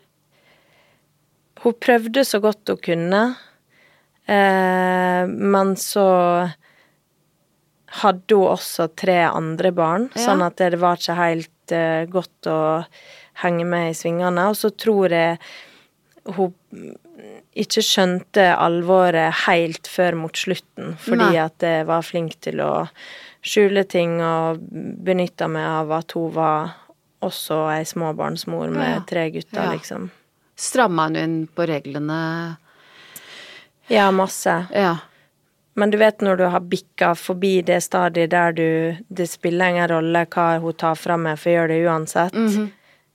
Hun 1.62 1.78
prøvde 1.78 2.24
så 2.26 2.42
godt 2.42 2.74
hun 2.74 2.82
kunne, 2.82 3.22
men 4.28 5.76
så 5.80 6.04
hadde 8.02 8.36
hun 8.36 8.52
også 8.52 8.90
tre 9.00 9.22
andre 9.30 9.72
barn, 9.72 10.10
Ja. 10.16 10.26
sånn 10.28 10.44
at 10.46 10.58
det 10.60 10.80
var 10.80 10.98
ikke 11.00 11.16
helt 11.16 11.72
uh, 11.72 12.06
godt 12.12 12.50
å 12.52 12.86
henge 13.44 13.66
med 13.66 13.92
i 13.92 13.96
svingene. 13.96 14.50
Og 14.50 14.56
så 14.60 14.70
tror 14.76 15.10
jeg 15.16 15.38
hun 16.36 16.54
ikke 17.56 17.82
skjønte 17.82 18.50
alvoret 18.60 19.34
helt 19.48 19.88
før 19.88 20.18
mot 20.20 20.36
slutten, 20.36 20.98
fordi 21.00 21.32
Nei. 21.32 21.38
at 21.46 21.64
jeg 21.64 21.86
var 21.88 22.04
flink 22.06 22.36
til 22.44 22.60
å 22.62 22.90
skjule 23.48 23.86
ting 23.88 24.20
og 24.22 24.60
benytta 25.08 25.48
meg 25.50 25.64
av 25.64 25.92
at 26.02 26.12
hun 26.18 26.32
var 26.36 26.74
også 27.24 27.64
ei 27.78 27.84
småbarnsmor 27.88 28.70
med 28.70 28.92
Ja. 28.98 29.00
tre 29.08 29.30
gutter, 29.32 29.64
Ja. 29.64 29.72
liksom. 29.72 30.12
Stramma 30.58 31.04
hun 31.08 31.16
inn 31.16 31.48
på 31.48 31.66
reglene? 31.66 32.58
Ja, 33.88 34.12
masse. 34.12 34.66
Ja. 34.74 34.98
Men 35.78 35.92
du 35.94 35.98
vet 36.02 36.22
når 36.26 36.38
du 36.38 36.44
har 36.50 36.60
bikka 36.66 37.12
forbi 37.16 37.62
det 37.62 37.82
stadiet 37.86 38.32
der 38.34 38.52
du 38.58 38.96
Det 39.10 39.28
spiller 39.30 39.70
ingen 39.70 39.88
rolle 39.92 40.24
hva 40.26 40.60
hun 40.60 40.74
tar 40.74 40.96
fra 40.98 41.18
meg, 41.18 41.38
for 41.40 41.50
jeg 41.52 41.60
gjør 41.60 41.68
det 41.74 41.82
uansett. 41.86 42.34
Mhm. 42.34 42.72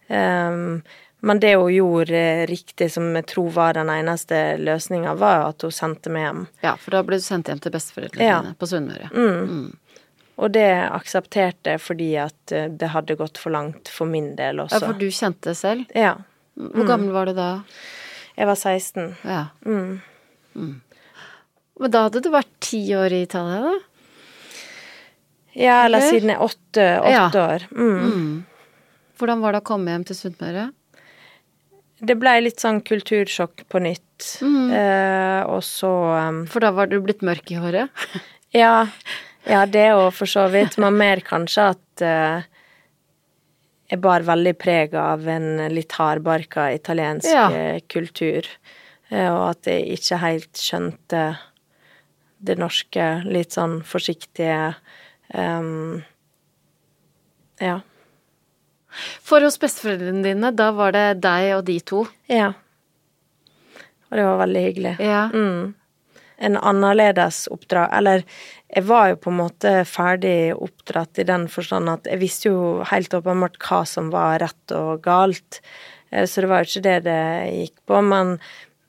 um, 0.08 0.82
men 1.24 1.38
det 1.38 1.52
hun 1.54 1.70
gjorde 1.70 2.46
riktig, 2.50 2.88
som 2.92 3.14
jeg 3.14 3.26
tror 3.30 3.50
var 3.54 3.72
den 3.74 3.86
eneste 3.90 4.56
løsninga, 4.58 5.12
var 5.14 5.44
at 5.52 5.62
hun 5.62 5.70
sendte 5.70 6.10
meg 6.10 6.24
hjem. 6.26 6.46
ja, 6.64 6.72
for 6.76 6.90
da 6.90 7.02
ble 7.06 7.16
du 7.16 7.22
sendt 7.22 7.46
hjem 7.46 7.60
til 7.62 7.70
besteforeldrene 7.70 8.26
Ja. 8.26 8.40
dine 8.42 8.54
på 8.58 8.66
Sunnmøre. 8.66 9.10
Mm. 9.14 9.76
Og 10.38 10.50
det 10.52 10.66
aksepterte 10.90 11.70
jeg 11.76 11.80
fordi 11.80 12.16
at 12.18 12.52
eh, 12.52 12.66
det 12.68 12.88
hadde 12.90 13.14
gått 13.16 13.38
for 13.38 13.50
langt 13.54 13.88
for 13.88 14.04
min 14.06 14.34
del 14.34 14.58
også. 14.64 14.80
Ja, 14.80 14.86
for 14.88 14.98
du 14.98 15.06
kjente 15.10 15.50
det 15.52 15.56
selv? 15.56 15.84
Ja. 15.94 16.16
Hvor 16.58 16.86
gammel 16.86 17.12
var 17.14 17.26
du 17.26 17.34
da? 17.34 17.62
Jeg 18.36 18.46
var 18.46 18.54
16. 18.56 19.14
Ja. 19.22 19.44
Mm. 19.64 20.00
Men 20.54 21.90
da 21.90 22.04
hadde 22.06 22.20
du 22.22 22.30
vært 22.32 22.50
ti 22.62 22.82
år 22.94 23.12
i 23.16 23.22
Italia, 23.26 23.60
da? 23.64 23.72
Ja, 25.58 25.78
eller 25.84 26.00
siden 26.00 26.30
jeg 26.32 26.38
er 26.38 26.44
åtte, 26.46 26.84
åtte 27.02 27.12
Ja. 27.12 27.26
år. 27.56 27.64
Mm. 27.72 28.44
Hvordan 29.18 29.40
var 29.44 29.52
det 29.52 29.60
å 29.62 29.66
komme 29.68 29.90
hjem 29.92 30.04
til 30.08 30.16
Sunnmøre? 30.16 30.70
Det 32.02 32.16
blei 32.18 32.40
litt 32.42 32.58
sånn 32.62 32.80
kultursjokk 32.82 33.64
på 33.70 33.78
nytt. 33.84 34.38
Mm. 34.42 34.70
Eh, 34.74 35.42
og 35.46 35.60
så 35.62 35.90
um, 36.28 36.40
For 36.50 36.60
da 36.64 36.72
var 36.74 36.86
du 36.90 36.96
blitt 37.00 37.22
mørk 37.22 37.50
i 37.54 37.60
håret? 37.62 37.90
Ja, 38.52 38.86
ja 39.48 39.62
det 39.64 39.86
òg 39.96 40.10
for 40.12 40.26
så 40.28 40.44
vidt. 40.52 40.74
Men 40.82 40.98
mer 41.00 41.22
kanskje 41.24 41.70
at 41.72 42.02
eh, 42.04 42.42
jeg 43.92 44.00
bar 44.04 44.20
veldig 44.26 44.52
preg 44.60 44.92
av 44.98 45.24
en 45.28 45.46
litt 45.72 45.92
hardbarka 45.96 46.66
italiensk 46.74 47.30
Ja. 47.32 47.46
eh, 47.52 47.80
kultur. 47.88 48.44
Eh, 49.12 49.28
og 49.28 49.50
at 49.52 49.68
jeg 49.68 49.98
ikke 49.98 50.20
helt 50.22 50.58
skjønte 50.60 51.22
det 52.42 52.56
norske, 52.58 53.06
litt 53.28 53.54
sånn 53.54 53.80
forsiktige 53.86 54.74
um, 55.34 56.02
Ja. 57.62 57.80
For 59.24 59.40
hos 59.40 59.60
besteforeldrene 59.62 60.24
dine, 60.26 60.50
da 60.52 60.72
var 60.76 60.92
det 60.92 61.22
deg 61.24 61.52
og 61.56 61.62
de 61.68 61.78
to? 61.86 62.02
Ja. 62.28 62.50
Og 64.10 64.18
det 64.18 64.26
var 64.26 64.42
veldig 64.42 64.64
hyggelig. 64.66 64.96
Ja. 65.00 65.22
Mm. 65.32 65.70
En 66.42 66.58
annerledes 66.58 67.44
oppdrag 67.54 67.92
Eller 67.94 68.24
jeg 68.72 68.82
var 68.88 69.12
jo 69.12 69.18
på 69.22 69.30
en 69.30 69.38
måte 69.38 69.72
ferdig 69.86 70.52
oppdratt 70.56 71.20
i 71.22 71.26
den 71.28 71.46
forstand 71.52 71.92
at 71.92 72.08
jeg 72.10 72.18
visste 72.20 72.50
jo 72.50 72.82
helt 72.90 73.14
åpenbart 73.14 73.60
hva 73.62 73.82
som 73.86 74.10
var 74.12 74.40
rett 74.42 74.74
og 74.74 75.04
galt. 75.04 75.60
Eh, 76.10 76.26
Så 76.26 76.42
det 76.42 76.50
var 76.50 76.64
jo 76.64 76.72
ikke 76.72 76.88
det 76.88 76.98
det 77.06 77.22
gikk 77.52 77.76
på. 77.86 78.02
Men 78.02 78.38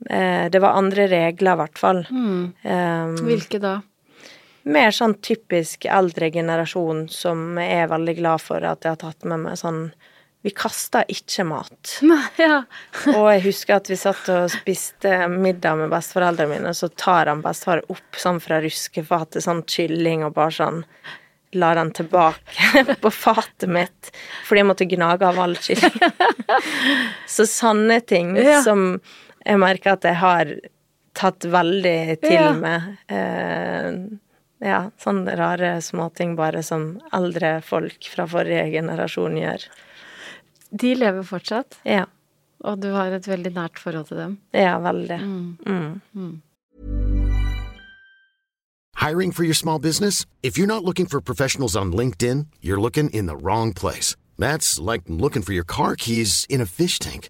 det 0.07 0.59
var 0.61 0.75
andre 0.79 1.07
regler, 1.07 1.53
i 1.53 1.59
hvert 1.63 1.79
fall. 1.79 2.01
Mm. 2.11 2.53
Um, 2.63 3.15
Hvilke 3.27 3.59
da? 3.63 3.77
mer 4.63 4.91
sånn 4.95 5.17
typisk 5.19 5.83
eldre 5.91 6.29
generasjon 6.31 7.09
som 7.11 7.57
jeg 7.59 7.81
er 7.83 7.89
veldig 7.91 8.13
glad 8.21 8.39
for 8.39 8.63
at 8.63 8.85
jeg 8.85 8.93
har 8.93 9.01
tatt 9.01 9.25
med 9.27 9.41
meg 9.43 9.57
sånn 9.59 9.81
Vi 10.43 10.51
kaster 10.55 11.03
ikke 11.11 11.43
mat. 11.47 11.97
Nei, 12.07 12.21
ja. 12.39 12.61
Og 13.15 13.27
jeg 13.31 13.43
husker 13.45 13.77
at 13.77 13.87
vi 13.91 13.95
satt 13.99 14.27
og 14.31 14.49
spiste 14.51 15.27
middag 15.31 15.77
med 15.79 15.91
besteforeldrene 15.91 16.57
mine, 16.57 16.73
så 16.75 16.89
tar 16.99 17.31
han 17.31 17.39
bestefar 17.43 17.79
opp 17.87 18.19
sånn 18.19 18.39
fra 18.43 18.59
ruskefatet, 18.63 19.39
sånn 19.45 19.61
kylling, 19.63 20.23
og 20.27 20.33
bare 20.35 20.51
sånn 20.51 20.81
lar 21.55 21.77
han 21.79 21.91
tilbake 21.95 22.83
på 23.03 23.11
fatet 23.13 23.69
mitt, 23.71 24.11
fordi 24.47 24.63
jeg 24.63 24.67
måtte 24.71 24.87
gnage 24.89 25.27
av 25.27 25.39
all 25.43 25.55
kylling. 25.55 25.99
Så 27.35 27.45
sanne 27.47 27.99
ting 28.01 28.35
Ja. 28.35 28.61
som 28.65 28.99
jeg 29.45 29.59
merker 29.59 29.93
at 29.97 30.03
jeg 30.07 30.15
har 30.15 30.53
tatt 31.13 31.39
veldig 31.45 32.21
til 32.21 32.31
Ja. 32.33 32.53
med 32.53 32.97
Eh, 33.09 34.19
ja, 34.63 34.89
sånne 34.97 35.35
rare 35.37 35.81
småting 35.81 36.35
bare 36.35 36.63
som 36.63 37.01
eldre 37.13 37.61
folk 37.61 38.03
fra 38.09 38.25
forrige 38.25 38.71
generasjon 38.71 39.35
gjør. 39.37 39.65
De 40.73 40.95
lever 40.95 41.23
fortsatt, 41.23 41.77
Ja. 41.85 42.05
og 42.63 42.79
du 42.79 42.91
har 42.93 43.11
et 43.11 43.27
veldig 43.27 43.53
nært 43.53 43.77
forhold 43.77 44.07
til 44.07 44.17
dem. 44.17 44.37
Ja, 44.53 44.79
veldig. 44.79 45.19
Mm. 45.19 46.01
Mm. 46.15 46.41
Hiring 48.95 49.31
for 49.33 49.43
your 49.43 49.53
small 49.53 49.79
business? 49.79 50.25
If 50.43 50.57
you're 50.57 50.67
not 50.67 50.83
looking 50.85 51.05
for 51.07 51.19
professionals 51.19 51.75
on 51.75 51.91
LinkedIn, 51.91 52.47
you're 52.61 52.79
looking 52.79 53.09
in 53.09 53.25
the 53.25 53.35
wrong 53.35 53.73
place. 53.73 54.15
That's 54.39 54.79
like 54.79 55.03
looking 55.07 55.41
for 55.43 55.51
your 55.53 55.65
car 55.65 55.95
keys 55.95 56.45
in 56.49 56.61
a 56.61 56.65
fish 56.65 56.99
tank. 56.99 57.29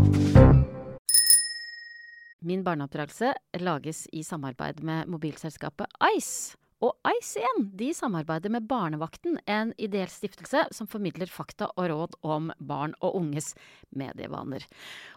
Min 2.41 2.63
barneoppdragelse 2.65 3.35
lages 3.61 4.07
i 4.11 4.23
samarbeid 4.23 4.79
med 4.83 5.07
mobilselskapet 5.13 5.87
Ice. 6.17 6.57
Og 6.81 6.95
Ice 7.05 7.37
igjen, 7.37 7.67
de 7.77 7.91
samarbeider 7.93 8.49
med 8.49 8.65
Barnevakten, 8.65 9.35
en 9.45 9.69
ideell 9.77 10.09
stiftelse 10.09 10.63
som 10.73 10.87
formidler 10.89 11.29
fakta 11.29 11.67
og 11.75 11.91
råd 11.91 12.15
om 12.25 12.47
barn 12.57 12.95
og 13.05 13.19
unges 13.19 13.51
medievaner. 13.93 14.65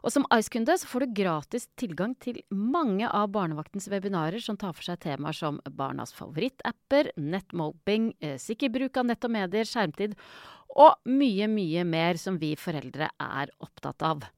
Og 0.05 0.13
som 0.13 0.27
Ice-kunde 0.37 0.77
så 0.77 0.91
får 0.91 1.07
du 1.07 1.15
gratis 1.23 1.65
tilgang 1.81 2.13
til 2.21 2.43
mange 2.53 3.09
av 3.09 3.33
Barnevaktens 3.33 3.89
webinarer 3.89 4.45
som 4.45 4.61
tar 4.61 4.77
for 4.77 4.85
seg 4.85 5.01
temaer 5.07 5.41
som 5.41 5.63
barnas 5.65 6.13
favorittapper, 6.13 7.15
nettmobbing, 7.17 8.13
eh, 8.21 8.37
sikker 8.37 8.69
bruk 8.69 9.01
av 9.01 9.09
nett 9.09 9.25
og 9.25 9.33
medier, 9.33 9.65
skjermtid 9.65 10.19
og 10.77 11.01
mye, 11.09 11.49
mye 11.49 11.89
mer 11.89 12.21
som 12.21 12.37
vi 12.37 12.53
foreldre 12.61 13.09
er 13.17 13.57
opptatt 13.65 14.05
av. 14.05 14.29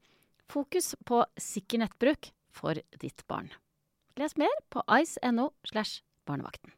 Fokus 0.47 0.93
på 1.03 1.25
sikker 1.35 1.83
nettbruk 1.83 2.31
for 2.57 2.79
ditt 3.01 3.23
barn. 3.29 3.51
Les 4.17 4.33
mer 4.41 4.53
på 4.73 4.81
ice.no 4.89 5.51
slash 5.69 6.01
barnevakten. 6.27 6.73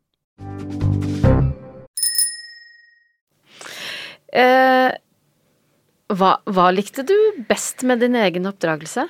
Eh, 4.30 4.92
hva, 6.10 6.32
hva 6.46 6.68
likte 6.74 7.06
du 7.08 7.16
best 7.50 7.86
med 7.88 8.04
din 8.04 8.18
egen 8.20 8.50
oppdragelse? 8.50 9.08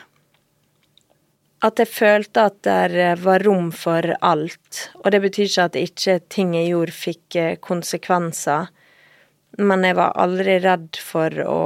At 1.66 1.80
jeg 1.82 1.92
følte 1.92 2.46
at 2.48 2.60
det 2.64 3.10
var 3.24 3.44
rom 3.44 3.74
for 3.76 4.06
alt. 4.24 4.86
Og 5.02 5.10
det 5.12 5.20
betyr 5.26 5.50
ikke 5.50 5.66
at 5.68 5.80
ikke 5.80 6.20
ting 6.32 6.54
jeg 6.56 6.72
gjorde 6.72 6.96
fikk 6.96 7.40
eh, 7.40 7.58
konsekvenser, 7.60 8.70
men 9.60 9.84
jeg 9.84 9.98
var 9.98 10.16
aldri 10.22 10.60
redd 10.64 11.00
for 11.04 11.42
å 11.44 11.64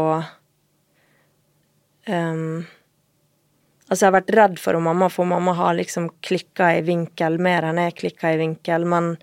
ehm, 2.09 2.63
Altså, 3.89 4.05
jeg 4.05 4.09
har 4.09 4.15
vært 4.15 4.33
redd 4.37 4.59
for 4.61 4.79
mamma, 4.79 5.09
for 5.11 5.27
mamma 5.27 5.53
har 5.57 5.75
liksom 5.77 6.07
klikka 6.23 6.71
i 6.77 6.83
vinkel 6.87 7.37
mer 7.43 7.67
enn 7.67 7.81
jeg 7.83 7.97
klikka 7.99 8.33
i 8.33 8.39
vinkel, 8.39 8.87
men 8.89 9.15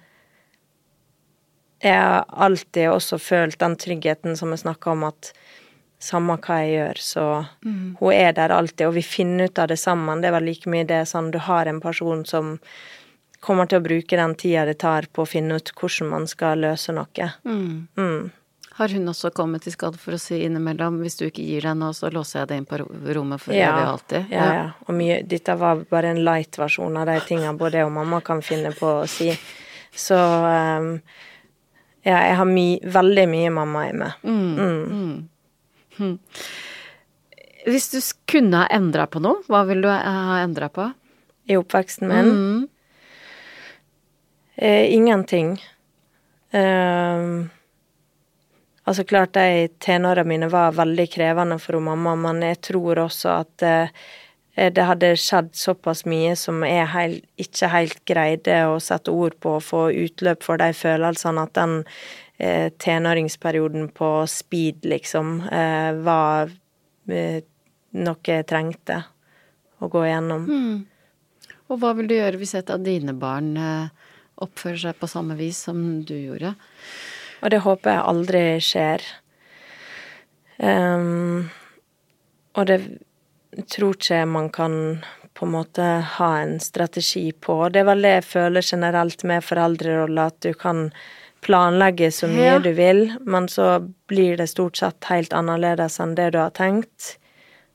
jeg 1.80 1.96
har 1.96 2.26
alltid 2.28 2.90
også 2.90 3.18
følt 3.18 3.58
den 3.60 3.76
tryggheten 3.80 4.36
som 4.36 4.52
jeg 4.52 4.62
snakka 4.66 4.92
om, 4.92 5.06
at 5.08 5.32
samme 6.00 6.36
hva 6.40 6.58
jeg 6.60 6.72
gjør, 6.74 7.00
så 7.04 7.24
hun 8.00 8.12
er 8.12 8.32
der 8.36 8.52
alltid, 8.52 8.86
og 8.88 8.96
vi 8.96 9.04
finner 9.04 9.48
ut 9.48 9.60
av 9.60 9.68
det 9.68 9.78
sammen. 9.80 10.20
Det 10.20 10.30
er 10.30 10.36
vel 10.38 10.48
like 10.48 10.72
mye 10.72 10.88
det 10.88 11.02
sånn 11.08 11.32
du 11.32 11.38
har 11.44 11.68
en 11.68 11.80
person 11.80 12.24
som 12.28 12.58
kommer 13.40 13.68
til 13.68 13.80
å 13.80 13.84
bruke 13.84 14.16
den 14.16 14.34
tida 14.36 14.66
det 14.68 14.78
tar 14.80 15.08
på 15.12 15.24
å 15.24 15.28
finne 15.28 15.56
ut 15.56 15.72
hvordan 15.76 16.12
man 16.12 16.28
skal 16.28 16.60
løse 16.64 16.92
noe. 16.96 17.30
Mm. 17.44 18.30
Har 18.80 18.88
hun 18.96 19.08
også 19.12 19.28
kommet 19.36 19.66
i 19.68 19.72
skade 19.74 19.98
for 20.00 20.16
å 20.16 20.20
si 20.20 20.38
innimellom 20.46 20.98
hvis 21.04 21.18
du 21.20 21.26
ikke 21.26 21.44
gir 21.44 21.66
deg 21.68 21.76
nå, 21.76 21.90
så 21.96 22.08
låser 22.12 22.40
jeg 22.42 22.48
deg 22.48 22.62
inn 22.62 22.68
på 22.70 22.78
rommet 23.14 23.42
for 23.42 23.52
Ja, 23.52 23.74
evig 23.74 23.88
alltid? 23.92 24.30
Ja, 24.32 24.46
ja. 24.56 24.62
Og 24.88 24.94
mye, 24.96 25.18
dette 25.28 25.56
var 25.60 25.82
bare 25.90 26.14
en 26.14 26.22
light-versjon 26.24 26.96
av 26.96 27.10
de 27.10 27.18
tingene 27.28 27.52
både 27.60 27.82
jeg 27.82 27.88
og 27.90 27.92
mamma 27.98 28.22
kan 28.24 28.40
finne 28.46 28.72
på 28.76 28.88
å 29.02 29.08
si. 29.10 29.28
Så 29.92 30.16
um, 30.16 30.94
ja, 32.06 32.16
jeg 32.30 32.38
har 32.40 32.48
my, 32.48 32.66
veldig 32.96 33.26
mye 33.28 33.50
mamma 33.52 33.84
i 33.90 33.92
meg. 34.00 34.24
Mm. 34.24 35.28
Hvis 37.68 37.90
du 37.92 37.98
kunne 38.32 38.62
ha 38.62 38.70
endra 38.72 39.04
på 39.12 39.20
noe, 39.20 39.42
hva 39.52 39.66
ville 39.68 39.84
du 39.84 39.92
ha- 39.92 40.40
endra 40.40 40.70
på? 40.72 40.88
I 41.50 41.58
oppveksten 41.60 42.08
min 42.08 42.68
eh, 44.56 44.86
ingenting. 44.94 45.58
Ehm, 46.56 47.50
altså, 48.84 49.04
klart 49.04 49.34
de 49.36 49.68
tenårene 49.82 50.28
mine 50.28 50.48
var 50.52 50.76
veldig 50.78 51.06
krevende 51.12 51.58
for 51.62 51.80
mamma, 51.84 52.16
men 52.16 52.42
jeg 52.46 52.60
tror 52.70 53.04
også 53.06 53.36
at 53.40 53.66
eh, 53.66 53.92
det 54.60 54.84
hadde 54.84 55.12
skjedd 55.16 55.52
såpass 55.56 56.04
mye 56.10 56.34
som 56.36 56.64
jeg 56.66 56.88
heil, 56.92 57.20
ikke 57.40 57.70
helt 57.72 58.02
greide 58.08 58.58
å 58.68 58.80
sette 58.82 59.12
ord 59.12 59.38
på 59.40 59.56
og 59.58 59.64
få 59.64 59.84
utløp 60.06 60.42
for 60.44 60.60
de 60.60 60.72
følelsene, 60.76 61.46
at 61.46 61.54
den 61.56 61.76
eh, 62.38 62.68
tenåringsperioden 62.82 63.88
på 63.96 64.10
speed, 64.28 64.84
liksom, 64.90 65.38
eh, 65.48 65.92
var 66.04 66.52
eh, 67.08 67.40
noe 67.96 68.34
jeg 68.36 68.48
trengte 68.50 69.02
å 69.80 69.88
gå 69.88 70.04
igjennom. 70.06 70.48
Og 71.70 71.78
hva 71.78 71.94
vil 71.96 72.10
du 72.10 72.16
gjøre 72.16 72.40
hvis 72.40 72.56
et 72.58 72.70
av 72.72 72.82
dine 72.82 73.14
barn 73.16 73.54
eh, 73.56 74.10
oppfører 74.42 74.82
seg 74.82 74.98
på 74.98 75.08
samme 75.10 75.36
vis 75.38 75.62
som 75.68 76.02
du 76.06 76.16
gjorde? 76.18 76.54
Og 77.42 77.50
det 77.50 77.62
håper 77.64 77.90
jeg 77.94 78.04
aldri 78.12 78.42
skjer. 78.60 79.04
Um, 80.60 81.48
og 82.58 82.66
det 82.68 82.80
tror 83.72 83.96
ikke 83.96 84.24
man 84.28 84.50
kan 84.52 84.74
på 85.38 85.46
en 85.46 85.54
måte 85.54 85.86
ha 86.18 86.28
en 86.42 86.58
strategi 86.60 87.30
på. 87.32 87.56
Det 87.72 87.80
er 87.80 87.88
vel 87.88 88.02
det 88.04 88.12
jeg 88.18 88.26
føler 88.28 88.66
generelt 88.66 89.24
med 89.24 89.44
foreldrerolla, 89.46 90.26
at 90.28 90.40
du 90.44 90.52
kan 90.52 90.90
planlegge 91.40 92.10
så 92.12 92.28
mye 92.28 92.50
Ja. 92.50 92.58
du 92.58 92.72
vil, 92.76 93.16
men 93.24 93.48
så 93.48 93.78
blir 94.10 94.36
det 94.36 94.50
stort 94.50 94.76
sett 94.76 95.04
helt 95.08 95.32
annerledes 95.32 95.96
enn 96.00 96.14
det 96.14 96.32
du 96.34 96.38
har 96.38 96.50
tenkt. 96.50 97.16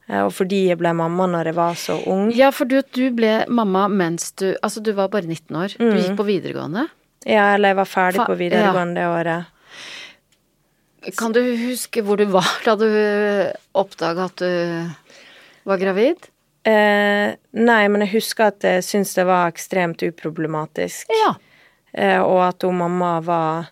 Eh, 0.07 0.21
Og 0.21 0.33
fordi 0.33 0.67
jeg 0.67 0.77
ble 0.77 0.93
mamma 0.93 1.25
når 1.25 1.45
jeg 1.45 1.55
var 1.55 1.73
så 1.73 1.95
ung 2.05 2.29
Ja, 2.31 2.51
for 2.51 2.65
du, 2.65 2.83
du 2.93 3.09
ble 3.09 3.45
mamma 3.49 3.87
mens 3.89 4.31
du 4.33 4.53
Altså, 4.61 4.83
du 4.83 4.91
var 4.93 5.07
bare 5.09 5.25
19 5.25 5.55
år. 5.57 5.73
Du 5.79 5.97
gikk 5.97 6.15
på 6.19 6.27
videregående. 6.27 6.87
Ja, 7.25 7.55
eller 7.55 7.69
jeg 7.69 7.75
var 7.77 7.85
ferdig 7.89 8.19
Fa- 8.21 8.27
på 8.27 8.35
videregående 8.37 8.93
det 9.01 9.07
året. 9.09 9.45
Kan 11.17 11.35
du 11.35 11.41
huske 11.67 12.01
hvor 12.05 12.17
du 12.17 12.25
var 12.33 12.47
da 12.65 12.73
du 12.79 12.87
oppdaga 13.77 14.25
at 14.29 14.41
du 14.41 15.65
var 15.69 15.81
gravid? 15.81 16.29
Eh, 16.65 17.35
nei, 17.53 17.81
men 17.93 18.01
jeg 18.01 18.15
husker 18.15 18.49
at 18.49 18.65
jeg 18.65 18.85
syntes 18.85 19.13
det 19.17 19.27
var 19.29 19.51
ekstremt 19.51 20.01
uproblematisk. 20.01 21.11
Ja. 21.13 21.35
Eh, 21.93 22.17
og 22.21 22.41
at 22.47 22.65
hun 22.65 22.79
mamma 22.81 23.19
var 23.23 23.71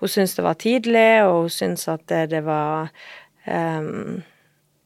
Hun 0.00 0.08
syntes 0.08 0.32
det 0.32 0.42
var 0.46 0.56
tidlig, 0.56 1.22
og 1.28 1.42
hun 1.42 1.50
syntes 1.52 1.82
at 1.92 2.06
det, 2.08 2.30
det 2.32 2.38
var 2.46 2.88
um, 3.44 4.22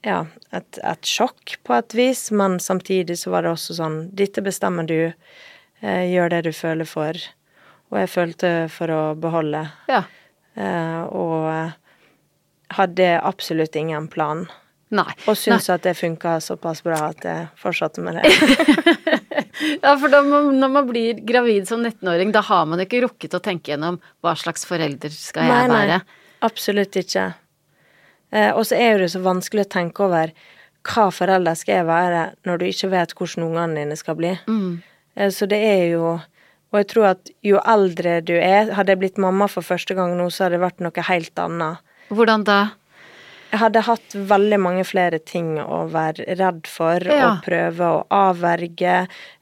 Ja, 0.02 0.24
et, 0.50 0.80
et 0.82 1.06
sjokk 1.06 1.54
på 1.62 1.76
et 1.76 1.94
vis, 1.94 2.32
men 2.34 2.58
samtidig 2.58 3.20
så 3.20 3.30
var 3.30 3.46
det 3.46 3.52
også 3.54 3.76
sånn 3.78 4.00
Dette 4.10 4.42
bestemmer 4.42 4.88
du. 4.90 5.14
Eh, 5.80 6.02
gjør 6.10 6.34
det 6.34 6.42
du 6.48 6.50
føler 6.50 6.88
for. 6.88 7.14
Og 7.92 8.00
jeg 8.00 8.10
følte 8.10 8.52
for 8.74 8.90
å 8.90 9.00
beholde. 9.14 9.62
Ja. 9.86 10.02
Eh, 10.58 11.02
og 11.14 11.46
hadde 12.68 13.20
absolutt 13.20 13.76
ingen 13.76 14.08
plan. 14.08 14.46
Nei. 14.94 15.10
Og 15.26 15.36
syntes 15.36 15.66
at 15.72 15.82
det 15.82 15.96
funka 15.98 16.36
såpass 16.44 16.82
bra 16.84 17.08
at 17.08 17.24
jeg 17.26 17.46
fortsatte 17.60 18.00
med 18.04 18.20
det. 18.20 18.24
Ja, 19.84 19.94
for 20.00 20.10
man, 20.10 20.48
når 20.58 20.70
man 20.72 20.86
blir 20.88 21.20
gravid 21.24 21.68
som 21.68 21.84
19-åring, 21.84 22.32
da 22.34 22.40
har 22.42 22.64
man 22.66 22.80
ikke 22.82 23.04
rukket 23.04 23.36
å 23.36 23.40
tenke 23.42 23.70
gjennom 23.70 24.00
hva 24.24 24.32
slags 24.36 24.66
forelder 24.66 25.12
skal 25.14 25.46
jeg 25.46 25.70
være. 25.70 25.98
absolutt 26.44 26.96
ikke. 26.98 27.28
Eh, 28.34 28.50
og 28.50 28.64
så 28.66 28.74
er 28.82 28.98
det 28.98 29.12
så 29.14 29.22
vanskelig 29.22 29.64
å 29.68 29.70
tenke 29.76 30.04
over 30.08 30.32
hva 30.84 31.06
forelder 31.14 31.54
skal 31.56 31.78
jeg 31.80 31.86
være 31.88 32.24
når 32.44 32.60
du 32.60 32.66
ikke 32.66 32.90
vet 32.92 33.14
hvordan 33.14 33.46
ungene 33.46 33.78
dine 33.84 33.96
skal 34.00 34.18
bli. 34.18 34.34
Eh, 35.14 35.30
så 35.30 35.46
det 35.46 35.62
er 35.62 35.84
jo 35.94 36.16
Og 36.74 36.80
jeg 36.80 36.88
tror 36.90 37.04
at 37.12 37.30
jo 37.46 37.60
eldre 37.62 38.16
du 38.26 38.32
er 38.34 38.72
Hadde 38.74 38.90
jeg 38.90 38.98
blitt 38.98 39.18
mamma 39.22 39.46
for 39.46 39.62
første 39.62 39.94
gang 39.94 40.16
nå, 40.18 40.26
så 40.34 40.48
hadde 40.48 40.58
det 40.58 40.64
vært 40.66 40.82
noe 40.82 41.04
helt 41.06 41.38
annet. 41.38 41.78
Hvordan 42.12 42.44
da? 42.44 42.58
Jeg 43.54 43.60
hadde 43.62 43.84
hatt 43.86 44.14
veldig 44.32 44.58
mange 44.58 44.82
flere 44.84 45.20
ting 45.22 45.52
å 45.62 45.84
være 45.92 46.24
redd 46.40 46.66
for 46.66 46.98
Ja. 47.06 47.28
og 47.36 47.44
prøve 47.46 47.86
å 47.86 48.00
avverge 48.10 48.96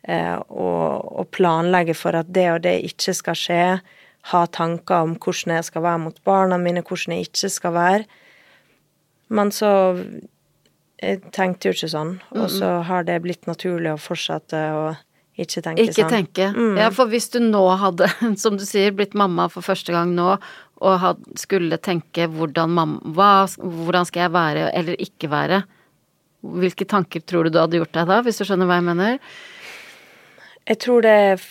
eh, 0.04 0.34
og, 0.50 1.12
og 1.22 1.30
planlegge 1.32 1.94
for 1.96 2.18
at 2.20 2.28
det 2.28 2.50
og 2.52 2.60
det 2.66 2.74
ikke 2.90 3.14
skal 3.16 3.34
skje. 3.40 3.62
Ha 4.30 4.42
tanker 4.52 5.06
om 5.08 5.14
hvordan 5.16 5.56
jeg 5.56 5.64
skal 5.70 5.82
være 5.82 5.98
mot 6.04 6.18
barna 6.28 6.58
mine, 6.60 6.82
hvordan 6.84 7.16
jeg 7.16 7.30
ikke 7.30 7.48
skal 7.50 7.72
være. 7.72 8.04
Men 9.32 9.50
så 9.50 9.72
Jeg 11.02 11.18
tenkte 11.34 11.66
jo 11.66 11.72
ikke 11.74 11.88
sånn, 11.90 12.10
og 12.38 12.44
så 12.52 12.68
har 12.86 13.02
det 13.02 13.16
blitt 13.24 13.48
naturlig 13.48 13.90
å 13.90 13.98
fortsette 13.98 14.54
å 14.70 14.84
ikke 15.34 15.62
tenke 15.64 15.82
Ikke 15.82 16.04
sånn. 16.04 16.12
tenke. 16.12 16.46
Ja, 16.78 16.90
for 16.94 17.10
hvis 17.10 17.26
du 17.32 17.40
nå 17.42 17.64
hadde, 17.80 18.06
som 18.38 18.54
du 18.56 18.62
sier, 18.62 18.92
blitt 18.94 19.16
mamma 19.18 19.48
for 19.50 19.62
første 19.66 19.90
gang 19.90 20.12
nå, 20.14 20.36
og 20.82 20.98
had, 21.02 21.22
skulle 21.38 21.78
tenke 21.78 22.26
hvordan 22.32 22.72
mamma 22.74 23.14
hva, 23.16 23.30
Hvordan 23.56 24.08
skal 24.08 24.26
jeg 24.26 24.34
være 24.34 24.68
eller 24.74 24.98
ikke 25.02 25.30
være? 25.32 25.62
Hvilke 26.42 26.86
tanker 26.90 27.22
tror 27.22 27.46
du 27.46 27.54
du 27.54 27.60
hadde 27.62 27.78
gjort 27.78 27.94
deg 27.94 28.08
da, 28.10 28.20
hvis 28.26 28.40
du 28.40 28.46
skjønner 28.48 28.66
hva 28.66 28.80
jeg 28.80 28.88
mener? 28.88 29.18
Jeg 30.66 30.80
tror 30.82 31.04
det 31.06 31.12
er 31.26 31.44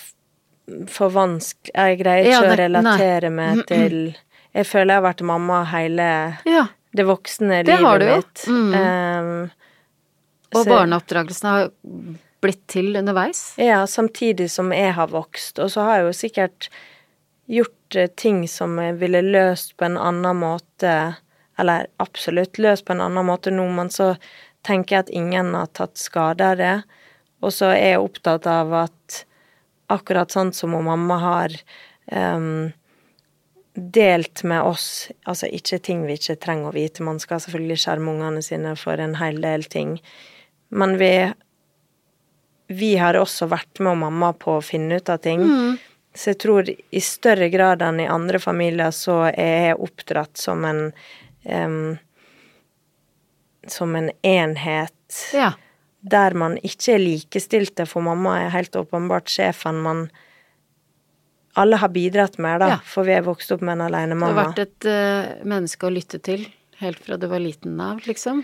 for 0.92 1.12
vanskelig 1.12 1.74
Jeg 1.76 2.00
greier 2.00 2.28
ikke 2.28 2.36
Ja, 2.36 2.42
å 2.44 2.60
relatere 2.60 3.08
relatere 3.08 3.32
meg 3.36 3.64
til 3.72 3.98
Jeg 4.56 4.68
føler 4.68 4.94
jeg 4.94 5.00
har 5.00 5.08
vært 5.08 5.26
mamma 5.32 5.64
hele 5.72 6.10
Ja. 6.48 6.66
det 6.96 7.08
voksne 7.08 7.64
Det 7.68 7.80
livet 7.80 8.08
mitt. 8.12 8.44
Mm. 8.48 8.76
Um, 8.76 9.52
Og 10.56 10.68
barneoppdragelsen 10.68 11.48
har 11.48 11.70
blitt 12.42 12.64
til 12.72 12.96
underveis? 13.00 13.54
Ja, 13.62 13.86
samtidig 13.88 14.50
som 14.52 14.72
jeg 14.74 14.96
har 14.98 15.08
vokst. 15.12 15.60
Og 15.62 15.70
så 15.72 15.86
har 15.86 16.00
jeg 16.00 16.08
jo 16.10 16.16
sikkert 16.18 16.70
gjort 17.52 17.96
eh, 17.96 18.10
ting 18.16 18.46
som 18.48 18.78
jeg 18.80 18.98
ville 19.02 19.22
løst 19.26 19.76
på 19.78 19.88
en 19.88 20.00
annen 20.00 20.40
måte, 20.42 20.96
eller 21.60 21.90
absolutt 22.02 22.60
løst 22.62 22.88
på 22.88 22.96
en 22.96 23.04
annen 23.06 23.28
måte 23.28 23.54
nå, 23.54 23.68
men 23.76 23.92
så 23.94 24.14
tenker 24.66 24.96
jeg 24.96 25.06
at 25.06 25.16
ingen 25.16 25.54
har 25.58 25.72
tatt 25.76 26.00
skade 26.00 26.52
av 26.54 26.60
det. 26.62 26.76
Og 27.42 27.54
så 27.54 27.72
er 27.74 27.96
jeg 27.96 28.04
opptatt 28.04 28.48
av 28.50 28.74
at 28.86 29.24
akkurat 29.92 30.32
sånn 30.32 30.54
som 30.56 30.76
hun 30.78 30.86
mamma 30.88 31.18
har 31.20 31.56
um, 32.14 32.72
delt 33.74 34.44
med 34.48 34.62
oss, 34.64 35.10
altså 35.28 35.50
ikke 35.52 35.82
ting 35.84 36.06
vi 36.08 36.16
ikke 36.20 36.38
trenger 36.40 36.70
å 36.70 36.76
vite, 36.76 37.04
man 37.04 37.20
skal 37.20 37.42
selvfølgelig 37.44 37.80
skjerme 37.84 38.14
ungene 38.14 38.44
sine 38.46 38.76
for 38.80 39.02
en 39.02 39.18
hel 39.20 39.42
del 39.44 39.66
ting, 39.68 39.98
men 40.70 40.96
vi 41.02 41.14
vi 42.72 42.94
har 42.96 43.18
også 43.20 43.50
vært 43.52 43.82
med 43.84 44.00
mamma 44.00 44.32
på 44.40 44.58
å 44.58 44.64
finne 44.64 45.02
ut 45.02 45.10
av 45.12 45.20
ting. 45.24 45.42
Så 46.14 46.34
jeg 46.34 46.40
tror 46.44 46.68
i 46.70 47.00
større 47.04 47.48
grad 47.54 47.82
enn 47.86 48.02
i 48.04 48.08
andre 48.12 48.40
familier 48.44 48.92
så 48.92 49.22
er 49.32 49.68
jeg 49.72 49.78
oppdratt 49.80 50.38
som 50.38 50.66
en 50.68 50.82
um, 51.48 51.98
Som 53.68 53.96
en 53.96 54.10
enhet 54.26 54.92
Ja. 55.34 55.54
der 56.02 56.34
man 56.34 56.58
ikke 56.66 56.96
er 56.96 57.00
likestilte, 57.04 57.86
for 57.86 58.02
mamma 58.02 58.40
er 58.42 58.50
helt 58.56 58.76
åpenbart 58.76 59.30
sjefen, 59.30 59.82
man 59.84 60.10
alle 61.56 61.76
har 61.78 61.90
bidratt 61.90 62.38
mer, 62.40 62.58
da, 62.60 62.68
Ja. 62.70 62.78
for 62.84 63.04
vi 63.04 63.12
er 63.14 63.22
vokst 63.22 63.52
opp 63.52 63.62
med 63.62 63.80
en 63.82 64.18
Du 64.18 64.26
har 64.26 64.54
vært 64.54 64.60
et 64.60 64.86
uh, 64.88 65.46
menneske 65.46 65.86
å 65.86 65.92
lytte 65.94 66.20
til 66.24 66.48
helt 66.80 67.00
fra 67.06 67.18
du 67.18 67.28
var 67.28 67.40
liten 67.40 67.80
av, 67.80 68.00
liksom? 68.08 68.44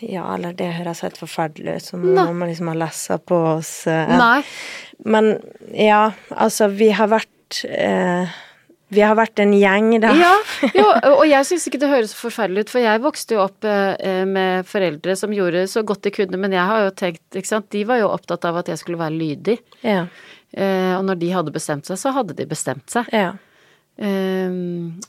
Ja, 0.00 0.24
eller 0.34 0.52
det 0.54 0.68
høres 0.76 1.00
helt 1.02 1.16
forferdelig 1.18 1.78
ut, 1.80 1.86
som 1.88 2.02
Nei. 2.14 2.26
man 2.32 2.48
liksom 2.50 2.68
har 2.70 2.76
lessa 2.78 3.16
på 3.18 3.38
oss. 3.56 3.72
eh, 3.90 4.12
Nei. 4.18 4.42
Men 5.04 5.32
ja, 5.74 6.12
altså, 6.30 6.68
vi 6.70 6.90
har 6.94 7.08
vært 7.10 7.64
eh, 7.66 8.28
Vi 8.90 9.02
har 9.04 9.16
vært 9.18 9.38
en 9.42 9.52
gjeng, 9.52 9.90
da. 10.00 10.12
Ja, 10.16 10.30
jo, 10.72 10.84
og 11.18 11.24
jeg 11.28 11.44
syns 11.44 11.66
ikke 11.68 11.80
det 11.82 11.90
høres 11.90 12.14
forferdelig 12.16 12.66
ut, 12.66 12.70
for 12.72 12.80
jeg 12.80 13.02
vokste 13.04 13.36
jo 13.36 13.42
opp 13.44 13.66
eh, 13.68 14.22
med 14.24 14.64
foreldre 14.70 15.16
som 15.18 15.34
gjorde 15.34 15.66
så 15.68 15.82
godt 15.84 16.06
de 16.06 16.14
kunne, 16.14 16.40
men 16.40 16.54
jeg 16.56 16.64
har 16.70 16.86
jo 16.86 16.94
tenkt, 16.96 17.24
ikke 17.36 17.50
sant, 17.50 17.68
de 17.74 17.82
var 17.88 18.00
jo 18.00 18.08
opptatt 18.14 18.46
av 18.48 18.62
at 18.62 18.70
jeg 18.72 18.80
skulle 18.80 19.00
være 19.02 19.18
lydig. 19.18 19.58
Ja. 19.82 20.06
Eh, 20.56 20.94
og 20.96 21.04
når 21.04 21.18
de 21.20 21.34
hadde 21.34 21.52
bestemt 21.52 21.84
seg, 21.90 21.98
så 22.00 22.14
hadde 22.16 22.38
de 22.38 22.46
bestemt 22.48 22.88
seg. 22.94 23.10
ja. 23.12 23.34
Eh, 23.98 24.50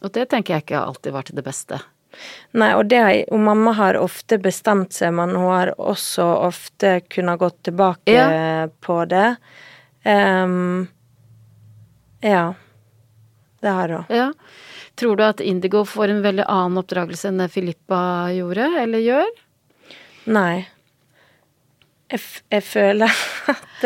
og 0.01 0.09
det 0.15 0.23
tenker 0.31 0.55
jeg 0.55 0.63
ikke 0.65 0.79
alltid 0.81 1.13
var 1.13 1.27
til 1.27 1.37
det 1.37 1.43
beste. 1.45 1.77
Nei, 2.57 2.71
og 2.75 2.87
det 2.89 3.01
og 3.31 3.39
mamma 3.45 3.73
har 3.77 3.97
ofte 3.99 4.39
bestemt 4.41 4.95
seg, 4.95 5.13
men 5.13 5.35
hun 5.37 5.45
har 5.51 5.73
også 5.77 6.25
ofte 6.47 6.95
kunnet 7.09 7.39
gått 7.41 7.59
tilbake 7.67 8.13
Ja. 8.15 8.67
på 8.81 9.03
det. 9.09 9.35
Um, 10.05 10.87
ja. 12.21 12.53
Det 13.61 13.69
har 13.75 13.89
hun. 13.89 14.05
Ja. 14.09 14.31
Tror 14.95 15.15
du 15.15 15.23
at 15.23 15.39
Indigo 15.39 15.85
får 15.85 16.09
en 16.11 16.21
veldig 16.25 16.45
annen 16.47 16.81
oppdragelse 16.81 17.29
enn 17.29 17.37
det 17.39 17.51
Filippa 17.53 17.99
gjorde, 18.35 18.65
eller 18.81 18.99
gjør? 19.03 19.29
Nei. 20.25 20.67
Jeg, 22.09 22.19
f 22.19 22.41
jeg 22.49 22.63
føler 22.65 23.13
at 23.53 23.85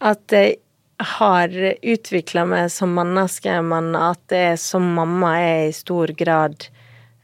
at 0.00 0.32
jeg 0.34 0.56
har 1.00 1.52
utvikla 1.92 2.42
meg 2.48 2.70
som 2.72 2.92
menneske, 2.96 3.52
men 3.64 3.92
at 3.96 4.20
det 4.32 4.40
er 4.54 4.58
som 4.60 4.84
mamma 4.96 5.34
er 5.40 5.68
i 5.68 5.74
stor 5.76 6.12
grad 6.16 6.66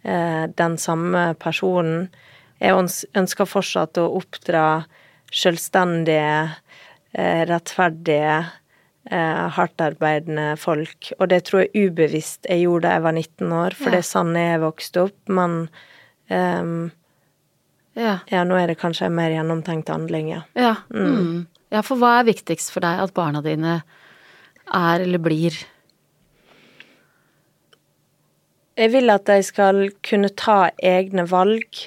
den 0.06 0.76
samme 0.78 1.34
personen. 1.42 2.08
Jeg 2.62 2.72
ønsker 3.18 3.48
fortsatt 3.50 3.98
å 3.98 4.04
oppdra 4.20 4.84
selvstendige, 5.34 6.54
eh, 7.14 7.42
rettferdige, 7.48 8.36
eh, 9.10 9.48
hardtarbeidende 9.56 10.56
folk. 10.58 11.12
Og 11.20 11.28
det 11.28 11.44
tror 11.44 11.64
jeg 11.66 11.90
ubevisst 11.90 12.46
jeg 12.48 12.62
gjorde 12.64 12.82
da 12.88 12.94
jeg 12.94 13.02
var 13.02 13.12
19 13.12 13.52
år, 13.52 13.74
for 13.74 13.84
Ja. 13.84 13.90
det 13.90 13.98
er 13.98 14.10
sånn 14.12 14.34
jeg 14.34 14.60
vokste 14.60 15.02
opp. 15.04 15.18
Men 15.28 15.68
um, 16.30 16.92
Ja. 17.96 18.18
ja, 18.30 18.44
nå 18.44 18.54
er 18.62 18.66
det 18.68 18.78
kanskje 18.78 19.06
en 19.06 19.14
mer 19.14 19.30
gjennomtenkt 19.30 19.88
handling, 19.88 20.28
ja. 20.28 20.42
Ja. 20.54 20.76
Mm. 20.92 21.46
ja, 21.72 21.80
for 21.82 21.96
hva 21.96 22.20
er 22.20 22.24
viktigst 22.32 22.70
for 22.70 22.80
deg 22.80 23.00
at 23.00 23.14
barna 23.14 23.42
dine 23.42 23.82
er 24.72 25.00
eller 25.00 25.18
blir? 25.18 25.52
Jeg 28.76 28.92
vil 28.92 29.08
at 29.12 29.24
de 29.28 29.38
skal 29.44 29.86
kunne 30.04 30.28
ta 30.36 30.70
egne 30.84 31.24
valg, 31.30 31.78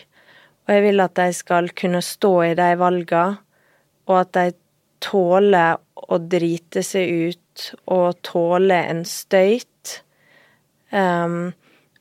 og 0.65 0.73
jeg 0.73 0.85
vil 0.87 1.03
at 1.03 1.15
de 1.19 1.27
skal 1.37 1.69
kunne 1.77 2.01
stå 2.05 2.33
i 2.47 2.55
de 2.57 2.69
valgene, 2.79 3.37
og 4.09 4.15
at 4.23 4.33
de 4.33 4.45
tåler 5.05 5.77
å 6.09 6.17
drite 6.17 6.81
seg 6.83 7.29
ut 7.29 7.65
og 7.93 8.17
tåle 8.25 8.79
en 8.89 9.03
støyt. 9.05 9.99
Um, 10.89 11.51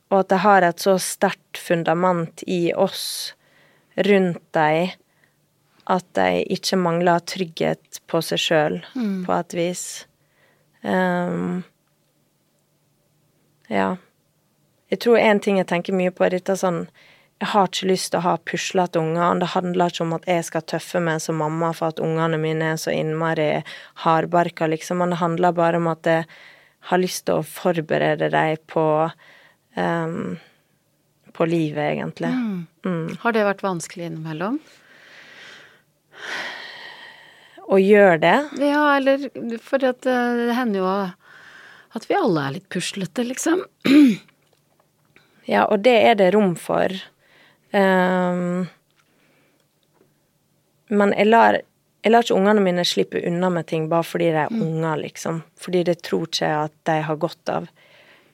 og 0.09 0.23
at 0.23 0.31
de 0.33 0.39
har 0.41 0.65
et 0.65 0.81
så 0.81 0.97
sterkt 1.03 1.61
fundament 1.61 2.41
i 2.49 2.73
oss 2.73 3.35
rundt 4.09 4.41
dem 4.57 4.95
at 5.89 6.05
de 6.17 6.43
ikke 6.53 6.77
mangler 6.81 7.25
trygghet 7.25 8.01
på 8.09 8.21
seg 8.25 8.41
sjøl, 8.41 8.77
på 9.25 9.33
et 9.37 9.57
vis. 9.57 9.85
Um, 10.85 11.63
ja. 13.73 13.97
Jeg 14.89 15.03
tror 15.05 15.21
en 15.21 15.41
ting 15.41 15.61
jeg 15.61 15.69
tenker 15.69 15.97
mye 15.97 16.13
på, 16.15 16.25
er 16.25 16.39
dette 16.39 16.57
sånn 16.57 16.87
Jeg 17.39 17.53
har 17.53 17.69
ikke 17.69 17.91
lyst 17.91 18.11
til 18.11 18.19
å 18.19 18.25
ha 18.25 18.35
puslete 18.51 18.99
unger. 18.99 19.39
Det 19.39 19.53
handler 19.53 19.93
ikke 19.93 20.05
om 20.07 20.15
at 20.17 20.25
jeg 20.27 20.47
skal 20.49 20.65
tøffe 20.67 21.03
meg 21.05 21.21
som 21.23 21.39
mamma 21.39 21.71
for 21.77 21.93
at 21.93 22.01
ungene 22.03 22.41
mine 22.41 22.73
er 22.73 22.81
så 22.83 22.91
innmari 22.91 23.63
hardbarka, 24.03 24.67
liksom. 24.67 24.99
Men 24.99 25.15
det 25.15 25.21
handler 25.21 25.55
bare 25.55 25.79
om 25.79 25.87
at 25.93 26.09
jeg 26.09 26.25
har 26.91 26.99
lyst 26.99 27.29
til 27.29 27.39
å 27.39 27.47
forberede 27.47 28.31
dem 28.35 28.65
på 28.67 28.85
um, 29.77 30.37
På 31.37 31.47
livet, 31.47 31.93
egentlig. 31.93 32.33
Har 33.23 33.37
det 33.37 33.47
vært 33.47 33.63
vanskelig 33.63 34.09
innimellom? 34.09 34.59
Å 37.69 37.79
gjøre 37.79 38.19
det. 38.25 38.37
Ja, 38.65 38.83
eller 38.97 39.29
for 39.63 39.85
eh, 39.85 39.95
det 40.01 40.57
hender 40.57 40.81
jo 40.81 40.89
at 41.99 42.09
vi 42.09 42.17
alle 42.19 42.47
er 42.49 42.57
litt 42.57 42.69
puslete, 42.73 43.23
liksom. 43.29 43.63
Ja, 45.49 45.65
og 45.65 45.81
det 45.87 45.97
er 46.11 46.19
det 46.19 46.33
rom 46.35 46.53
for. 46.61 46.93
Um, 47.73 48.69
men 50.89 51.13
jeg 51.17 51.29
lar, 51.29 51.61
jeg 52.05 52.13
lar 52.13 52.25
ikke 52.25 52.37
ungene 52.37 52.65
mine 52.65 52.85
slippe 52.89 53.23
unna 53.29 53.51
med 53.53 53.69
ting 53.69 53.89
bare 53.89 54.05
fordi 54.05 54.31
de 54.35 54.45
er 54.45 54.53
unger, 54.53 55.01
liksom. 55.05 55.43
Fordi 55.61 55.85
det 55.89 56.01
tror 56.05 56.29
ikke 56.29 56.45
jeg 56.45 56.69
at 56.69 56.75
de 56.89 56.97
har 57.09 57.21
godt 57.21 57.53
av. 57.53 57.69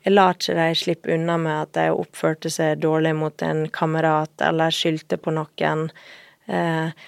Jeg 0.04 0.12
lar 0.12 0.36
ikke 0.36 0.56
de 0.58 0.68
slippe 0.76 1.12
unna 1.14 1.36
med 1.40 1.54
at 1.56 1.76
de 1.78 1.84
oppførte 1.94 2.50
seg 2.52 2.82
dårlig 2.82 3.14
mot 3.16 3.42
en 3.46 3.66
kamerat, 3.72 4.34
eller 4.42 4.74
skyldte 4.74 5.16
på 5.16 5.32
noen. 5.32 5.86
Eh, 6.46 7.04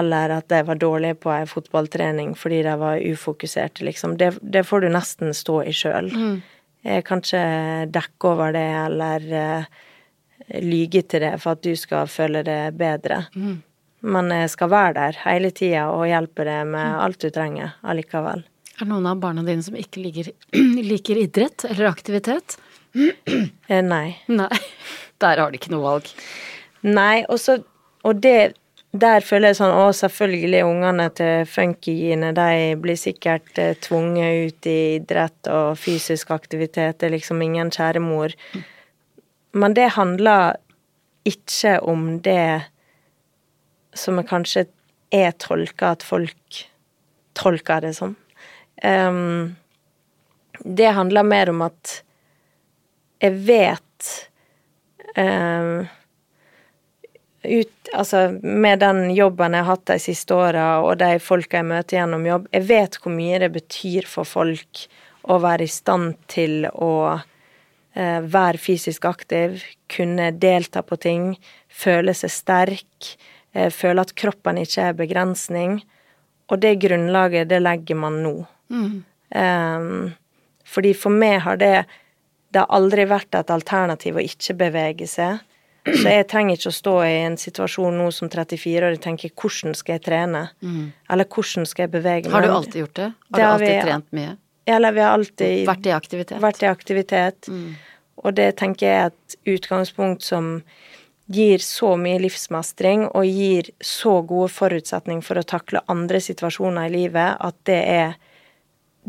eller 0.00 0.34
at 0.34 0.48
de 0.50 0.62
var 0.66 0.78
dårlige 0.80 1.18
på 1.22 1.30
ei 1.34 1.44
fotballtrening 1.50 2.32
fordi 2.38 2.62
de 2.66 2.74
var 2.80 3.02
ufokuserte, 3.12 3.84
liksom. 3.84 4.16
Det, 4.16 4.32
det 4.40 4.64
får 4.66 4.84
du 4.86 4.88
nesten 4.94 5.34
stå 5.34 5.60
i 5.68 5.74
sjøl. 5.76 6.10
Jeg 6.14 6.59
kan 7.04 7.20
ikke 7.20 7.46
dekke 7.92 8.28
over 8.30 8.54
det 8.56 8.68
eller 8.84 9.26
eh, 9.36 9.80
lyge 10.64 11.02
til 11.02 11.20
det 11.26 11.34
for 11.42 11.58
at 11.58 11.64
du 11.64 11.74
skal 11.76 12.08
føle 12.10 12.42
det 12.46 12.72
bedre. 12.78 13.24
Men 14.00 14.30
jeg 14.32 14.48
skal 14.54 14.70
være 14.72 14.94
der 14.96 15.18
hele 15.26 15.50
tida 15.52 15.90
og 15.92 16.06
hjelpe 16.08 16.46
deg 16.48 16.70
med 16.72 16.96
alt 17.04 17.20
du 17.20 17.28
trenger 17.34 17.74
allikevel. 17.84 18.46
Er 18.80 18.86
det 18.86 18.88
noen 18.94 19.10
av 19.10 19.20
barna 19.20 19.44
dine 19.44 19.64
som 19.64 19.76
ikke 19.76 20.00
liker, 20.00 20.30
liker 20.92 21.20
idrett 21.20 21.66
eller 21.68 21.90
aktivitet? 21.90 22.56
Eh, 22.96 23.82
nei. 23.84 24.16
Nei. 24.32 24.56
Der 25.20 25.36
har 25.42 25.52
de 25.52 25.60
ikke 25.60 25.74
noe 25.74 25.84
valg. 25.84 26.08
Nei, 26.86 27.26
og 27.28 27.36
så 27.42 27.60
Og 28.08 28.16
det 28.24 28.54
der 28.90 29.22
føler 29.22 29.52
jeg 29.52 29.60
sånn 29.60 29.76
Å, 29.76 29.90
selvfølgelig, 29.94 30.64
ungene 30.66 31.06
til 31.14 31.44
funkyene, 31.46 32.32
de 32.34 32.74
blir 32.82 32.98
sikkert 32.98 33.60
eh, 33.62 33.76
tvunget 33.78 34.50
ut 34.50 34.66
i 34.70 34.78
idrett 34.96 35.50
og 35.52 35.78
fysisk 35.78 36.32
aktivitet. 36.34 36.98
Det 36.98 37.06
er 37.06 37.14
liksom 37.14 37.42
ingen 37.44 37.70
kjære 37.70 38.02
mor. 38.02 38.34
Men 39.54 39.76
det 39.78 39.92
handler 39.94 40.58
ikke 41.28 41.78
om 41.86 42.18
det 42.24 42.66
som 43.94 44.18
jeg 44.18 44.30
kanskje 44.30 44.66
er 45.14 45.32
tolka 45.38 45.94
at 45.94 46.06
folk 46.06 46.60
tolker 47.38 47.82
det 47.84 47.94
som. 47.98 48.16
Um, 48.82 49.56
det 50.64 50.94
handler 50.96 51.26
mer 51.26 51.50
om 51.50 51.62
at 51.66 52.00
jeg 53.20 53.36
vet 53.44 54.10
ehm, 55.20 55.86
ut, 57.42 57.88
altså, 57.94 58.38
med 58.42 58.82
den 58.82 59.10
jobben 59.14 59.54
jeg 59.56 59.64
har 59.64 59.76
hatt 59.76 59.86
de 59.88 59.98
siste 60.02 60.36
åra, 60.36 60.66
og 60.84 60.98
de 61.00 61.16
folka 61.22 61.60
jeg 61.60 61.68
møter 61.70 62.00
gjennom 62.00 62.26
jobb, 62.28 62.48
jeg 62.52 62.66
vet 62.68 62.98
hvor 63.00 63.14
mye 63.14 63.40
det 63.42 63.50
betyr 63.54 64.08
for 64.08 64.28
folk 64.28 64.84
å 65.30 65.38
være 65.40 65.66
i 65.66 65.72
stand 65.72 66.16
til 66.30 66.66
å 66.70 66.92
eh, 67.94 68.20
være 68.20 68.60
fysisk 68.60 69.06
aktiv, 69.08 69.60
kunne 69.90 70.30
delta 70.36 70.82
på 70.86 70.98
ting, 71.00 71.32
føle 71.68 72.14
seg 72.16 72.32
sterk, 72.34 73.12
eh, 73.54 73.70
føle 73.72 74.04
at 74.04 74.14
kroppen 74.18 74.60
ikke 74.60 74.90
er 74.90 75.00
begrensning. 75.00 75.80
Og 76.50 76.58
det 76.62 76.80
grunnlaget, 76.82 77.48
det 77.50 77.60
legger 77.62 77.98
man 78.00 78.22
nå. 78.24 78.34
Um, 79.30 80.10
fordi 80.66 80.90
for 80.98 81.14
meg 81.14 81.42
har 81.44 81.58
det 81.60 81.84
Det 82.50 82.58
har 82.64 82.74
aldri 82.74 83.04
vært 83.06 83.34
et 83.38 83.50
alternativ 83.54 84.16
å 84.18 84.22
ikke 84.26 84.56
bevege 84.58 85.06
seg. 85.06 85.38
Så 85.96 86.06
jeg 86.08 86.26
trenger 86.28 86.56
ikke 86.56 86.70
å 86.70 86.76
stå 86.76 86.94
i 87.06 87.16
en 87.24 87.36
situasjon 87.40 87.96
nå 87.98 88.10
som 88.12 88.28
34 88.30 88.82
år 88.86 88.92
og 88.96 89.00
tenke 89.02 89.30
'hvordan 89.30 89.74
skal 89.76 89.98
jeg 89.98 90.02
trene'? 90.02 90.48
Eller 91.10 91.24
'hvordan 91.24 91.66
skal 91.66 91.82
jeg 91.84 91.90
bevege 91.90 92.24
meg'? 92.26 92.30
Har 92.32 92.42
du 92.42 92.48
alltid 92.48 92.74
gjort 92.84 92.94
det? 92.94 93.02
Har 93.02 93.14
Det 93.30 93.40
du 93.40 93.42
har 93.42 93.52
alltid 93.58 93.68
vi- 93.76 93.82
trent 93.82 94.06
mye? 94.12 94.36
Eller 94.66 94.92
vi 94.92 95.00
har 95.00 95.18
alltid 95.18 95.66
Vært 95.66 95.86
i 95.86 95.90
aktivitet? 95.90 96.40
vært 96.40 96.62
i 96.62 96.66
aktivitet. 96.66 97.48
Og 98.24 98.34
det 98.34 98.56
tenker 98.56 98.86
jeg 98.86 98.96
er 99.02 99.06
et 99.06 99.36
utgangspunkt 99.60 100.22
som 100.22 100.62
gir 101.30 101.58
så 101.58 101.96
mye 101.96 102.18
livsmestring 102.20 103.08
og 103.14 103.24
gir 103.24 103.70
så 103.80 104.26
gode 104.26 104.50
forutsetninger 104.50 105.22
for 105.22 105.36
å 105.36 105.44
takle 105.44 105.80
andre 105.88 106.18
situasjoner 106.18 106.86
i 106.86 106.90
livet 106.90 107.36
at 107.40 107.54
det 107.64 107.84
er 107.88 108.14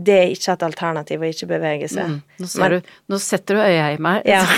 det 0.02 0.16
er 0.18 0.32
ikke 0.34 0.54
et 0.56 0.64
alternativ 0.66 1.22
å 1.22 1.30
ikke 1.30 1.48
bevege 1.50 1.88
seg. 1.92 2.08
Mm. 2.10 2.22
Nå, 2.42 2.48
Men- 2.62 2.72
du, 2.72 2.92
nå 3.14 3.20
setter 3.22 3.56
du 3.60 3.62
øya 3.62 3.88
i 3.94 3.98
meg. 4.02 4.22
ja. 4.26 4.42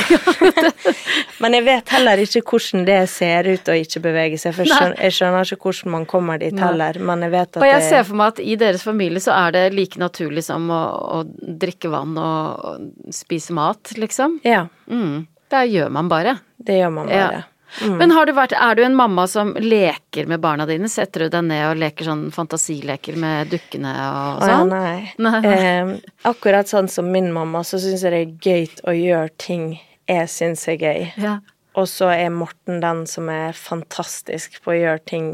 Men 1.43 1.57
jeg 1.57 1.65
vet 1.65 1.89
heller 1.95 2.21
ikke 2.23 2.41
hvordan 2.47 2.85
det 2.87 2.99
ser 3.11 3.47
ut 3.49 3.69
å 3.71 3.75
ikke 3.75 4.01
bevege 4.03 4.37
seg, 4.39 4.53
for 4.55 4.69
skjønner, 4.69 4.95
jeg 5.03 5.15
skjønner 5.17 5.49
ikke 5.55 5.67
hvordan 5.69 5.91
man 5.97 6.05
kommer 6.09 6.39
dit 6.41 6.59
heller, 6.59 6.99
men 7.03 7.25
jeg 7.25 7.33
vet 7.33 7.57
at 7.57 7.61
Og 7.61 7.67
jeg 7.67 7.81
det 7.81 7.89
ser 7.89 8.05
for 8.07 8.19
meg 8.21 8.33
at 8.35 8.39
i 8.43 8.55
deres 8.61 8.85
familie 8.85 9.23
så 9.23 9.33
er 9.35 9.55
det 9.55 9.63
like 9.75 9.99
naturlig 10.01 10.43
som 10.47 10.69
å, 10.71 10.81
å 11.17 11.23
drikke 11.63 11.91
vann 11.93 12.15
og, 12.19 12.63
og 12.69 13.13
spise 13.15 13.55
mat, 13.57 13.93
liksom. 13.99 14.39
Ja, 14.47 14.65
Mm. 14.87 15.27
Det 15.53 15.59
gjør 15.69 15.89
man 15.93 16.07
bare. 16.09 16.31
det 16.57 16.79
gjør 16.79 16.89
man 16.95 17.07
bare. 17.11 17.41
Ja. 17.41 17.41
Bare. 17.79 17.97
Men 17.99 18.13
har 18.15 18.27
du 18.29 18.33
vært, 18.37 18.53
er 18.53 18.75
du 18.77 18.83
en 18.85 18.97
mamma 18.97 19.25
som 19.29 19.53
leker 19.59 20.27
med 20.29 20.41
barna 20.43 20.67
dine? 20.69 20.89
Setter 20.91 21.25
du 21.25 21.33
deg 21.33 21.47
ned 21.47 21.63
og 21.71 21.79
leker 21.81 22.09
sånn 22.09 22.27
fantasileker 22.35 23.17
med 23.19 23.49
dukkene 23.53 23.93
og 23.93 24.43
Å 24.43 24.49
ja, 24.51 24.59
sånn? 24.59 24.73
nei. 24.73 25.13
Nei. 25.17 25.39
Eh, 25.53 25.95
akkurat 26.27 26.69
sånn 26.69 26.87
som 26.91 27.09
min 27.13 27.31
mamma, 27.33 27.63
så 27.67 27.79
syns 27.81 28.03
jeg 28.05 28.13
det 28.13 28.21
er 28.21 28.51
gøy 28.51 28.69
å 28.89 28.95
gjøre 28.97 29.33
ting 29.41 29.65
jeg 30.09 30.29
syns 30.31 30.67
er 30.67 30.77
gøy. 30.81 31.09
Ja. 31.21 31.37
Og 31.79 31.87
så 31.89 32.11
er 32.13 32.29
Morten 32.33 32.81
den 32.83 33.05
som 33.09 33.29
er 33.33 33.57
fantastisk 33.57 34.59
på 34.63 34.73
å 34.73 34.77
gjøre 34.77 35.01
ting 35.09 35.29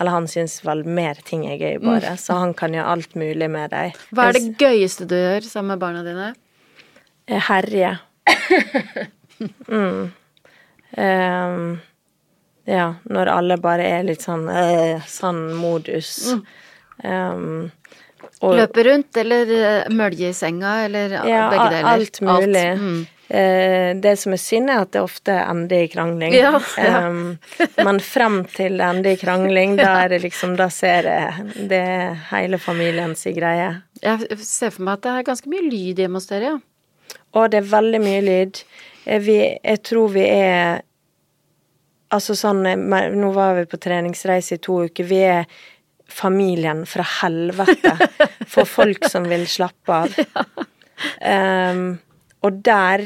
Eller 0.00 0.10
han 0.16 0.24
syns 0.26 0.56
vel 0.66 0.82
mer 0.82 1.20
ting 1.22 1.44
er 1.46 1.60
gøy, 1.60 1.76
bare. 1.84 2.16
Så 2.18 2.34
han 2.34 2.50
kan 2.58 2.74
gjøre 2.74 2.96
alt 2.96 3.12
mulig 3.14 3.46
med 3.46 3.70
deg. 3.70 3.94
Mm. 3.94 4.08
Hva 4.16 4.24
er 4.26 4.34
det 4.34 4.56
gøyeste 4.58 5.06
du 5.06 5.14
gjør 5.14 5.46
sammen 5.46 5.76
med 5.76 5.84
barna 5.84 6.02
dine? 6.02 6.32
Eh, 7.30 7.38
Herje. 7.38 7.92
mm. 9.70 10.10
Ehm, 10.96 11.78
ja, 12.66 12.94
når 13.10 13.26
alle 13.32 13.56
bare 13.60 13.86
er 13.98 14.04
litt 14.06 14.22
sånn 14.24 14.46
øh, 14.48 15.00
sånn 15.10 15.40
modus. 15.58 16.12
Um, 17.04 17.70
og- 18.40 18.54
Løpe 18.56 18.84
rundt, 18.86 19.16
eller 19.20 19.50
eh, 19.50 19.88
mølje 19.92 20.30
i 20.30 20.36
senga, 20.36 20.84
eller 20.86 21.18
Ja, 21.26 21.48
begge 21.50 21.70
deler? 21.74 21.88
alt 21.90 22.20
mulig. 22.24 22.64
Mm. 22.78 23.02
Eh, 23.34 23.94
det 24.04 24.18
som 24.20 24.32
er 24.36 24.40
synd, 24.40 24.70
er 24.70 24.82
at 24.84 24.90
det 24.92 25.00
ofte 25.02 25.32
ender 25.32 25.84
i 25.84 25.88
krangling. 25.88 26.34
Ja, 26.36 26.60
ja. 26.78 27.06
Um, 27.08 27.38
men 27.80 28.00
frem 28.04 28.42
til 28.52 28.76
det 28.78 28.84
ender 28.86 29.10
i 29.14 29.16
krangling, 29.20 29.76
da 29.80 30.04
er 30.04 30.08
det 30.12 30.22
liksom 30.22 30.56
Da 30.60 30.68
ser 30.68 31.08
jeg 31.08 31.68
det 31.68 31.80
er 31.80 32.14
hele 32.30 32.58
familiens 32.60 33.24
greie. 33.24 33.82
Jeg 34.04 34.38
ser 34.44 34.70
for 34.70 34.82
meg 34.84 34.98
at 35.00 35.02
det 35.02 35.14
er 35.18 35.28
ganske 35.32 35.48
mye 35.50 35.64
lyd 35.70 35.96
hjemme 36.04 36.20
hos 36.20 36.28
dere, 36.30 36.52
ja. 36.54 36.58
Og 37.34 37.50
det 37.50 37.62
er 37.64 37.70
veldig 37.72 38.00
mye 38.04 38.20
lyd. 38.22 38.60
Vi, 39.04 39.38
jeg 39.62 39.82
tror 39.84 40.08
vi 40.14 40.24
er 40.30 40.82
Altså 42.14 42.34
sånn 42.38 42.62
Nå 42.62 43.30
var 43.34 43.56
vi 43.58 43.64
på 43.66 43.78
treningsreise 43.82 44.54
i 44.54 44.60
to 44.62 44.84
uker. 44.86 45.06
Vi 45.08 45.18
er 45.26 45.48
familien 46.14 46.84
fra 46.86 47.02
helvete 47.22 47.94
for 48.52 48.68
folk 48.68 49.08
som 49.10 49.26
vil 49.30 49.46
slappe 49.50 50.00
av. 50.04 50.14
Um, 51.20 51.98
og 52.46 52.60
der 52.64 53.02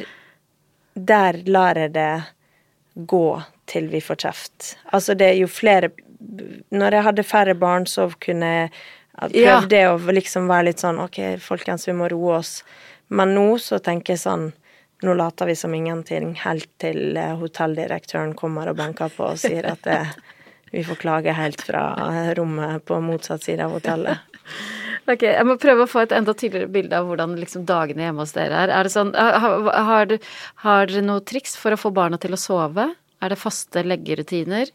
Der 0.95 1.39
lar 1.49 1.79
jeg 1.81 1.95
det 1.95 2.11
gå 3.09 3.23
til 3.67 3.87
vi 3.89 4.01
får 4.05 4.19
kjeft. 4.27 4.67
Altså, 4.93 5.15
det 5.17 5.31
er 5.31 5.39
jo 5.41 5.49
flere 5.49 5.89
Når 6.71 6.95
jeg 6.99 7.07
hadde 7.07 7.25
færre 7.25 7.55
barn, 7.59 7.87
så 7.87 8.11
kunne 8.21 8.47
jeg 8.53 8.71
Ja. 9.35 9.57
prøvde 9.57 9.77
jeg 9.81 9.89
å 9.89 10.13
liksom 10.15 10.47
være 10.53 10.69
litt 10.69 10.85
sånn 10.85 11.01
OK, 11.03 11.19
folkens, 11.43 11.89
vi 11.89 11.97
må 11.97 12.11
roe 12.13 12.37
oss. 12.39 12.63
Men 13.09 13.33
nå 13.35 13.57
så 13.59 13.81
tenker 13.83 14.13
jeg 14.15 14.21
sånn 14.27 14.53
Nå 15.03 15.15
later 15.15 15.47
vi 15.47 15.55
som 15.57 15.75
ingenting 15.75 16.33
helt 16.43 16.71
til 16.83 17.17
eh, 17.17 17.37
hotelldirektøren 17.39 18.35
kommer 18.39 18.71
og 18.71 18.81
banker 18.81 19.13
på 19.15 19.29
og 19.31 19.39
sier 19.39 19.69
at 19.71 19.85
det, 19.87 20.01
vi 20.73 20.83
får 20.85 20.99
klage 20.99 21.35
helt 21.39 21.63
fra 21.63 21.85
eh, 22.09 22.33
rommet 22.39 22.83
på 22.89 22.99
motsatt 23.05 23.47
side 23.47 23.65
av 23.65 23.79
hotellet. 23.79 24.25
Ok, 25.09 25.23
Jeg 25.25 25.45
må 25.49 25.55
prøve 25.57 25.87
å 25.87 25.89
få 25.89 26.03
et 26.05 26.11
enda 26.13 26.35
tydeligere 26.37 26.69
bilde 26.69 26.99
av 26.99 27.07
hvordan 27.09 27.31
liksom 27.41 27.63
dagene 27.65 28.03
hjemme 28.05 28.21
hos 28.21 28.35
dere 28.37 28.59
er. 28.67 28.73
Er 28.77 28.85
det 28.85 28.93
sånn, 28.93 29.15
har, 29.17 29.71
har, 29.87 30.11
har 30.65 30.91
dere 30.91 31.01
noe 31.07 31.23
triks 31.25 31.57
for 31.57 31.73
å 31.73 31.79
få 31.81 31.89
barna 31.97 32.19
til 32.21 32.37
å 32.37 32.41
sove? 32.41 32.91
Er 33.25 33.33
det 33.33 33.39
faste 33.41 33.81
leggerutiner? 33.87 34.69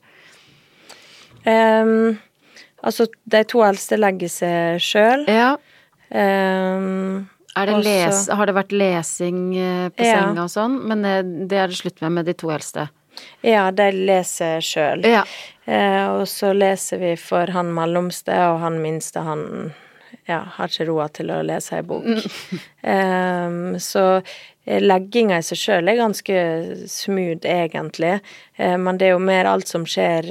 Um, 1.45 2.17
altså, 2.81 3.05
de 3.29 3.43
to 3.45 3.61
eldste 3.61 3.99
legger 4.01 4.33
seg 4.33 4.81
sjøl. 4.81 5.27
Ja. 5.29 5.51
Um, 6.09 7.27
det 7.55 7.77
les, 7.85 8.23
har 8.29 8.45
det 8.49 8.55
vært 8.57 8.71
lesing 8.73 9.39
eh, 9.57 9.89
på 9.93 10.03
Ja. 10.07 10.19
senga 10.23 10.43
og 10.47 10.49
sånn? 10.53 10.79
Men 10.89 11.05
eh, 11.05 11.21
det 11.23 11.57
er 11.61 11.67
det 11.69 11.77
slutt 11.77 12.01
med 12.01 12.11
med 12.11 12.25
de 12.25 12.33
to 12.33 12.49
eldste. 12.49 12.87
ja, 13.45 13.69
de 13.71 13.91
leser 13.91 14.59
sjøl. 14.65 15.03
Ja. 15.05 15.23
Eh, 15.65 16.07
og 16.17 16.25
så 16.27 16.49
leser 16.53 16.97
vi 16.99 17.15
for 17.15 17.47
han 17.53 17.69
mellomste, 17.73 18.33
og 18.49 18.59
han 18.65 18.81
minste, 18.81 19.21
han 19.21 19.73
ja, 20.27 20.39
har 20.55 20.67
ikke 20.71 20.87
roa 20.89 21.05
til 21.13 21.29
å 21.31 21.41
lese 21.45 21.77
ei 21.77 21.83
bok. 21.85 22.03
Ehm, 22.83 23.77
så 23.79 24.21
eh, 24.65 24.81
legginga 24.81 25.37
i 25.39 25.43
seg 25.45 25.57
sjøl 25.61 25.87
er 25.91 25.99
ganske 26.01 26.39
smooth, 26.89 27.45
egentlig. 27.47 28.17
Eh, 28.57 28.77
men 28.77 28.97
det 28.97 29.07
er 29.07 29.13
jo 29.15 29.21
mer 29.23 29.45
alt 29.51 29.67
som 29.71 29.85
skjer 29.85 30.27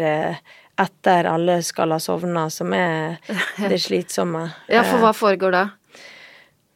etter 0.83 1.29
alle 1.29 1.61
skal 1.63 1.93
ha 1.95 1.99
sovna, 2.01 2.49
som 2.51 2.73
er 2.75 3.19
det 3.71 3.79
slitsomme. 3.85 4.49
ja, 4.73 4.83
for 4.83 4.99
hva 5.05 5.13
foregår 5.17 5.53
da? 5.55 5.65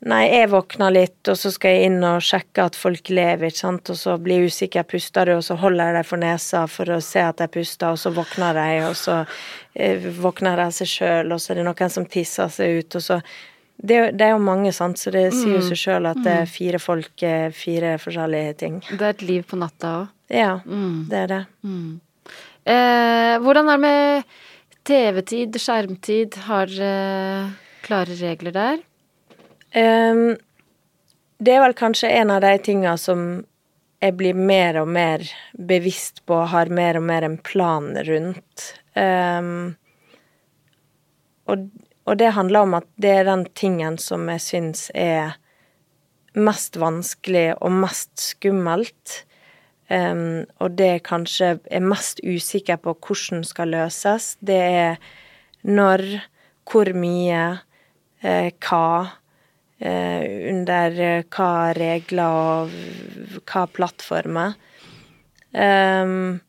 Nei, 0.04 0.26
jeg 0.28 0.50
våkner 0.52 0.92
litt, 0.92 1.22
og 1.32 1.38
så 1.40 1.48
skal 1.50 1.72
jeg 1.72 1.88
inn 1.88 2.04
og 2.04 2.20
sjekke 2.20 2.66
at 2.68 2.76
folk 2.76 3.08
lever, 3.08 3.48
ikke 3.48 3.62
sant, 3.62 3.88
og 3.90 3.96
så 3.96 4.18
blir 4.20 4.42
jeg 4.42 4.52
usikker, 4.52 4.84
puster 4.84 5.24
du, 5.24 5.32
og 5.38 5.44
så 5.46 5.56
holder 5.56 5.88
jeg 5.88 5.96
dem 5.96 6.04
for 6.04 6.20
nesa 6.20 6.66
for 6.68 6.92
å 6.92 6.98
se 7.00 7.22
at 7.24 7.40
jeg 7.40 7.52
puster, 7.54 7.94
og 7.94 7.98
så 7.98 8.12
våkner 8.12 8.58
de, 8.58 8.66
og 8.90 8.96
så 9.00 9.22
eh, 9.72 10.04
våkner 10.20 10.60
de 10.60 10.66
seg 10.76 10.90
sjøl, 10.92 11.32
og 11.32 11.40
så 11.40 11.54
er 11.54 11.62
det 11.62 11.64
noen 11.70 11.94
som 11.94 12.04
tisser 12.12 12.52
seg 12.52 12.82
ut, 12.82 12.98
og 13.00 13.06
så 13.08 13.20
Det, 13.76 13.96
det 14.16 14.24
er 14.24 14.30
jo 14.32 14.40
mange, 14.40 14.70
sant, 14.72 14.96
så 14.96 15.10
det 15.12 15.34
sier 15.34 15.58
jo 15.58 15.60
seg 15.60 15.76
sjøl 15.76 16.06
at 16.08 16.22
det 16.24 16.32
er 16.32 16.46
fire 16.48 16.78
folk, 16.80 17.12
eh, 17.20 17.50
fire 17.52 17.98
forskjellige 18.00 18.54
ting. 18.62 18.78
Det 18.88 19.02
er 19.04 19.12
et 19.12 19.24
liv 19.28 19.42
på 19.44 19.58
natta 19.60 19.90
òg. 19.98 20.06
Ja, 20.32 20.54
det 20.64 21.18
er 21.18 21.28
det. 21.28 21.40
Eh, 22.64 23.34
hvordan 23.44 23.68
er 23.68 23.76
det 23.76 23.82
med 23.84 24.24
TV-tid, 24.88 25.58
skjermtid? 25.60 26.38
Har 26.48 26.72
eh, 26.72 27.52
klare 27.84 28.16
regler 28.16 28.56
der? 28.56 28.80
Det 29.74 31.52
er 31.52 31.62
vel 31.62 31.74
kanskje 31.76 32.10
en 32.20 32.30
av 32.30 32.40
de 32.44 32.52
tinga 32.64 32.96
som 33.00 33.44
jeg 34.00 34.14
blir 34.16 34.36
mer 34.36 34.78
og 34.80 34.88
mer 34.92 35.24
bevisst 35.56 36.22
på, 36.28 36.38
har 36.48 36.70
mer 36.72 37.00
og 37.00 37.06
mer 37.08 37.26
en 37.26 37.38
plan 37.38 37.90
rundt. 38.06 38.66
Og, 41.46 41.66
og 42.06 42.18
det 42.20 42.34
handler 42.36 42.66
om 42.66 42.76
at 42.78 42.88
det 43.00 43.12
er 43.18 43.28
den 43.28 43.44
tingen 43.58 43.98
som 44.00 44.28
jeg 44.32 44.44
syns 44.44 44.86
er 44.94 45.36
mest 46.36 46.76
vanskelig 46.80 47.54
og 47.60 47.72
mest 47.72 48.12
skummelt. 48.32 49.22
Um, 49.86 50.44
og 50.58 50.74
det 50.78 50.88
jeg 50.96 51.04
kanskje 51.06 51.50
er 51.70 51.84
mest 51.84 52.18
usikker 52.26 52.80
på 52.82 52.96
hvordan 52.98 53.44
skal 53.46 53.70
løses, 53.70 54.34
det 54.42 54.58
er 54.58 54.96
når, 55.62 56.02
hvor 56.66 56.90
mye, 56.94 57.44
eh, 58.22 58.50
hva, 58.66 59.18
under 60.50 61.00
eh, 61.00 61.24
hva 61.28 61.72
regler 61.76 62.40
og 62.40 63.42
hva 63.44 63.66
plattformer. 63.68 64.56
Um, 65.52 66.40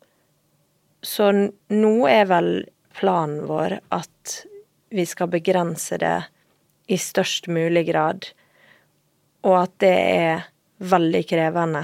så 1.03 1.29
nå 1.69 1.93
er 2.09 2.25
vel 2.27 2.51
planen 2.97 3.45
vår 3.47 3.77
at 3.93 4.37
vi 4.89 5.05
skal 5.05 5.29
begrense 5.31 5.99
det 6.01 6.17
i 6.87 6.97
størst 6.99 7.47
mulig 7.51 7.85
grad, 7.89 8.29
og 9.43 9.57
at 9.59 9.73
det 9.83 9.93
er 9.93 10.45
veldig 10.77 11.23
krevende 11.27 11.83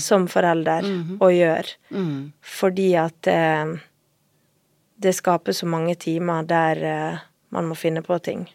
som 0.00 0.26
forelder 0.28 0.84
å 1.22 1.30
gjøre. 1.32 1.76
Fordi 2.40 2.88
at 3.00 3.30
eh, 3.30 3.74
det 4.96 5.14
skaper 5.16 5.52
så 5.56 5.66
mange 5.66 5.94
timer 5.94 6.44
der 6.48 6.82
eh, 6.90 7.24
man 7.54 7.68
må 7.70 7.74
finne 7.78 8.02
på 8.02 8.18
ting. 8.18 8.46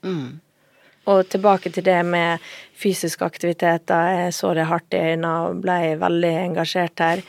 Og 1.10 1.30
tilbake 1.32 1.72
til 1.74 1.86
det 1.88 2.00
med 2.06 2.44
fysisk 2.78 3.24
aktivitet. 3.26 3.88
Da 3.90 4.00
jeg 4.14 4.36
så 4.38 4.54
det 4.58 4.68
hardt 4.70 4.94
i 4.94 5.04
øynene 5.12 5.36
og 5.48 5.62
ble 5.64 5.96
veldig 6.02 6.34
engasjert 6.46 7.02
her. 7.04 7.24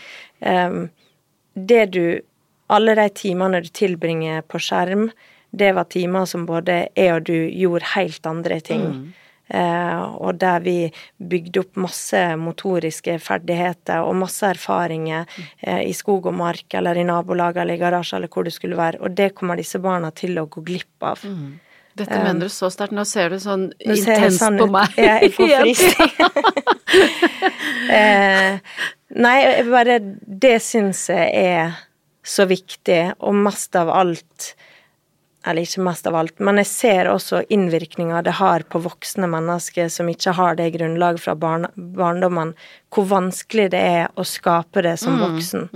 Det 1.55 1.85
du 1.95 2.05
alle 2.71 2.95
de 2.95 3.09
timene 3.17 3.63
du 3.65 3.71
tilbringer 3.75 4.45
på 4.47 4.61
skjerm, 4.63 5.09
det 5.51 5.73
var 5.75 5.89
timer 5.91 6.29
som 6.31 6.45
både 6.47 6.85
jeg 6.95 7.15
og 7.17 7.25
du 7.27 7.35
gjorde 7.35 7.95
helt 7.97 8.27
andre 8.31 8.61
ting. 8.63 8.85
Eh, 9.51 10.03
og 10.23 10.37
der 10.39 10.63
vi 10.63 10.77
bygde 11.19 11.65
opp 11.65 11.79
masse 11.83 12.19
motoriske 12.39 13.17
ferdigheter 13.19 14.05
og 14.07 14.15
masse 14.21 14.47
erfaringer 14.47 15.27
eh, 15.59 15.83
i 15.89 15.95
skog 15.97 16.29
og 16.31 16.37
mark 16.39 16.77
eller 16.79 17.01
i 17.01 17.07
nabolag 17.09 17.59
eller 17.59 17.75
i 17.75 17.81
garasje 17.81 18.21
eller 18.21 18.31
hvor 18.31 18.47
det 18.47 18.55
skulle 18.55 18.79
være. 18.79 19.03
Og 19.03 19.17
det 19.19 19.33
kommer 19.35 19.59
disse 19.59 19.83
barna 19.83 20.13
til 20.15 20.39
å 20.39 20.47
gå 20.47 20.63
glipp 20.71 21.09
av. 21.11 21.27
Dette 22.01 22.19
mener 22.23 22.49
du 22.49 22.53
så 22.53 22.71
sterkt. 22.73 22.95
Nå 22.97 23.05
ser 23.09 23.35
du 23.35 23.39
sånn 23.43 23.69
intenst 23.79 24.41
sånn 24.43 24.59
på 24.61 24.69
meg. 24.71 24.97
Ja, 25.01 25.19
jeg 25.23 25.33
får 25.37 25.53
frysning. 25.61 26.11
uh, 27.91 28.81
nei, 29.27 29.37
bare 29.71 30.01
Det 30.01 30.57
syns 30.65 31.07
jeg 31.13 31.31
er 31.37 31.79
så 32.27 32.47
viktig, 32.51 33.15
og 33.25 33.37
mest 33.47 33.77
av 33.79 33.91
alt 33.93 34.51
Eller 35.49 35.65
ikke 35.65 35.81
mest 35.87 36.05
av 36.05 36.19
alt, 36.21 36.35
men 36.45 36.61
jeg 36.61 36.69
ser 36.69 37.09
også 37.09 37.41
innvirkninga 37.49 38.21
det 38.27 38.35
har 38.37 38.61
på 38.69 38.83
voksne 38.85 39.25
mennesker 39.31 39.89
som 39.89 40.11
ikke 40.13 40.35
har 40.37 40.59
det 40.59 40.67
grunnlaget 40.75 41.23
fra 41.25 41.33
barn, 41.33 41.65
barndommen, 41.97 42.53
hvor 42.93 43.09
vanskelig 43.09 43.71
det 43.73 43.81
er 43.81 44.11
å 44.21 44.27
skape 44.29 44.85
det 44.85 44.99
som 45.01 45.17
voksen. 45.23 45.71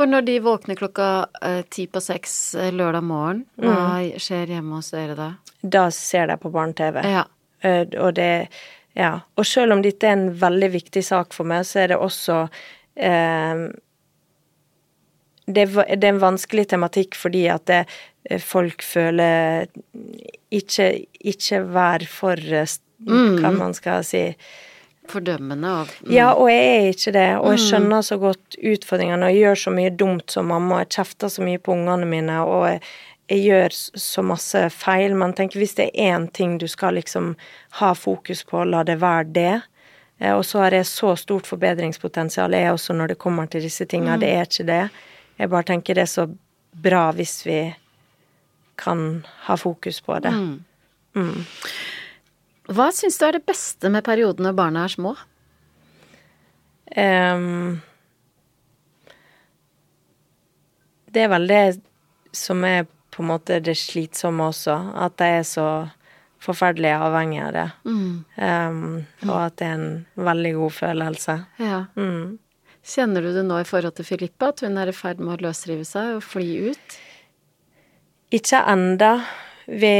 For 0.00 0.08
når 0.08 0.24
de 0.24 0.38
våkner 0.40 0.78
klokka 0.80 1.06
eh, 1.44 1.58
ti 1.68 1.84
på 1.92 2.00
seks 2.00 2.54
eh, 2.56 2.70
lørdag 2.72 3.04
morgen, 3.04 3.42
hva 3.60 3.74
Mm. 4.00 4.14
skjer 4.16 4.46
hjemme 4.54 4.78
hos 4.78 4.88
dere 4.94 5.14
da? 5.18 5.26
Da 5.60 5.82
ser 5.92 6.30
de 6.30 6.38
på 6.40 6.48
barne-TV. 6.54 7.02
Ja. 7.04 7.26
Eh, 7.60 7.84
Og 8.00 8.14
det 8.16 8.48
Ja. 8.96 9.20
Og 9.36 9.44
selv 9.46 9.72
om 9.76 9.82
dette 9.84 10.08
er 10.08 10.12
en 10.16 10.30
veldig 10.40 10.70
viktig 10.72 11.04
sak 11.04 11.32
for 11.36 11.44
meg, 11.44 11.62
så 11.68 11.82
er 11.84 11.88
det 11.92 11.98
også 12.00 12.48
eh, 12.96 13.68
det, 15.46 15.66
det 15.74 16.04
er 16.04 16.08
en 16.14 16.22
vanskelig 16.24 16.66
tematikk 16.72 17.14
fordi 17.14 17.44
at 17.52 17.66
det, 17.66 17.84
folk 18.40 18.82
føler 18.82 19.66
Ikke, 20.50 21.06
ikke 21.22 21.60
vær 21.76 22.04
for 22.10 22.36
st- 22.36 22.82
Hva 23.06 23.52
man 23.56 23.72
skal 23.74 24.02
si. 24.04 24.24
Fordømmende 25.08 25.70
og 25.80 25.86
mm. 26.00 26.10
Ja, 26.12 26.32
og 26.34 26.50
jeg 26.50 26.66
er 26.76 26.88
ikke 26.92 27.12
det, 27.12 27.28
og 27.38 27.50
jeg 27.50 27.58
skjønner 27.64 28.02
så 28.02 28.18
godt 28.20 28.56
utfordringene, 28.62 29.26
og 29.26 29.32
jeg 29.32 29.40
gjør 29.40 29.54
så 29.54 29.70
mye 29.70 29.90
dumt 29.90 30.30
som 30.30 30.46
mamma, 30.46 30.82
jeg 30.84 30.88
kjefter 30.88 31.28
så 31.28 31.42
mye 31.42 31.58
på 31.58 31.72
ungene 31.72 32.06
mine, 32.06 32.36
og 32.44 32.66
jeg, 32.68 32.82
jeg 33.30 33.40
gjør 33.46 33.74
så 34.04 34.22
masse 34.22 34.70
feil, 34.70 35.14
men 35.14 35.32
tenk 35.32 35.56
hvis 35.56 35.74
det 35.74 35.90
er 35.94 36.14
én 36.14 36.28
ting 36.30 36.58
du 36.58 36.66
skal 36.68 36.94
liksom 36.94 37.36
ha 37.80 37.92
fokus 37.94 38.44
på, 38.44 38.64
la 38.64 38.84
det 38.84 39.00
være 39.00 39.24
det. 39.24 39.60
Eh, 40.20 40.34
Og 40.36 40.44
så 40.44 40.58
har 40.58 40.72
jeg 40.72 40.86
så 40.86 41.16
stort 41.16 41.46
forbedringspotensial, 41.46 42.52
jeg 42.52 42.72
også, 42.72 42.92
når 42.92 43.06
det 43.14 43.18
kommer 43.18 43.46
til 43.46 43.62
disse 43.62 43.84
tinga. 43.86 44.16
Det 44.20 44.28
er 44.28 44.42
ikke 44.46 44.66
det. 44.68 44.88
Jeg 45.38 45.50
bare 45.50 45.62
tenker 45.62 45.94
det 45.94 46.02
er 46.02 46.06
så 46.12 46.26
bra 46.82 47.10
hvis 47.12 47.46
vi 47.46 47.74
kan 48.78 49.24
ha 49.46 49.56
fokus 49.56 50.00
på 50.00 50.18
det. 50.20 50.32
Hva 52.70 52.90
syns 52.94 53.18
du 53.18 53.26
er 53.26 53.38
det 53.38 53.46
beste 53.48 53.90
med 53.90 54.04
perioden 54.06 54.46
når 54.46 54.56
barna 54.58 54.86
er 54.86 54.92
små? 54.94 55.14
Um, 56.90 57.80
det 61.10 61.24
er 61.24 61.30
vel 61.32 61.46
det 61.50 61.64
som 62.36 62.62
er 62.66 62.84
på 63.10 63.24
en 63.24 63.30
måte 63.32 63.58
det 63.62 63.74
slitsomme 63.78 64.50
også, 64.52 64.76
at 65.02 65.22
jeg 65.22 65.40
er 65.40 65.48
så 65.48 65.66
forferdelig 66.40 66.92
avhengig 66.96 67.40
av 67.44 67.50
det. 67.56 67.66
Ehm, 68.40 68.84
og 69.26 69.36
at 69.36 69.58
det 69.60 69.66
er 69.66 69.74
en 69.76 69.90
veldig 70.30 70.52
god 70.56 70.76
følelse. 70.78 71.36
Ja. 71.60 71.82
Mm. 71.98 72.38
Kjenner 72.86 73.26
du 73.26 73.34
det 73.34 73.44
nå 73.44 73.58
i 73.60 73.68
forhold 73.68 73.98
til 73.98 74.08
Filippa, 74.08 74.54
at 74.54 74.62
hun 74.64 74.78
er 74.80 74.88
i 74.88 74.96
ferd 74.96 75.20
med 75.20 75.36
å 75.36 75.48
løsrive 75.48 75.84
seg 75.84 76.14
og 76.16 76.24
fly 76.24 76.70
ut? 76.70 76.98
Ikke 78.32 78.62
enda. 78.72 79.12
Vi 79.66 79.94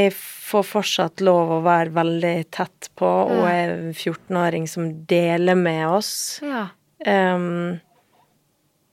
får 0.51 0.67
fortsatt 0.67 1.23
lov 1.23 1.55
å 1.57 1.61
være 1.65 1.93
veldig 1.95 2.35
tett 2.53 2.91
på, 2.99 3.07
og 3.07 3.45
er 3.49 3.73
en 3.77 3.89
14-åring 3.93 4.67
som 4.69 4.89
deler 5.09 5.57
med 5.59 5.85
oss. 5.89 6.13
Ja. 6.45 6.67
Um, 7.07 7.79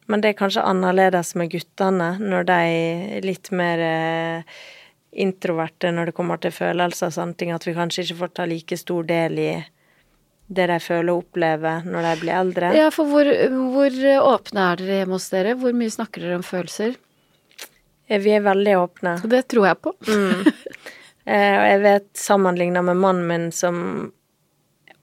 men 0.08 0.22
det 0.24 0.32
er 0.32 0.38
kanskje 0.38 0.64
annerledes 0.64 1.34
med 1.36 1.50
guttene, 1.52 2.14
når 2.20 2.46
de 2.48 2.58
er 2.64 3.26
litt 3.26 3.50
mer 3.52 3.82
eh, 3.84 4.60
introverte 5.20 5.90
når 5.92 6.08
det 6.08 6.14
kommer 6.16 6.40
til 6.40 6.54
følelser 6.54 7.10
og 7.10 7.16
sånne 7.18 7.36
ting, 7.36 7.52
at 7.52 7.66
vi 7.66 7.76
kanskje 7.76 8.06
ikke 8.06 8.22
får 8.22 8.32
ta 8.38 8.46
like 8.48 8.78
stor 8.80 9.04
del 9.08 9.42
i 9.42 9.50
det 10.48 10.64
de 10.70 10.78
føler 10.80 11.12
og 11.12 11.26
opplever 11.26 11.84
når 11.84 12.06
de 12.06 12.14
blir 12.22 12.36
eldre. 12.38 12.72
Ja, 12.76 12.88
for 12.94 13.10
hvor, 13.10 13.28
hvor 13.74 13.98
åpne 14.32 14.64
er 14.64 14.80
dere 14.80 15.02
hjemme 15.02 15.18
hos 15.18 15.28
dere? 15.34 15.52
Hvor 15.60 15.76
mye 15.76 15.92
snakker 15.92 16.24
dere 16.24 16.40
om 16.40 16.46
følelser? 16.46 16.96
Vi 18.08 18.32
er 18.32 18.40
veldig 18.40 18.78
åpne. 18.80 19.18
Det 19.28 19.42
tror 19.52 19.68
jeg 19.68 19.80
på. 19.84 19.92
Eh, 20.08 20.48
og 21.28 21.66
jeg 21.68 21.80
vet, 21.84 22.08
sammenligna 22.16 22.82
med 22.82 22.96
mannen 22.96 23.26
min 23.28 23.50
som 23.52 24.12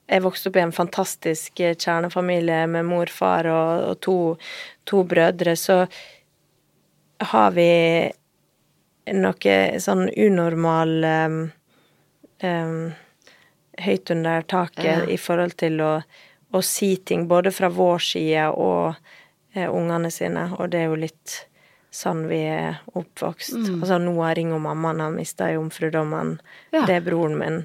Jeg 0.10 0.22
vokste 0.22 0.50
opp 0.50 0.58
i 0.60 0.62
en 0.62 0.74
fantastisk 0.74 1.60
eh, 1.66 1.74
kjernefamilie 1.74 2.68
med 2.70 2.86
mor, 2.86 3.10
far 3.10 3.48
og, 3.50 3.86
og 3.90 3.96
to, 4.06 4.18
to 4.86 5.02
brødre, 5.04 5.56
så 5.58 5.80
har 7.32 7.56
vi 7.56 7.66
noe 9.18 9.56
sånn 9.82 10.06
unormal 10.14 10.94
um, 11.10 11.40
um, 12.44 12.94
høyt 13.82 14.14
under 14.14 14.46
taket 14.46 14.86
Ja. 14.86 15.02
i 15.10 15.18
forhold 15.18 15.58
til 15.58 15.82
å, 15.82 15.92
å 16.54 16.62
si 16.62 16.96
ting, 16.98 17.28
både 17.28 17.50
fra 17.50 17.70
vår 17.74 18.06
side 18.12 18.48
og 18.54 18.94
uh, 19.58 19.68
ungene 19.70 20.14
sine, 20.14 20.52
og 20.60 20.70
det 20.70 20.84
er 20.84 20.90
jo 20.94 21.02
litt 21.02 21.40
sånn 21.96 22.26
vi 22.30 22.42
er 22.52 22.80
oppvokst. 22.94 23.56
Altså 23.80 23.98
Noah 24.04 24.34
ringer 24.38 24.60
mammaen, 24.60 25.00
han 25.02 25.16
mista 25.16 25.48
jomfrudommen. 25.54 26.38
Ja. 26.76 26.86
Det 26.86 27.00
er 27.00 27.06
broren 27.08 27.38
min. 27.40 27.62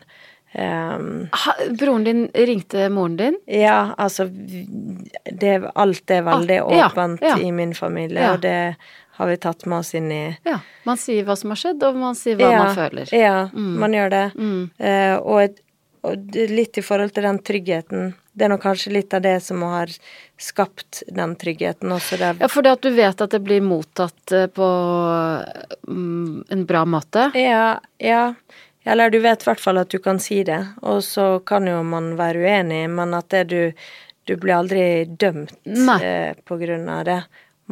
Um, 0.50 1.28
Ha, 1.32 1.52
broren 1.78 2.02
din 2.04 2.24
ringte 2.34 2.88
moren 2.90 3.16
din? 3.16 3.36
ja, 3.46 3.94
altså 3.98 4.24
det, 4.30 5.52
Alt 5.78 6.10
er 6.10 6.22
veldig 6.26 6.56
Ah, 6.64 6.88
åpent 6.88 7.20
ja. 7.22 7.36
i 7.38 7.52
min 7.54 7.74
familie, 7.74 8.32
og 8.32 8.40
det 8.42 8.76
har 9.20 9.26
vi 9.30 9.36
tatt 9.36 9.66
med 9.66 9.78
oss 9.78 9.94
inn 9.94 10.10
i 10.12 10.36
Ja. 10.44 10.58
Man 10.84 10.96
sier 10.98 11.24
hva 11.24 11.36
som 11.38 11.50
har 11.54 11.56
skjedd, 11.60 11.82
og 11.86 11.94
man 12.00 12.14
sier 12.18 12.36
hva 12.40 12.50
man 12.56 12.74
føler. 12.74 13.12
Ja, 13.14 13.48
man 13.54 13.92
gjør 13.94 14.10
det. 14.10 14.24
Mm. 14.34 14.70
Uh, 14.80 15.16
og, 15.22 15.40
et- 15.44 15.60
og 16.06 16.36
litt 16.50 16.78
i 16.80 16.82
forhold 16.84 17.12
til 17.16 17.26
den 17.26 17.38
tryggheten. 17.44 18.12
Det 18.32 18.46
er 18.46 18.52
nok 18.52 18.62
kanskje 18.62 18.92
litt 18.94 19.12
av 19.16 19.22
det 19.24 19.36
som 19.44 19.60
har 19.66 19.90
skapt 20.40 21.02
den 21.12 21.34
tryggheten 21.36 21.92
også. 21.92 22.16
Der. 22.20 22.38
Ja, 22.40 22.48
det 22.62 22.72
at 22.72 22.82
du 22.86 22.90
vet 22.96 23.20
at 23.20 23.34
det 23.34 23.40
blir 23.44 23.60
mottatt 23.64 24.32
eh, 24.32 24.46
på 24.46 24.68
mm, 25.88 26.44
en 26.48 26.64
bra 26.66 26.84
måte. 26.84 27.30
Ja, 27.34 27.80
ja. 27.98 28.34
Eller 28.84 29.10
du 29.12 29.18
vet 29.20 29.42
i 29.42 29.48
hvert 29.50 29.60
fall 29.60 29.78
at 29.82 29.90
du 29.92 29.98
kan 30.00 30.18
si 30.22 30.40
det, 30.46 30.60
og 30.82 31.02
så 31.04 31.34
kan 31.46 31.66
jo 31.68 31.82
man 31.84 32.14
være 32.18 32.40
uenig, 32.46 32.86
men 32.90 33.14
at 33.18 33.28
det 33.34 33.44
du 33.52 33.60
Du 34.28 34.36
blir 34.36 34.52
aldri 34.54 35.06
dømt 35.18 35.50
Nei. 35.64 35.96
eh, 36.04 36.34
på 36.46 36.54
grunn 36.60 36.84
av 36.92 37.04
det. 37.08 37.16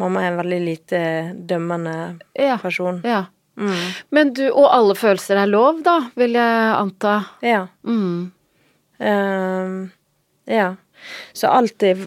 Mamma 0.00 0.22
er 0.24 0.30
en 0.32 0.38
veldig 0.40 0.60
lite 0.64 1.00
dømmende 1.46 2.18
Ja. 2.34 2.56
person. 2.58 3.00
Ja. 3.04 3.26
Mm. 3.58 3.86
Men 4.14 4.34
du, 4.38 4.44
og 4.48 4.68
alle 4.70 4.94
følelser 4.98 5.42
er 5.42 5.50
lov, 5.50 5.82
da, 5.86 5.98
vil 6.18 6.38
jeg 6.38 6.68
anta. 6.78 7.14
Ja. 7.44 7.64
Mm. 7.82 8.30
Uh, 8.98 9.88
ja. 10.50 10.70
Så 11.36 11.50
alltid 11.50 12.06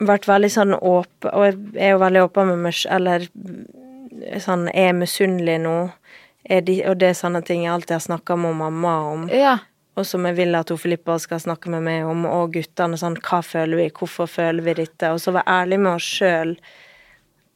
vært 0.00 0.28
veldig 0.28 0.50
sånn 0.52 0.74
åpen, 0.76 1.32
og 1.32 1.46
jeg 1.46 1.88
er 1.88 1.94
jo 1.94 2.02
veldig 2.02 2.26
åpen 2.26 2.52
med 2.52 2.62
meg 2.66 2.84
eller 2.88 3.26
sånn 4.40 4.66
Er 4.72 4.90
jeg 4.90 4.96
misunnelig 5.00 5.56
nå? 5.64 5.74
Er 6.50 6.62
de, 6.64 6.78
og 6.88 7.00
det 7.00 7.10
er 7.10 7.18
sånne 7.18 7.42
ting 7.46 7.64
jeg 7.64 7.72
alltid 7.72 7.98
har 7.98 8.04
snakka 8.04 8.36
med 8.40 8.56
mamma 8.58 8.94
om. 9.10 9.26
Ja. 9.32 9.58
Og 9.98 10.06
som 10.08 10.24
jeg 10.26 10.38
vil 10.38 10.56
at 10.56 10.70
hun 10.72 10.80
Filippa 10.80 11.18
skal 11.20 11.42
snakke 11.42 11.72
med 11.72 11.84
meg 11.84 12.08
om, 12.08 12.24
og 12.28 12.54
guttene. 12.56 12.98
Sånn, 13.00 13.18
hva 13.20 13.42
føler 13.44 13.82
vi, 13.82 13.88
hvorfor 13.96 14.30
føler 14.30 14.64
vi 14.64 14.76
dette? 14.80 15.12
Og 15.12 15.20
så 15.22 15.34
være 15.36 15.58
ærlig 15.60 15.80
med 15.84 15.92
oss 15.92 16.08
sjøl 16.18 16.54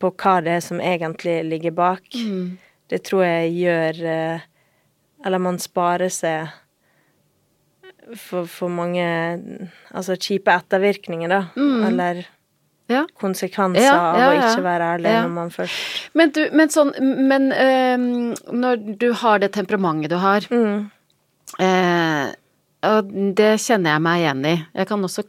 på 0.03 0.11
hva 0.21 0.37
det 0.45 0.59
er 0.59 0.65
som 0.65 0.83
egentlig 0.85 1.39
ligger 1.49 1.75
bak. 1.77 2.05
Det 2.93 3.01
tror 3.07 3.25
jeg 3.25 3.55
gjør 3.63 4.05
eh, 4.13 4.45
Eller 5.25 5.43
man 5.43 5.59
sparer 5.63 6.13
seg 6.13 6.53
for, 8.21 8.49
for 8.51 8.73
mange 8.73 9.05
Altså 9.95 10.17
kjipe 10.21 10.53
ettervirkninger, 10.53 11.33
da. 11.33 11.43
Eller 11.89 12.25
ja. 12.91 13.05
konsekvenser 13.21 13.87
Ja, 13.87 13.97
av 13.97 14.21
ja, 14.21 14.29
å 14.29 14.39
ikke 14.39 14.65
være 14.67 14.89
ærlig 14.97 15.15
når 15.17 15.35
man 15.39 15.53
først 15.55 16.17
Men 16.19 16.35
du, 16.37 16.43
men 16.53 16.73
sånn 16.73 16.93
Men 17.01 17.51
øh, 17.53 18.09
når 18.53 18.89
du 19.01 19.11
har 19.25 19.41
det 19.41 19.55
temperamentet 19.57 20.13
du 20.13 20.19
har 20.21 20.45
mm. 20.51 20.83
øh, 21.69 22.27
Og 22.91 23.15
det 23.41 23.55
kjenner 23.65 23.95
jeg 23.95 24.05
meg 24.05 24.21
igjen 24.21 24.45
i. 24.51 24.59
Jeg 24.77 24.91
kan 24.91 25.09
også 25.09 25.25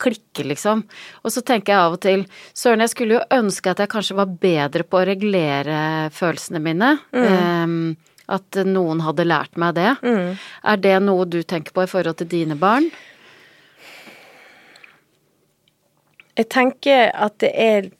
klikke, 0.00 0.44
liksom. 0.50 0.82
Og 1.22 1.32
så 1.34 1.42
tenker 1.46 1.74
jeg 1.74 1.82
av 1.82 1.96
og 1.96 2.02
til 2.04 2.24
Søren, 2.56 2.82
jeg 2.84 2.92
skulle 2.92 3.18
jo 3.18 3.38
ønske 3.38 3.72
at 3.72 3.82
jeg 3.82 3.92
kanskje 3.92 4.18
var 4.18 4.34
bedre 4.42 4.86
på 4.86 5.00
å 5.00 5.06
regulere 5.08 5.78
følelsene 6.14 6.62
mine. 6.64 6.90
Ehm, 7.14 7.94
at 8.32 8.60
noen 8.64 9.02
hadde 9.04 9.26
lært 9.28 9.58
meg 9.60 9.74
det. 9.76 9.90
Mm. 10.04 10.36
Er 10.72 10.80
det 10.80 10.94
noe 11.04 11.26
du 11.28 11.42
tenker 11.42 11.76
på 11.76 11.84
i 11.84 11.90
forhold 11.90 12.20
til 12.22 12.30
dine 12.30 12.56
barn? 12.58 12.88
Jeg 16.34 16.48
tenker 16.50 17.12
at 17.12 17.36
det 17.44 17.52
er 17.52 17.90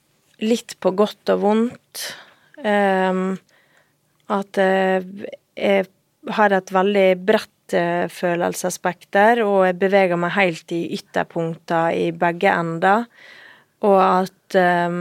litt 0.42 0.74
på 0.82 0.95
godt 0.97 1.34
og 1.34 1.42
vondt. 1.45 2.07
Um, 2.64 3.36
at 4.32 4.57
jeg 4.57 5.84
har 6.32 6.55
et 6.57 6.72
veldig 6.72 7.09
bredt 7.20 7.53
uh, 7.72 8.04
følelsesspekter, 8.12 9.40
og 9.46 9.64
jeg 9.68 9.78
beveger 9.80 10.20
meg 10.20 10.34
helt 10.36 10.74
i 10.76 10.82
ytterpunkter 10.98 11.96
i 11.96 12.10
begge 12.16 12.52
ender. 12.52 13.08
Og 13.84 13.98
at 14.00 14.58
um, 14.60 15.00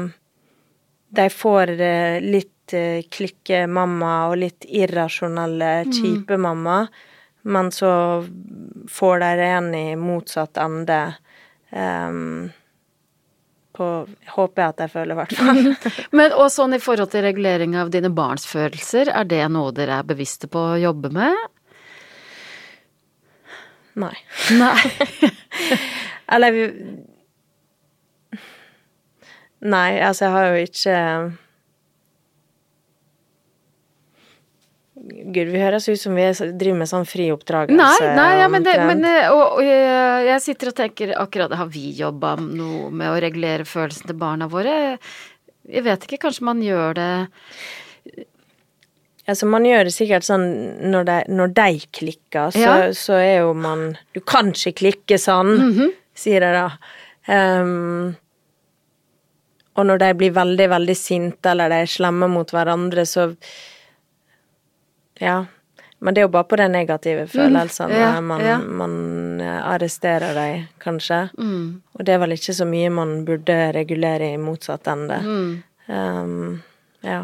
de 1.13 1.27
får 1.33 1.75
uh, 1.75 2.23
litt 2.23 2.77
uh, 2.77 3.03
klikke-mamma 3.17 4.15
og 4.31 4.39
litt 4.45 4.67
irrasjonelle, 4.69 5.73
mm. 5.89 5.93
kjipe 5.99 6.39
mm. 6.39 6.47
mamma, 6.47 6.79
men 7.43 7.71
så 7.75 7.93
får 8.89 9.19
de 9.19 9.31
det 9.37 9.47
igjen 9.49 9.71
i 9.75 9.87
motsatt 9.99 10.59
ende. 10.63 10.99
Um, 11.73 12.51
på 13.73 13.87
Håper 14.35 14.61
jeg 14.61 14.73
at 14.73 14.81
jeg 14.83 14.91
føler, 14.93 15.15
i 15.15 15.17
hvert 15.17 15.35
fall. 15.37 15.61
Men 16.17 16.35
og 16.37 16.49
sånn 16.53 16.77
i 16.77 16.81
forhold 16.81 17.11
til 17.13 17.25
regulering 17.25 17.75
av 17.79 17.91
dine 17.93 18.11
barns 18.13 18.45
følelser, 18.49 19.09
er 19.09 19.27
det 19.29 19.41
noe 19.53 19.73
dere 19.75 19.99
er 20.01 20.09
bevisste 20.13 20.49
på 20.51 20.61
å 20.73 20.79
jobbe 20.81 21.09
med? 21.13 21.33
Nei. 23.99 24.15
Nei. 24.57 24.77
Eller 26.33 26.59
Nei, 29.63 29.89
altså 30.03 30.25
jeg 30.25 30.33
har 30.33 30.47
jo 30.49 30.67
ikke 30.67 30.97
Gud, 35.03 35.49
vi 35.51 35.59
høres 35.59 35.89
ut 35.89 35.99
som 35.99 36.15
vi 36.15 36.25
driver 36.31 36.77
med 36.79 36.87
sånn 36.87 37.05
frioppdragelse. 37.07 37.75
Nei, 37.75 38.11
nei 38.15 38.39
ja, 38.39 38.47
men, 38.51 38.63
det, 38.63 38.75
men 38.87 39.03
eh, 39.07 39.25
og, 39.33 39.57
og, 39.57 39.63
jeg 39.65 40.43
sitter 40.45 40.71
og 40.71 40.77
tenker 40.77 41.11
akkurat 41.19 41.51
Har 41.59 41.67
vi 41.73 41.89
jobba 41.97 42.37
noe 42.39 42.87
med 42.87 43.11
å 43.11 43.17
regulere 43.19 43.67
følelsen 43.67 44.07
til 44.07 44.19
barna 44.19 44.47
våre? 44.51 44.95
Jeg 45.67 45.83
vet 45.83 46.07
ikke, 46.07 46.21
kanskje 46.23 46.47
man 46.47 46.63
gjør 46.63 46.95
det 46.95 47.09
Altså, 49.23 49.47
man 49.47 49.63
gjør 49.63 49.87
det 49.87 49.93
sikkert 49.95 50.25
sånn 50.27 50.43
når 50.91 51.05
de, 51.07 51.19
når 51.31 51.53
de 51.55 51.69
klikker, 51.95 52.51
så, 52.51 52.59
ja. 52.59 52.89
så, 52.97 53.19
er 53.23 53.45
jo 53.45 53.53
man 53.55 53.93
Du 54.11 54.19
kan 54.19 54.51
ikke 54.51 54.75
klikke 54.81 55.17
sånn, 55.17 55.53
mm 55.55 55.71
-hmm. 55.77 55.93
sier 56.15 56.43
de 56.43 56.51
da. 56.51 56.67
Um, 57.27 58.15
og 59.73 59.85
når 59.85 59.97
de 59.97 60.13
blir 60.13 60.31
veldig, 60.35 60.69
veldig 60.69 60.95
sinte, 60.97 61.49
eller 61.49 61.69
de 61.69 61.81
er 61.85 61.89
slemme 61.89 62.27
mot 62.27 62.51
hverandre, 62.51 63.05
så 63.05 63.31
ja. 65.19 65.45
Men 66.03 66.13
det 66.13 66.21
er 66.21 66.27
jo 66.27 66.33
bare 66.33 66.49
på 66.51 66.59
de 66.59 66.67
negative 66.67 67.27
følelsene 67.31 67.93
mm, 67.93 68.01
ja, 68.01 68.21
man, 68.21 68.41
ja. 68.43 68.57
man, 68.59 68.95
eh, 69.41 69.59
arresterer 69.71 70.33
dem, 70.35 70.65
kanskje. 70.83 71.29
Mm. 71.37 71.81
Og 71.93 72.05
det 72.05 72.13
er 72.13 72.19
vel 72.19 72.35
ikke 72.35 72.53
så 72.53 72.65
mye 72.67 72.89
man 72.91 73.13
burde 73.25 73.71
regulere 73.71 74.33
i 74.33 74.41
motsatt 74.41 74.89
ende. 74.91 75.21
Um, 75.87 76.61
ja. 77.01 77.21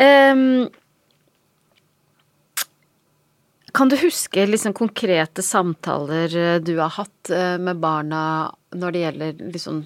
Um, 0.00 0.68
kan 3.74 3.88
du 3.90 3.96
huske 4.00 4.46
liksom 4.46 4.74
konkrete 4.74 5.42
samtaler 5.46 6.36
eh, 6.36 6.58
du 6.62 6.72
har 6.78 6.90
hatt 6.96 7.30
eh, 7.30 7.56
med 7.58 7.78
barna 7.82 8.22
når 8.74 8.94
det 8.94 9.02
gjelder 9.04 9.42
liksom 9.54 9.84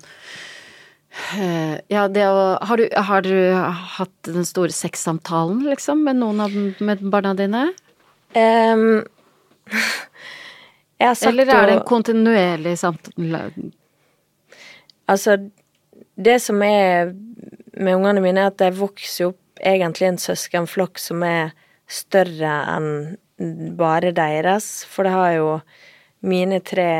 Eh, 1.14 1.78
ja, 1.88 2.08
det 2.10 2.24
å 2.26 2.40
har 2.66 2.80
du, 2.80 2.88
har 2.90 3.22
du, 3.22 3.36
hatt 3.96 4.26
den 4.26 4.46
store 4.46 4.74
sexsamtalen, 4.74 5.62
liksom, 5.68 6.02
med 6.06 6.18
noen 6.18 6.42
av 6.42 6.54
med 6.82 7.04
barna 7.10 7.34
dine? 7.38 7.68
Um, 8.34 9.04
Eller 10.98 11.46
er 11.46 11.68
det 11.68 11.76
en 11.76 11.84
kontinuerlig 11.86 12.74
samtale? 12.80 13.44
Altså, 15.06 15.38
det 16.18 16.40
som 16.42 16.62
er 16.66 17.14
med 17.76 17.96
ungene 17.98 18.22
mine, 18.24 18.46
er 18.46 18.52
at 18.52 18.60
de 18.62 18.70
vokser 18.78 19.32
opp 19.32 19.62
egentlig 19.64 20.08
en 20.08 20.20
søskenflokk 20.20 21.00
som 21.00 21.22
er 21.26 21.54
større 21.90 22.54
enn 22.74 23.16
bare 23.78 24.12
deres. 24.14 24.84
For 24.90 25.06
det 25.06 25.14
har 25.14 25.32
jo 25.36 25.48
mine 26.24 26.60
tre 26.64 26.90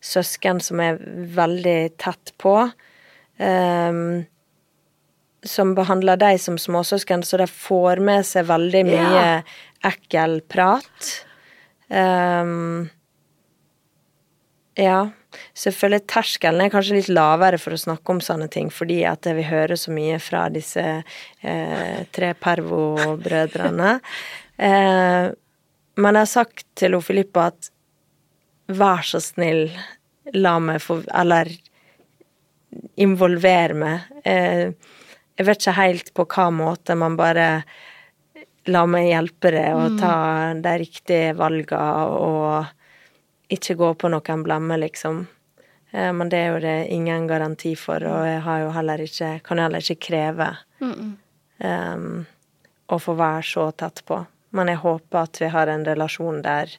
søsken 0.00 0.60
som 0.64 0.80
er 0.80 1.00
veldig 1.36 1.80
tett 2.00 2.32
på 2.40 2.54
um, 3.40 4.22
som 5.46 5.74
behandler 5.76 6.20
deg 6.20 6.40
som 6.40 6.58
småsøsken, 6.60 7.24
så 7.24 7.40
de 7.40 7.48
får 7.48 8.00
med 8.04 8.26
seg 8.28 8.48
veldig 8.50 8.82
mye 8.88 9.12
yeah. 9.16 9.52
ekkel 9.88 10.40
prat. 10.52 11.12
Um, 11.88 12.90
ja. 14.80 15.00
Selvfølgelig 15.54 16.06
terskelen 16.10 16.64
er 16.64 16.72
kanskje 16.72 16.96
litt 16.96 17.10
lavere 17.12 17.58
for 17.60 17.76
å 17.76 17.80
snakke 17.80 18.14
om 18.14 18.22
sånne 18.24 18.48
ting, 18.50 18.70
fordi 18.74 19.02
at 19.06 19.28
vi 19.36 19.44
hører 19.46 19.78
så 19.78 19.92
mye 19.94 20.18
fra 20.22 20.48
disse 20.52 20.84
eh, 21.00 21.98
tre 22.14 22.34
pervo-brødrene. 22.46 23.98
Eh, 24.60 25.30
men 25.96 26.16
jeg 26.18 26.20
har 26.20 26.28
sagt 26.28 26.66
til 26.76 26.98
Filippa 27.00 27.46
at 27.48 27.70
vær 28.76 29.06
så 29.08 29.16
snill, 29.24 29.70
la 30.36 30.58
meg 30.60 30.82
få 30.84 30.98
Eller 31.16 31.48
involver 33.00 33.72
meg. 33.72 34.10
Eh, 34.20 34.68
jeg 35.40 35.48
vet 35.48 35.62
ikke 35.62 35.76
helt 35.78 36.12
på 36.12 36.26
hva 36.28 36.50
måte, 36.52 36.92
man 36.92 37.16
bare 37.16 37.46
la 38.68 38.84
meg 38.84 39.08
hjelpe 39.08 39.54
deg 39.54 39.80
og 39.80 39.96
ta 40.02 40.14
de 40.60 40.76
riktige 40.82 41.32
valgene 41.40 42.20
og 42.20 42.68
ikke 43.54 43.76
gå 43.78 43.92
på 43.98 44.10
noen 44.12 44.42
blemme, 44.46 44.78
liksom. 44.80 45.22
Eh, 45.90 46.10
men 46.16 46.30
det 46.32 46.40
er 46.40 46.52
jo 46.54 46.64
det 46.64 46.76
ingen 46.94 47.26
garanti 47.30 47.74
for, 47.78 48.02
og 48.06 48.26
jeg 48.28 48.42
har 48.46 48.64
jo 48.64 48.74
heller 48.76 49.02
ikke 49.04 49.30
Kan 49.46 49.58
jo 49.58 49.66
heller 49.66 49.84
ikke 49.84 50.06
kreve 50.10 50.50
um, 50.80 52.26
å 52.86 52.98
få 52.98 53.14
være 53.18 53.46
så 53.46 53.70
tett 53.72 54.04
på. 54.06 54.22
Men 54.56 54.70
jeg 54.70 54.82
håper 54.82 55.24
at 55.24 55.40
vi 55.42 55.50
har 55.52 55.70
en 55.70 55.86
relasjon 55.86 56.42
der 56.42 56.72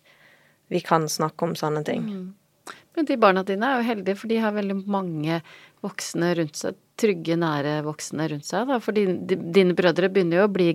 vi 0.72 0.80
kan 0.84 1.08
snakke 1.10 1.48
om 1.48 1.56
sånne 1.56 1.84
ting. 1.88 2.08
Mm. 2.08 2.30
Men 2.96 3.08
de 3.08 3.18
barna 3.20 3.44
dine 3.48 3.68
er 3.68 3.80
jo 3.80 3.88
heldige, 3.88 4.18
for 4.20 4.32
de 4.32 4.40
har 4.44 4.56
veldig 4.56 4.78
mange 4.92 5.40
voksne 5.84 6.34
rundt 6.40 6.60
seg, 6.60 6.80
trygge, 7.00 7.38
nære 7.40 7.80
voksne 7.86 8.28
rundt 8.32 8.48
seg, 8.48 8.68
da? 8.68 8.80
For 8.84 8.96
dine, 8.96 9.16
dine 9.28 9.76
brødre 9.76 10.12
begynner 10.12 10.42
jo 10.42 10.48
å 10.48 10.52
bli 10.52 10.74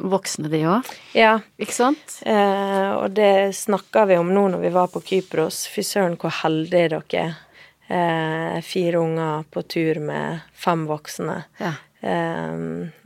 voksne, 0.00 0.50
de 0.52 0.60
òg? 0.68 0.90
Ja. 1.16 1.38
Ikke 1.60 1.76
sant? 1.76 2.18
Eh, 2.26 2.90
og 2.96 3.14
det 3.16 3.54
snakka 3.56 4.06
vi 4.10 4.18
om 4.20 4.32
nå 4.34 4.46
når 4.54 4.64
vi 4.64 4.72
var 4.74 4.92
på 4.92 5.02
Kypros. 5.04 5.64
Fy 5.70 5.84
søren, 5.86 6.18
hvor 6.20 6.34
heldige 6.42 6.90
dere 6.96 7.24
er. 7.24 7.40
Eh, 7.84 8.60
fire 8.64 9.00
unger 9.02 9.44
på 9.52 9.62
tur 9.68 10.00
med 10.00 10.44
fem 10.56 10.86
voksne. 10.88 11.42
Ja. 11.60 11.74
Eh, 12.00 12.60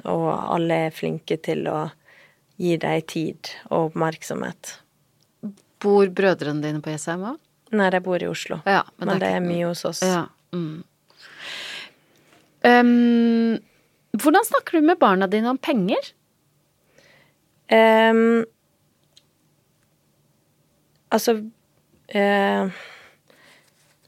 og 0.08 0.28
alle 0.34 0.82
er 0.88 0.94
flinke 0.94 1.40
til 1.42 1.66
å 1.70 1.88
gi 2.58 2.76
deg 2.80 3.06
tid 3.10 3.52
og 3.70 3.92
oppmerksomhet. 3.92 4.78
Bor 5.82 6.10
brødrene 6.10 6.64
dine 6.64 6.82
på 6.82 6.90
Jessheim 6.90 7.26
òg? 7.34 7.38
Nei, 7.78 7.88
de 7.92 8.00
bor 8.02 8.22
i 8.22 8.28
Oslo. 8.30 8.62
Ja, 8.66 8.82
men, 8.96 9.10
men 9.10 9.20
det, 9.20 9.28
er, 9.28 9.38
det 9.38 9.42
er 9.42 9.44
mye 9.44 9.66
hos 9.68 9.84
oss. 9.86 10.00
Ja. 10.02 10.24
Mm. 10.56 10.80
Um, 12.66 13.58
hvordan 14.18 14.46
snakker 14.48 14.78
du 14.78 14.88
med 14.88 14.98
barna 14.98 15.28
dine 15.30 15.52
om 15.52 15.60
penger? 15.60 16.10
Um, 17.68 18.46
altså 21.12 21.34
uh, 22.14 22.70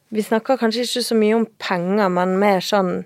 Vi 0.08 0.22
snakker 0.24 0.56
kanskje 0.56 0.86
ikke 0.86 1.02
så 1.04 1.18
mye 1.18 1.36
om 1.36 1.44
penger, 1.60 2.08
men 2.08 2.38
mer 2.40 2.64
sånn 2.64 3.02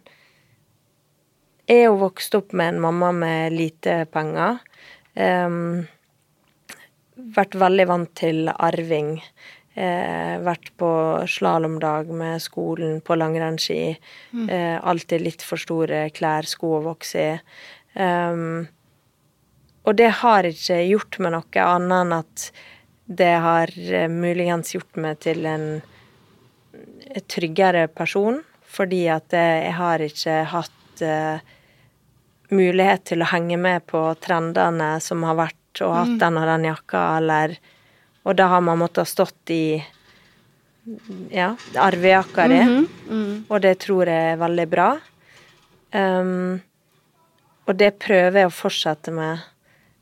Jeg 1.66 1.80
er 1.80 1.88
jo 1.88 1.98
vokst 2.04 2.38
opp 2.38 2.54
med 2.54 2.74
en 2.76 2.80
mamma 2.84 3.10
med 3.16 3.56
lite 3.56 4.04
penger. 4.12 4.60
Um, 5.16 5.86
vært 7.34 7.54
veldig 7.58 7.86
vant 7.88 8.10
til 8.18 8.50
arving. 8.52 9.16
Eh, 9.74 10.34
vært 10.46 10.68
på 10.78 10.88
slalåmdag 11.26 12.10
med 12.14 12.42
skolen 12.42 13.00
på 13.02 13.16
langrennsski. 13.18 13.96
Mm. 14.30 14.46
Eh, 14.46 14.76
alltid 14.78 15.24
litt 15.24 15.42
for 15.42 15.58
store 15.58 16.06
klær, 16.14 16.46
sko 16.46 16.76
å 16.76 16.84
vokse 16.84 17.24
i. 17.24 17.32
Um, 17.94 18.66
og 19.84 19.96
det 20.00 20.10
har 20.20 20.48
ikke 20.48 20.80
gjort 20.88 21.18
meg 21.20 21.34
noe 21.36 21.64
annet 21.64 21.96
enn 22.00 22.14
at 22.16 22.46
det 23.04 23.34
har 23.44 23.72
uh, 23.76 24.06
muligens 24.08 24.74
gjort 24.76 25.00
meg 25.00 25.20
til 25.24 25.44
en 25.46 25.66
tryggere 27.30 27.86
person, 27.92 28.40
fordi 28.64 29.04
at 29.12 29.34
jeg 29.36 29.74
har 29.76 30.02
ikke 30.02 30.38
hatt 30.50 31.04
uh, 31.04 31.42
mulighet 32.54 33.04
til 33.12 33.22
å 33.22 33.28
henge 33.30 33.58
med 33.60 33.84
på 33.86 34.02
trendene 34.24 34.96
som 35.04 35.22
har 35.28 35.36
vært, 35.38 35.82
og 35.84 35.94
hatt 35.94 36.14
mm. 36.16 36.20
den 36.22 36.40
og 36.40 36.48
den 36.48 36.66
jakka, 36.70 37.04
eller 37.18 37.56
og 38.24 38.36
da 38.38 38.48
har 38.48 38.62
man 38.64 38.80
måttet 38.80 39.04
ha 39.04 39.08
stått 39.08 39.52
i 39.52 39.84
ja, 41.30 41.56
arvejakka 41.76 42.48
di, 42.48 42.60
mm 42.60 42.68
-hmm. 42.68 43.10
mm. 43.10 43.44
og 43.48 43.60
det 43.60 43.78
tror 43.78 44.08
jeg 44.08 44.32
er 44.32 44.36
veldig 44.36 44.68
bra. 44.68 44.98
Um, 45.92 46.60
og 47.66 47.76
det 47.76 47.98
prøver 47.98 48.40
jeg 48.40 48.46
å 48.46 48.50
fortsette 48.50 49.10
med 49.10 49.38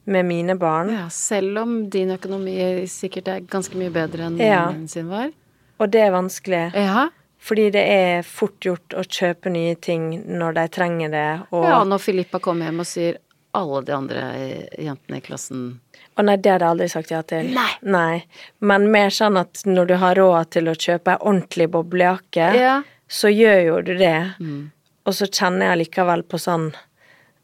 med 0.05 0.27
mine 0.27 0.55
barn. 0.59 0.91
Ja, 0.95 1.09
selv 1.11 1.59
om 1.63 1.91
din 1.91 2.11
økonomi 2.11 2.57
sikkert 2.91 3.29
er 3.29 3.41
ganske 3.49 3.79
mye 3.79 3.91
bedre 3.95 4.27
enn 4.29 4.39
ja. 4.43 4.65
min 4.73 4.89
sin 4.89 5.09
var? 5.11 5.31
Og 5.79 5.91
det 5.91 6.01
er 6.07 6.15
vanskelig. 6.15 6.63
Ja. 6.75 7.09
Fordi 7.43 7.71
det 7.75 7.83
er 7.91 8.23
fort 8.23 8.61
gjort 8.63 8.95
å 8.95 9.03
kjøpe 9.03 9.51
nye 9.51 9.75
ting 9.83 10.13
når 10.39 10.59
de 10.61 10.67
trenger 10.71 11.11
det, 11.11 11.29
og 11.51 11.65
Ja, 11.67 11.81
når 11.85 11.99
Filippa 11.99 12.39
kommer 12.43 12.69
hjem 12.71 12.83
og 12.85 12.87
sier 12.87 13.19
alle 13.53 13.81
de 13.85 13.93
andre 13.93 14.21
jentene 14.81 15.19
i 15.19 15.25
klassen 15.25 15.65
Å 16.17 16.23
nei, 16.25 16.37
det 16.41 16.53
hadde 16.53 16.65
jeg 16.65 16.71
aldri 16.75 16.87
sagt 16.93 17.11
ja 17.13 17.23
til. 17.25 17.51
Nei. 17.57 17.71
nei. 17.83 18.23
Men 18.61 18.87
mer 18.93 19.11
sånn 19.13 19.37
at 19.41 19.63
når 19.67 19.91
du 19.91 19.95
har 20.01 20.17
råd 20.21 20.51
til 20.55 20.69
å 20.69 20.77
kjøpe 20.77 21.15
ei 21.15 21.21
ordentlig 21.21 21.69
boblejakke, 21.73 22.49
Ja. 22.59 22.83
så 23.09 23.29
gjør 23.33 23.61
jo 23.67 23.81
du 23.83 23.95
det. 23.97 24.35
Mm. 24.41 24.71
Og 25.07 25.17
så 25.17 25.27
kjenner 25.27 25.73
jeg 25.73 25.87
likevel 25.87 26.23
på 26.23 26.39
sånn 26.39 26.71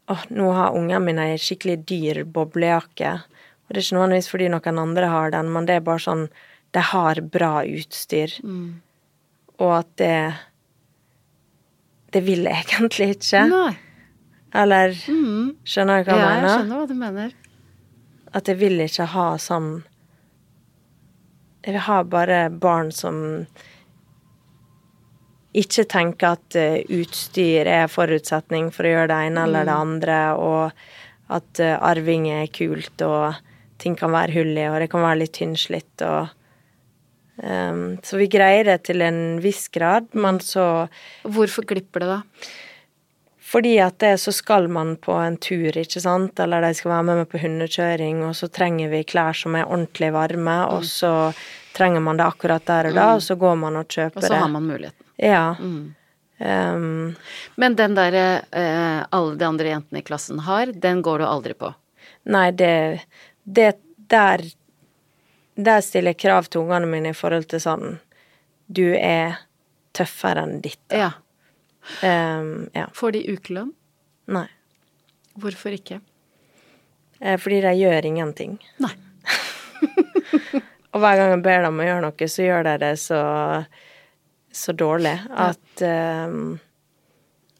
Åh, 0.09 0.23
nå 0.33 0.51
har 0.57 0.73
ungene 0.77 0.99
mine 1.05 1.25
ei 1.31 1.37
skikkelig 1.37 1.77
dyr 1.89 2.23
boblejakke. 2.25 3.11
Og 3.21 3.73
det 3.73 3.77
er 3.77 3.85
ikke 3.85 3.97
nødvendigvis 3.99 4.29
fordi 4.31 4.47
noen 4.49 4.79
andre 4.81 5.09
har 5.11 5.33
den, 5.35 5.51
men 5.53 5.67
det 5.69 5.75
er 5.77 5.85
bare 5.85 6.01
sånn 6.01 6.29
De 6.73 6.81
har 6.85 7.21
bra 7.33 7.63
utstyr. 7.65 8.33
Mm. 8.45 8.81
Og 9.59 9.71
at 9.79 9.91
det 10.01 10.33
Det 12.13 12.23
vil 12.25 12.43
jeg 12.49 12.65
egentlig 12.65 13.09
ikke. 13.17 13.43
Nei. 13.49 13.77
Eller 14.53 14.95
Mm. 15.07 15.55
Skjønner 15.63 16.03
du 16.03 16.09
hva 16.09 16.17
Ja, 16.17 16.29
jeg 16.29 16.41
jeg 16.41 16.49
skjønner 16.57 16.77
hva 16.79 16.87
du 16.87 16.93
mener. 16.95 17.33
At 18.33 18.47
jeg 18.47 18.57
vil 18.57 18.79
ikke 18.81 19.05
ha 19.05 19.27
sånn 19.37 19.83
Jeg 21.65 21.73
vil 21.73 21.81
ha 21.81 22.03
bare 22.03 22.49
barn 22.49 22.91
som 22.91 23.45
ikke 25.57 25.85
tenke 25.89 26.29
at 26.35 26.55
eh, 26.59 26.83
utstyr 26.93 27.65
er 27.69 27.87
forutsetning 27.89 28.69
for 28.73 28.85
å 28.85 28.91
gjøre 28.93 29.09
det 29.11 29.19
ene 29.29 29.45
eller 29.47 29.65
det 29.65 29.75
andre, 29.75 30.17
og 30.37 31.33
at 31.33 31.61
eh, 31.63 31.77
arving 31.81 32.27
er 32.29 32.47
kult, 32.53 33.01
og 33.01 33.39
ting 33.81 33.95
kan 33.97 34.13
være 34.13 34.35
hull 34.37 34.53
i, 34.57 34.67
og 34.69 34.79
det 34.83 34.89
kan 34.91 35.01
være 35.05 35.23
litt 35.23 35.33
tynnslitt, 35.39 36.03
og 36.05 36.29
um, 37.41 37.97
Så 38.03 38.17
vi 38.19 38.27
greier 38.27 38.65
det 38.67 38.81
til 38.89 39.01
en 39.01 39.39
viss 39.41 39.67
grad, 39.71 40.09
men 40.13 40.41
så 40.43 40.89
Hvorfor 41.23 41.65
glipper 41.65 42.03
det, 42.03 42.09
da? 42.17 42.21
fordi 43.49 43.79
at 43.81 43.97
det, 43.97 44.19
så 44.21 44.29
skal 44.35 44.67
man 44.69 44.91
på 45.01 45.15
en 45.17 45.37
tur, 45.41 45.73
ikke 45.73 46.01
sant, 46.03 46.37
eller 46.39 46.61
de 46.61 46.73
skal 46.77 46.91
være 46.91 47.05
med 47.07 47.21
meg 47.23 47.29
på 47.31 47.39
hundekjøring, 47.41 48.19
og 48.27 48.35
så 48.37 48.45
trenger 48.53 48.91
vi 48.91 48.99
klær 49.09 49.33
som 49.33 49.55
er 49.57 49.65
ordentlig 49.65 50.11
varme, 50.13 50.57
Mm. 50.67 50.75
og 50.75 50.83
så 50.85 51.33
trenger 51.73 51.99
man 52.05 52.17
det 52.17 52.27
akkurat 52.27 52.65
der 52.67 52.91
og 52.91 52.93
da, 52.93 53.07
og 53.15 53.21
så 53.25 53.35
går 53.39 53.55
man 53.57 53.75
og 53.79 53.87
kjøper 53.87 54.21
det. 54.21 54.29
Og 54.29 54.35
så 54.35 54.41
har 54.43 54.53
man 54.53 54.67
muligheten. 54.67 54.98
Ja. 55.19 55.55
Mm. 55.59 55.95
Um, 56.39 57.15
Men 57.59 57.75
den 57.75 57.97
derre 57.97 58.25
eh, 58.55 59.01
alle 59.11 59.35
de 59.35 59.43
andre 59.43 59.73
jentene 59.73 59.99
i 59.99 60.05
klassen 60.07 60.39
har, 60.45 60.71
den 60.71 61.01
går 61.03 61.19
du 61.19 61.25
aldri 61.27 61.55
på. 61.59 61.73
nei, 62.23 62.51
det, 62.55 63.03
det 63.43 63.73
der 64.09 64.45
Der 65.59 65.81
stiller 65.83 66.13
jeg 66.15 66.21
krav 66.23 66.47
til 66.47 66.61
ungene 66.63 66.87
mine 66.87 67.11
i 67.11 67.17
forhold 67.17 67.49
til 67.51 67.59
sånn 67.59 67.97
Du 68.71 68.85
er 68.95 69.35
tøffere 69.91 70.45
enn 70.47 70.61
ditt. 70.63 70.79
Ja. 70.95 71.11
Um, 71.99 72.69
ja. 72.71 72.85
Får 72.95 73.17
de 73.17 73.25
ukelønn? 73.33 73.73
Nei. 74.31 74.45
Hvorfor 75.35 75.75
ikke? 75.75 75.99
Eh, 77.19 77.35
fordi 77.41 77.59
de 77.65 77.73
gjør 77.81 78.05
ingenting. 78.05 78.55
Nei. 78.79 78.93
Og 80.93 81.01
hver 81.01 81.19
gang 81.19 81.33
jeg 81.33 81.41
ber 81.43 81.65
dem 81.65 81.81
å 81.81 81.87
gjøre 81.89 82.03
noe, 82.05 82.27
så 82.31 82.45
gjør 82.45 82.63
de 82.69 82.75
det 82.85 82.93
så, 83.01 83.19
så 84.59 84.75
dårlig 84.75 85.15
at 85.31 85.85
ehm, 85.85 86.57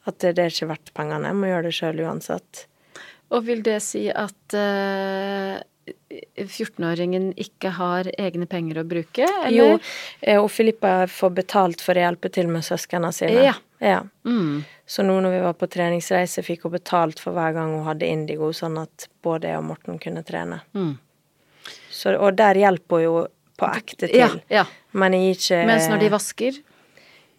at 0.09 0.19
det, 0.23 0.35
det 0.37 0.45
er 0.45 0.53
ikke 0.53 0.71
verdt 0.71 0.93
pengene. 0.97 1.29
Jeg 1.29 1.37
må 1.37 1.49
gjøre 1.49 1.67
det 1.67 1.75
sjøl 1.77 2.03
uansett. 2.05 2.65
Og 3.29 3.45
vil 3.45 3.61
det 3.65 3.77
si 3.85 4.07
at 4.09 4.55
uh, 4.57 5.59
14-åringen 6.39 7.31
ikke 7.37 7.73
har 7.77 8.09
egne 8.17 8.47
penger 8.49 8.81
å 8.81 8.85
bruke, 8.89 9.27
eller? 9.45 9.53
Jo, 9.53 9.79
eh, 10.21 10.39
og 10.41 10.49
Filippa 10.53 11.03
får 11.09 11.33
betalt 11.37 11.83
for 11.85 11.97
å 11.97 12.05
hjelpe 12.07 12.31
til 12.33 12.49
med 12.51 12.65
søsknene 12.65 13.11
sine. 13.15 13.43
Ja. 13.51 13.55
ja. 13.83 13.99
Mm. 14.25 14.63
Så 14.89 15.05
nå 15.05 15.19
når 15.21 15.35
vi 15.35 15.41
var 15.45 15.57
på 15.59 15.69
treningsreise, 15.69 16.45
fikk 16.45 16.65
hun 16.65 16.77
betalt 16.79 17.21
for 17.21 17.37
hver 17.37 17.53
gang 17.57 17.75
hun 17.77 17.85
hadde 17.85 18.09
indigo, 18.09 18.49
sånn 18.55 18.79
at 18.81 19.09
både 19.25 19.51
jeg 19.51 19.61
og 19.61 19.67
Morten 19.69 20.01
kunne 20.01 20.25
trene. 20.25 20.63
Mm. 20.73 20.95
Så, 21.93 22.15
og 22.15 22.33
der 22.39 22.57
hjelper 22.57 22.97
hun 22.97 23.05
jo 23.05 23.19
på 23.59 23.69
ekte 23.75 24.07
til. 24.07 24.17
Ja, 24.17 24.31
ja. 24.61 24.65
Men 24.97 25.13
jeg 25.13 25.25
gir 25.25 25.39
ikke 25.39 25.63
Mens 25.69 25.89
når 25.91 26.01
de 26.01 26.11
vasker 26.13 26.61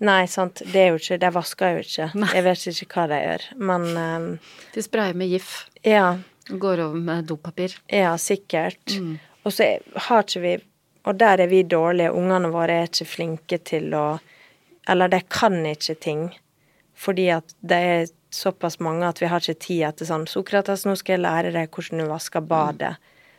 Nei, 0.00 0.24
sant. 0.32 0.62
Det 0.72 0.80
er 0.80 0.88
jo 0.94 0.98
ikke 1.00 1.18
De 1.20 1.28
vasker 1.34 1.74
jo 1.76 1.80
ikke. 1.84 2.06
Jeg 2.34 2.44
vet 2.46 2.66
ikke 2.70 2.86
hva 2.94 3.06
de 3.10 3.18
gjør. 3.20 3.42
Men 3.70 3.82
um, 3.96 4.28
De 4.74 4.82
sprayer 4.82 5.14
med 5.14 5.28
GIF 5.28 5.50
ja. 5.84 6.06
går 6.48 6.80
over 6.86 6.96
med 7.10 7.26
dopapir. 7.28 7.74
Ja, 7.92 8.14
sikkert. 8.16 8.80
Mm. 8.96 9.18
Og 9.44 9.52
så 9.52 9.66
har 10.08 10.24
ikke 10.24 10.40
vi 10.44 10.54
Og 11.04 11.16
der 11.20 11.40
er 11.40 11.46
vi 11.48 11.62
dårlige. 11.64 12.12
Ungene 12.12 12.48
våre 12.52 12.80
er 12.82 12.88
ikke 12.88 13.06
flinke 13.08 13.58
til 13.64 13.92
å 13.96 14.18
Eller 14.88 15.08
de 15.08 15.20
kan 15.28 15.60
ikke 15.66 15.94
ting. 16.00 16.24
Fordi 16.96 17.28
at 17.32 17.54
det 17.60 17.76
er 17.92 18.06
såpass 18.30 18.78
mange 18.80 19.04
at 19.08 19.20
vi 19.20 19.26
har 19.26 19.40
ikke 19.40 19.58
tid 19.60 19.82
etter 19.88 20.06
sånn 20.06 20.26
Sokrates, 20.28 20.84
nå 20.86 20.92
skal 20.96 21.16
jeg 21.18 21.22
lære 21.24 21.52
deg 21.52 21.70
hvordan 21.72 21.98
du 21.98 22.06
vasker 22.10 22.40
badet. 22.40 22.94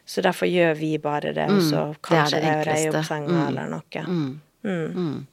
Så 0.06 0.22
derfor 0.26 0.50
gjør 0.50 0.74
vi 0.76 0.98
bare 0.98 1.32
det, 1.34 1.46
og 1.50 1.62
så 1.62 1.84
Mm. 1.86 1.94
det 1.94 1.96
er 1.96 2.02
kanskje 2.02 2.42
det 2.42 2.44
jeg 2.44 2.66
reier 2.68 2.88
enkleste. 2.92 3.00
opp 3.00 3.06
senga 3.06 3.28
Mm. 3.38 3.48
eller 3.48 3.68
noe. 3.70 4.40
Mm. 4.64 5.28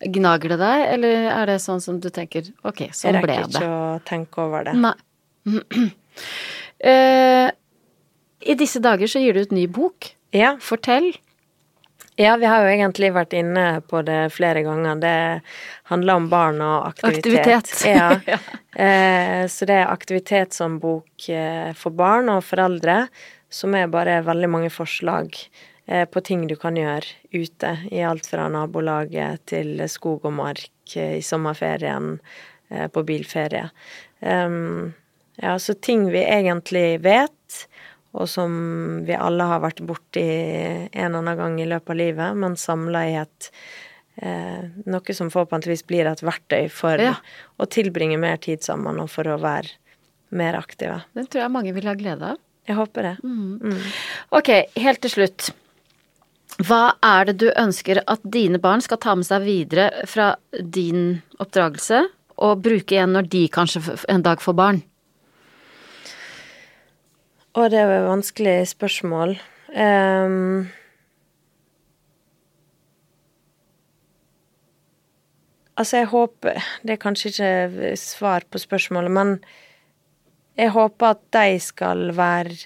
Gnager 0.00 0.54
det 0.54 0.58
deg, 0.62 0.82
eller 0.94 1.26
er 1.28 1.46
det 1.50 1.58
sånn 1.60 1.80
som 1.84 1.98
du 2.00 2.08
tenker 2.08 2.46
ok, 2.64 2.86
Jeg 2.86 2.94
sånn 2.96 3.18
ble 3.20 3.34
rekker 3.34 3.50
det? 3.52 3.60
ikke 3.60 3.72
å 3.76 3.98
tenke 4.08 4.44
over 4.46 4.64
det. 4.70 4.76
Nei. 4.80 4.94
Eh, 6.80 7.50
I 8.40 8.54
disse 8.56 8.80
dager 8.80 9.04
så 9.10 9.20
gir 9.20 9.36
du 9.36 9.42
ut 9.44 9.50
ny 9.52 9.66
bok. 9.68 10.14
Ja. 10.32 10.54
Fortell. 10.64 11.10
Ja, 12.16 12.38
vi 12.40 12.48
har 12.48 12.64
jo 12.64 12.70
egentlig 12.72 13.10
vært 13.12 13.34
inne 13.36 13.82
på 13.88 14.00
det 14.04 14.30
flere 14.32 14.62
ganger. 14.64 14.96
Det 15.00 15.12
handler 15.92 16.20
om 16.22 16.28
barn 16.32 16.60
og 16.64 16.86
aktivitet. 16.88 17.52
Aktivitet. 17.60 17.84
Ja. 17.84 18.38
Eh, 18.80 19.44
så 19.50 19.66
det 19.66 19.74
er 19.80 19.90
aktivitet 19.90 20.54
som 20.54 20.76
bok 20.80 21.24
for 21.76 21.90
barn 21.98 22.28
og 22.30 22.44
foreldre, 22.46 23.08
som 23.50 23.74
er 23.74 23.90
bare 23.90 24.20
veldig 24.24 24.48
mange 24.48 24.70
forslag 24.70 25.34
eh, 25.34 25.69
på 26.10 26.20
ting 26.22 26.46
du 26.46 26.54
kan 26.60 26.76
gjøre 26.78 27.02
ute. 27.34 27.72
I 27.90 28.02
alt 28.06 28.26
fra 28.30 28.46
nabolaget 28.52 29.42
til 29.50 29.74
skog 29.90 30.24
og 30.28 30.36
mark 30.38 30.94
eh, 30.96 31.16
i 31.18 31.24
sommerferien, 31.26 32.16
eh, 32.70 32.86
på 32.94 33.02
bilferie. 33.08 33.66
Ja, 35.40 35.54
så 35.58 35.74
ting 35.74 36.10
vi 36.12 36.20
egentlig 36.20 37.00
vet, 37.00 37.60
og 38.12 38.26
som 38.28 38.52
vi 39.06 39.14
alle 39.16 39.46
har 39.48 39.62
vært 39.62 39.80
borti 39.86 40.24
en 40.26 40.90
eller 40.92 41.22
annen 41.22 41.38
gang 41.38 41.54
i 41.62 41.68
løpet 41.70 41.94
av 41.94 41.96
livet, 42.00 42.36
men 42.36 42.56
samla 42.60 43.04
i 43.08 43.14
et 43.22 43.48
eh, 44.20 44.66
Noe 44.90 45.14
som 45.16 45.30
forhåpentligvis 45.32 45.86
blir 45.88 46.10
et 46.10 46.20
verktøy 46.26 46.66
for 46.74 47.00
Ja. 47.00 47.14
å 47.56 47.64
tilbringe 47.70 48.18
mer 48.20 48.36
tid 48.36 48.60
sammen, 48.66 49.00
og 49.00 49.08
for 49.10 49.24
å 49.30 49.38
være 49.40 49.72
mer 50.36 50.58
aktive. 50.58 51.00
Den 51.16 51.26
tror 51.26 51.46
jeg 51.46 51.54
mange 51.56 51.72
vil 51.74 51.88
ha 51.88 51.94
glede 51.98 52.34
av. 52.34 52.42
Jeg 52.68 52.76
håper 52.76 53.02
det. 53.08 53.16
Ok, 54.36 54.50
helt 54.76 55.00
til 55.02 55.10
slutt. 55.10 55.48
Hva 56.60 56.96
er 57.00 57.30
det 57.30 57.38
du 57.40 57.46
ønsker 57.56 58.02
at 58.04 58.24
dine 58.24 58.58
barn 58.60 58.82
skal 58.84 59.00
ta 59.00 59.14
med 59.16 59.24
seg 59.24 59.46
videre 59.46 60.04
fra 60.08 60.34
din 60.52 61.22
oppdragelse, 61.40 62.02
og 62.40 62.60
bruke 62.64 62.96
igjen 62.96 63.14
når 63.16 63.28
de 63.32 63.46
kanskje 63.52 63.80
en 64.12 64.24
dag 64.24 64.42
får 64.44 64.56
barn? 64.56 64.82
Å, 67.50 67.64
det 67.66 67.80
er 67.80 67.88
jo 67.88 67.96
et 67.96 68.10
vanskelig 68.10 68.58
spørsmål. 68.70 69.34
Um, 69.70 70.68
altså, 75.74 76.00
jeg 76.00 76.08
håper 76.10 76.64
Det 76.82 76.94
er 76.96 77.00
kanskje 77.02 77.30
ikke 77.30 77.96
svar 78.00 78.46
på 78.50 78.60
spørsmålet, 78.62 79.14
men 79.16 79.36
jeg 80.58 80.74
håper 80.74 81.14
at 81.14 81.22
de 81.34 81.60
skal 81.62 82.10
være 82.16 82.56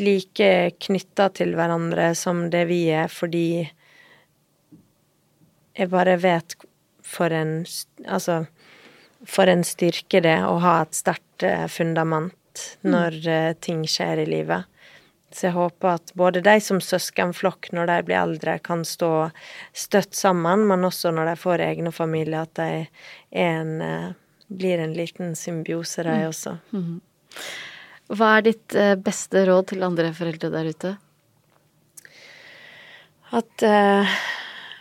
like 0.00 0.50
knytta 0.86 1.28
til 1.38 1.54
hverandre 1.58 2.12
som 2.18 2.48
det 2.52 2.64
vi 2.70 2.84
er, 2.94 3.10
fordi 3.12 3.48
jeg 5.74 5.90
bare 5.90 6.16
vet 6.22 6.56
for 7.04 7.34
en 7.34 7.64
Altså, 8.04 8.44
for 9.24 9.48
en 9.48 9.64
styrke 9.64 10.20
det 10.20 10.36
å 10.44 10.58
ha 10.60 10.82
et 10.82 10.94
sterkt 10.94 11.42
eh, 11.46 11.66
fundament 11.72 12.34
når 12.84 13.16
mm. 13.24 13.60
ting 13.64 13.80
skjer 13.88 14.20
i 14.22 14.26
livet. 14.28 14.68
Så 15.34 15.48
jeg 15.48 15.56
håper 15.56 15.96
at 15.96 16.12
både 16.14 16.42
de 16.46 16.54
som 16.62 16.78
søskenflokk 16.78 17.72
når 17.74 17.88
de 17.90 17.96
blir 18.06 18.20
eldre, 18.20 18.58
kan 18.62 18.84
stå 18.86 19.30
støtt 19.74 20.14
sammen, 20.14 20.62
men 20.68 20.86
også 20.86 21.10
når 21.10 21.32
de 21.32 21.36
får 21.40 21.64
egne 21.64 21.90
familier, 21.94 22.44
at 22.44 22.54
de 22.60 22.84
en, 23.42 23.72
eh, 23.82 24.12
blir 24.46 24.84
en 24.84 24.94
liten 24.94 25.34
symbiose, 25.34 26.04
de 26.06 26.28
også. 26.28 26.54
Hva 28.14 28.36
er 28.38 28.46
ditt 28.46 28.76
eh, 28.78 28.94
beste 29.00 29.42
råd 29.48 29.72
til 29.72 29.84
andre 29.86 30.12
foreldre 30.14 30.52
der 30.52 30.70
ute? 30.70 30.94
At 33.34 33.64
eh, 33.66 34.16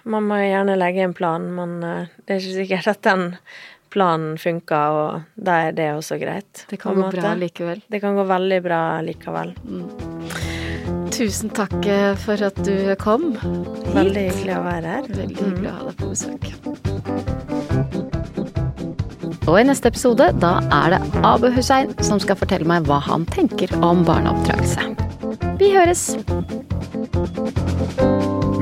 man 0.03 0.27
må 0.30 0.38
gjerne 0.43 0.76
legge 0.77 1.05
en 1.05 1.15
plan, 1.18 1.45
men 1.55 1.77
eh, 1.88 2.11
det 2.26 2.35
er 2.35 2.41
ikke 2.41 2.57
sikkert 2.60 2.91
at 2.91 3.05
den 3.07 3.23
planen 3.93 4.38
funker, 4.41 4.97
og 4.97 5.43
da 5.47 5.60
er 5.68 5.76
det 5.77 5.91
også 5.93 6.18
greit. 6.22 6.65
Det 6.69 6.80
kan 6.81 6.97
gå 6.97 7.05
gå 7.05 7.11
bra 7.15 7.34
likevel. 7.38 7.84
Det 7.88 8.01
kan 8.03 8.18
gå 8.18 8.26
veldig 8.30 8.61
bra 8.65 8.81
likevel. 9.05 9.55
tusen 11.14 11.53
takk 11.53 11.80
eh, 11.85 12.14
for 12.18 12.41
at 12.49 12.57
du 12.65 12.95
kom. 13.01 13.34
Veldig 13.93 14.27
hyggelig 14.30 14.57
å 14.57 14.64
være 14.65 14.97
her. 14.97 15.11
Veldig 15.14 15.41
hyggelig 15.41 15.69
å 15.69 15.77
ha 15.77 15.89
deg 15.89 15.99
på 16.01 16.14
besøk. 16.14 17.53
Og 19.44 19.57
i 19.60 19.64
neste 19.68 19.90
episode, 19.91 20.30
da 20.40 20.53
er 20.72 20.95
det 20.95 21.02
Abu 21.28 21.49
Hussein 21.52 21.91
som 22.06 22.22
skal 22.24 22.40
fortelle 22.40 22.68
meg 22.70 22.88
hva 22.88 23.02
han 23.03 23.28
tenker 23.28 23.74
om 23.84 24.06
barneoppdragelse. 24.07 24.88
Vi 25.60 25.74
høres! 25.76 26.06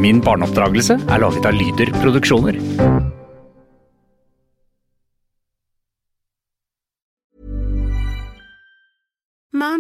Min 0.02 0.22
barneoppdragelse 0.26 0.98
er 1.06 1.22
laget 1.22 1.46
av 1.46 1.58
Lyder 1.58 1.94
Produksjoner. 2.02 2.58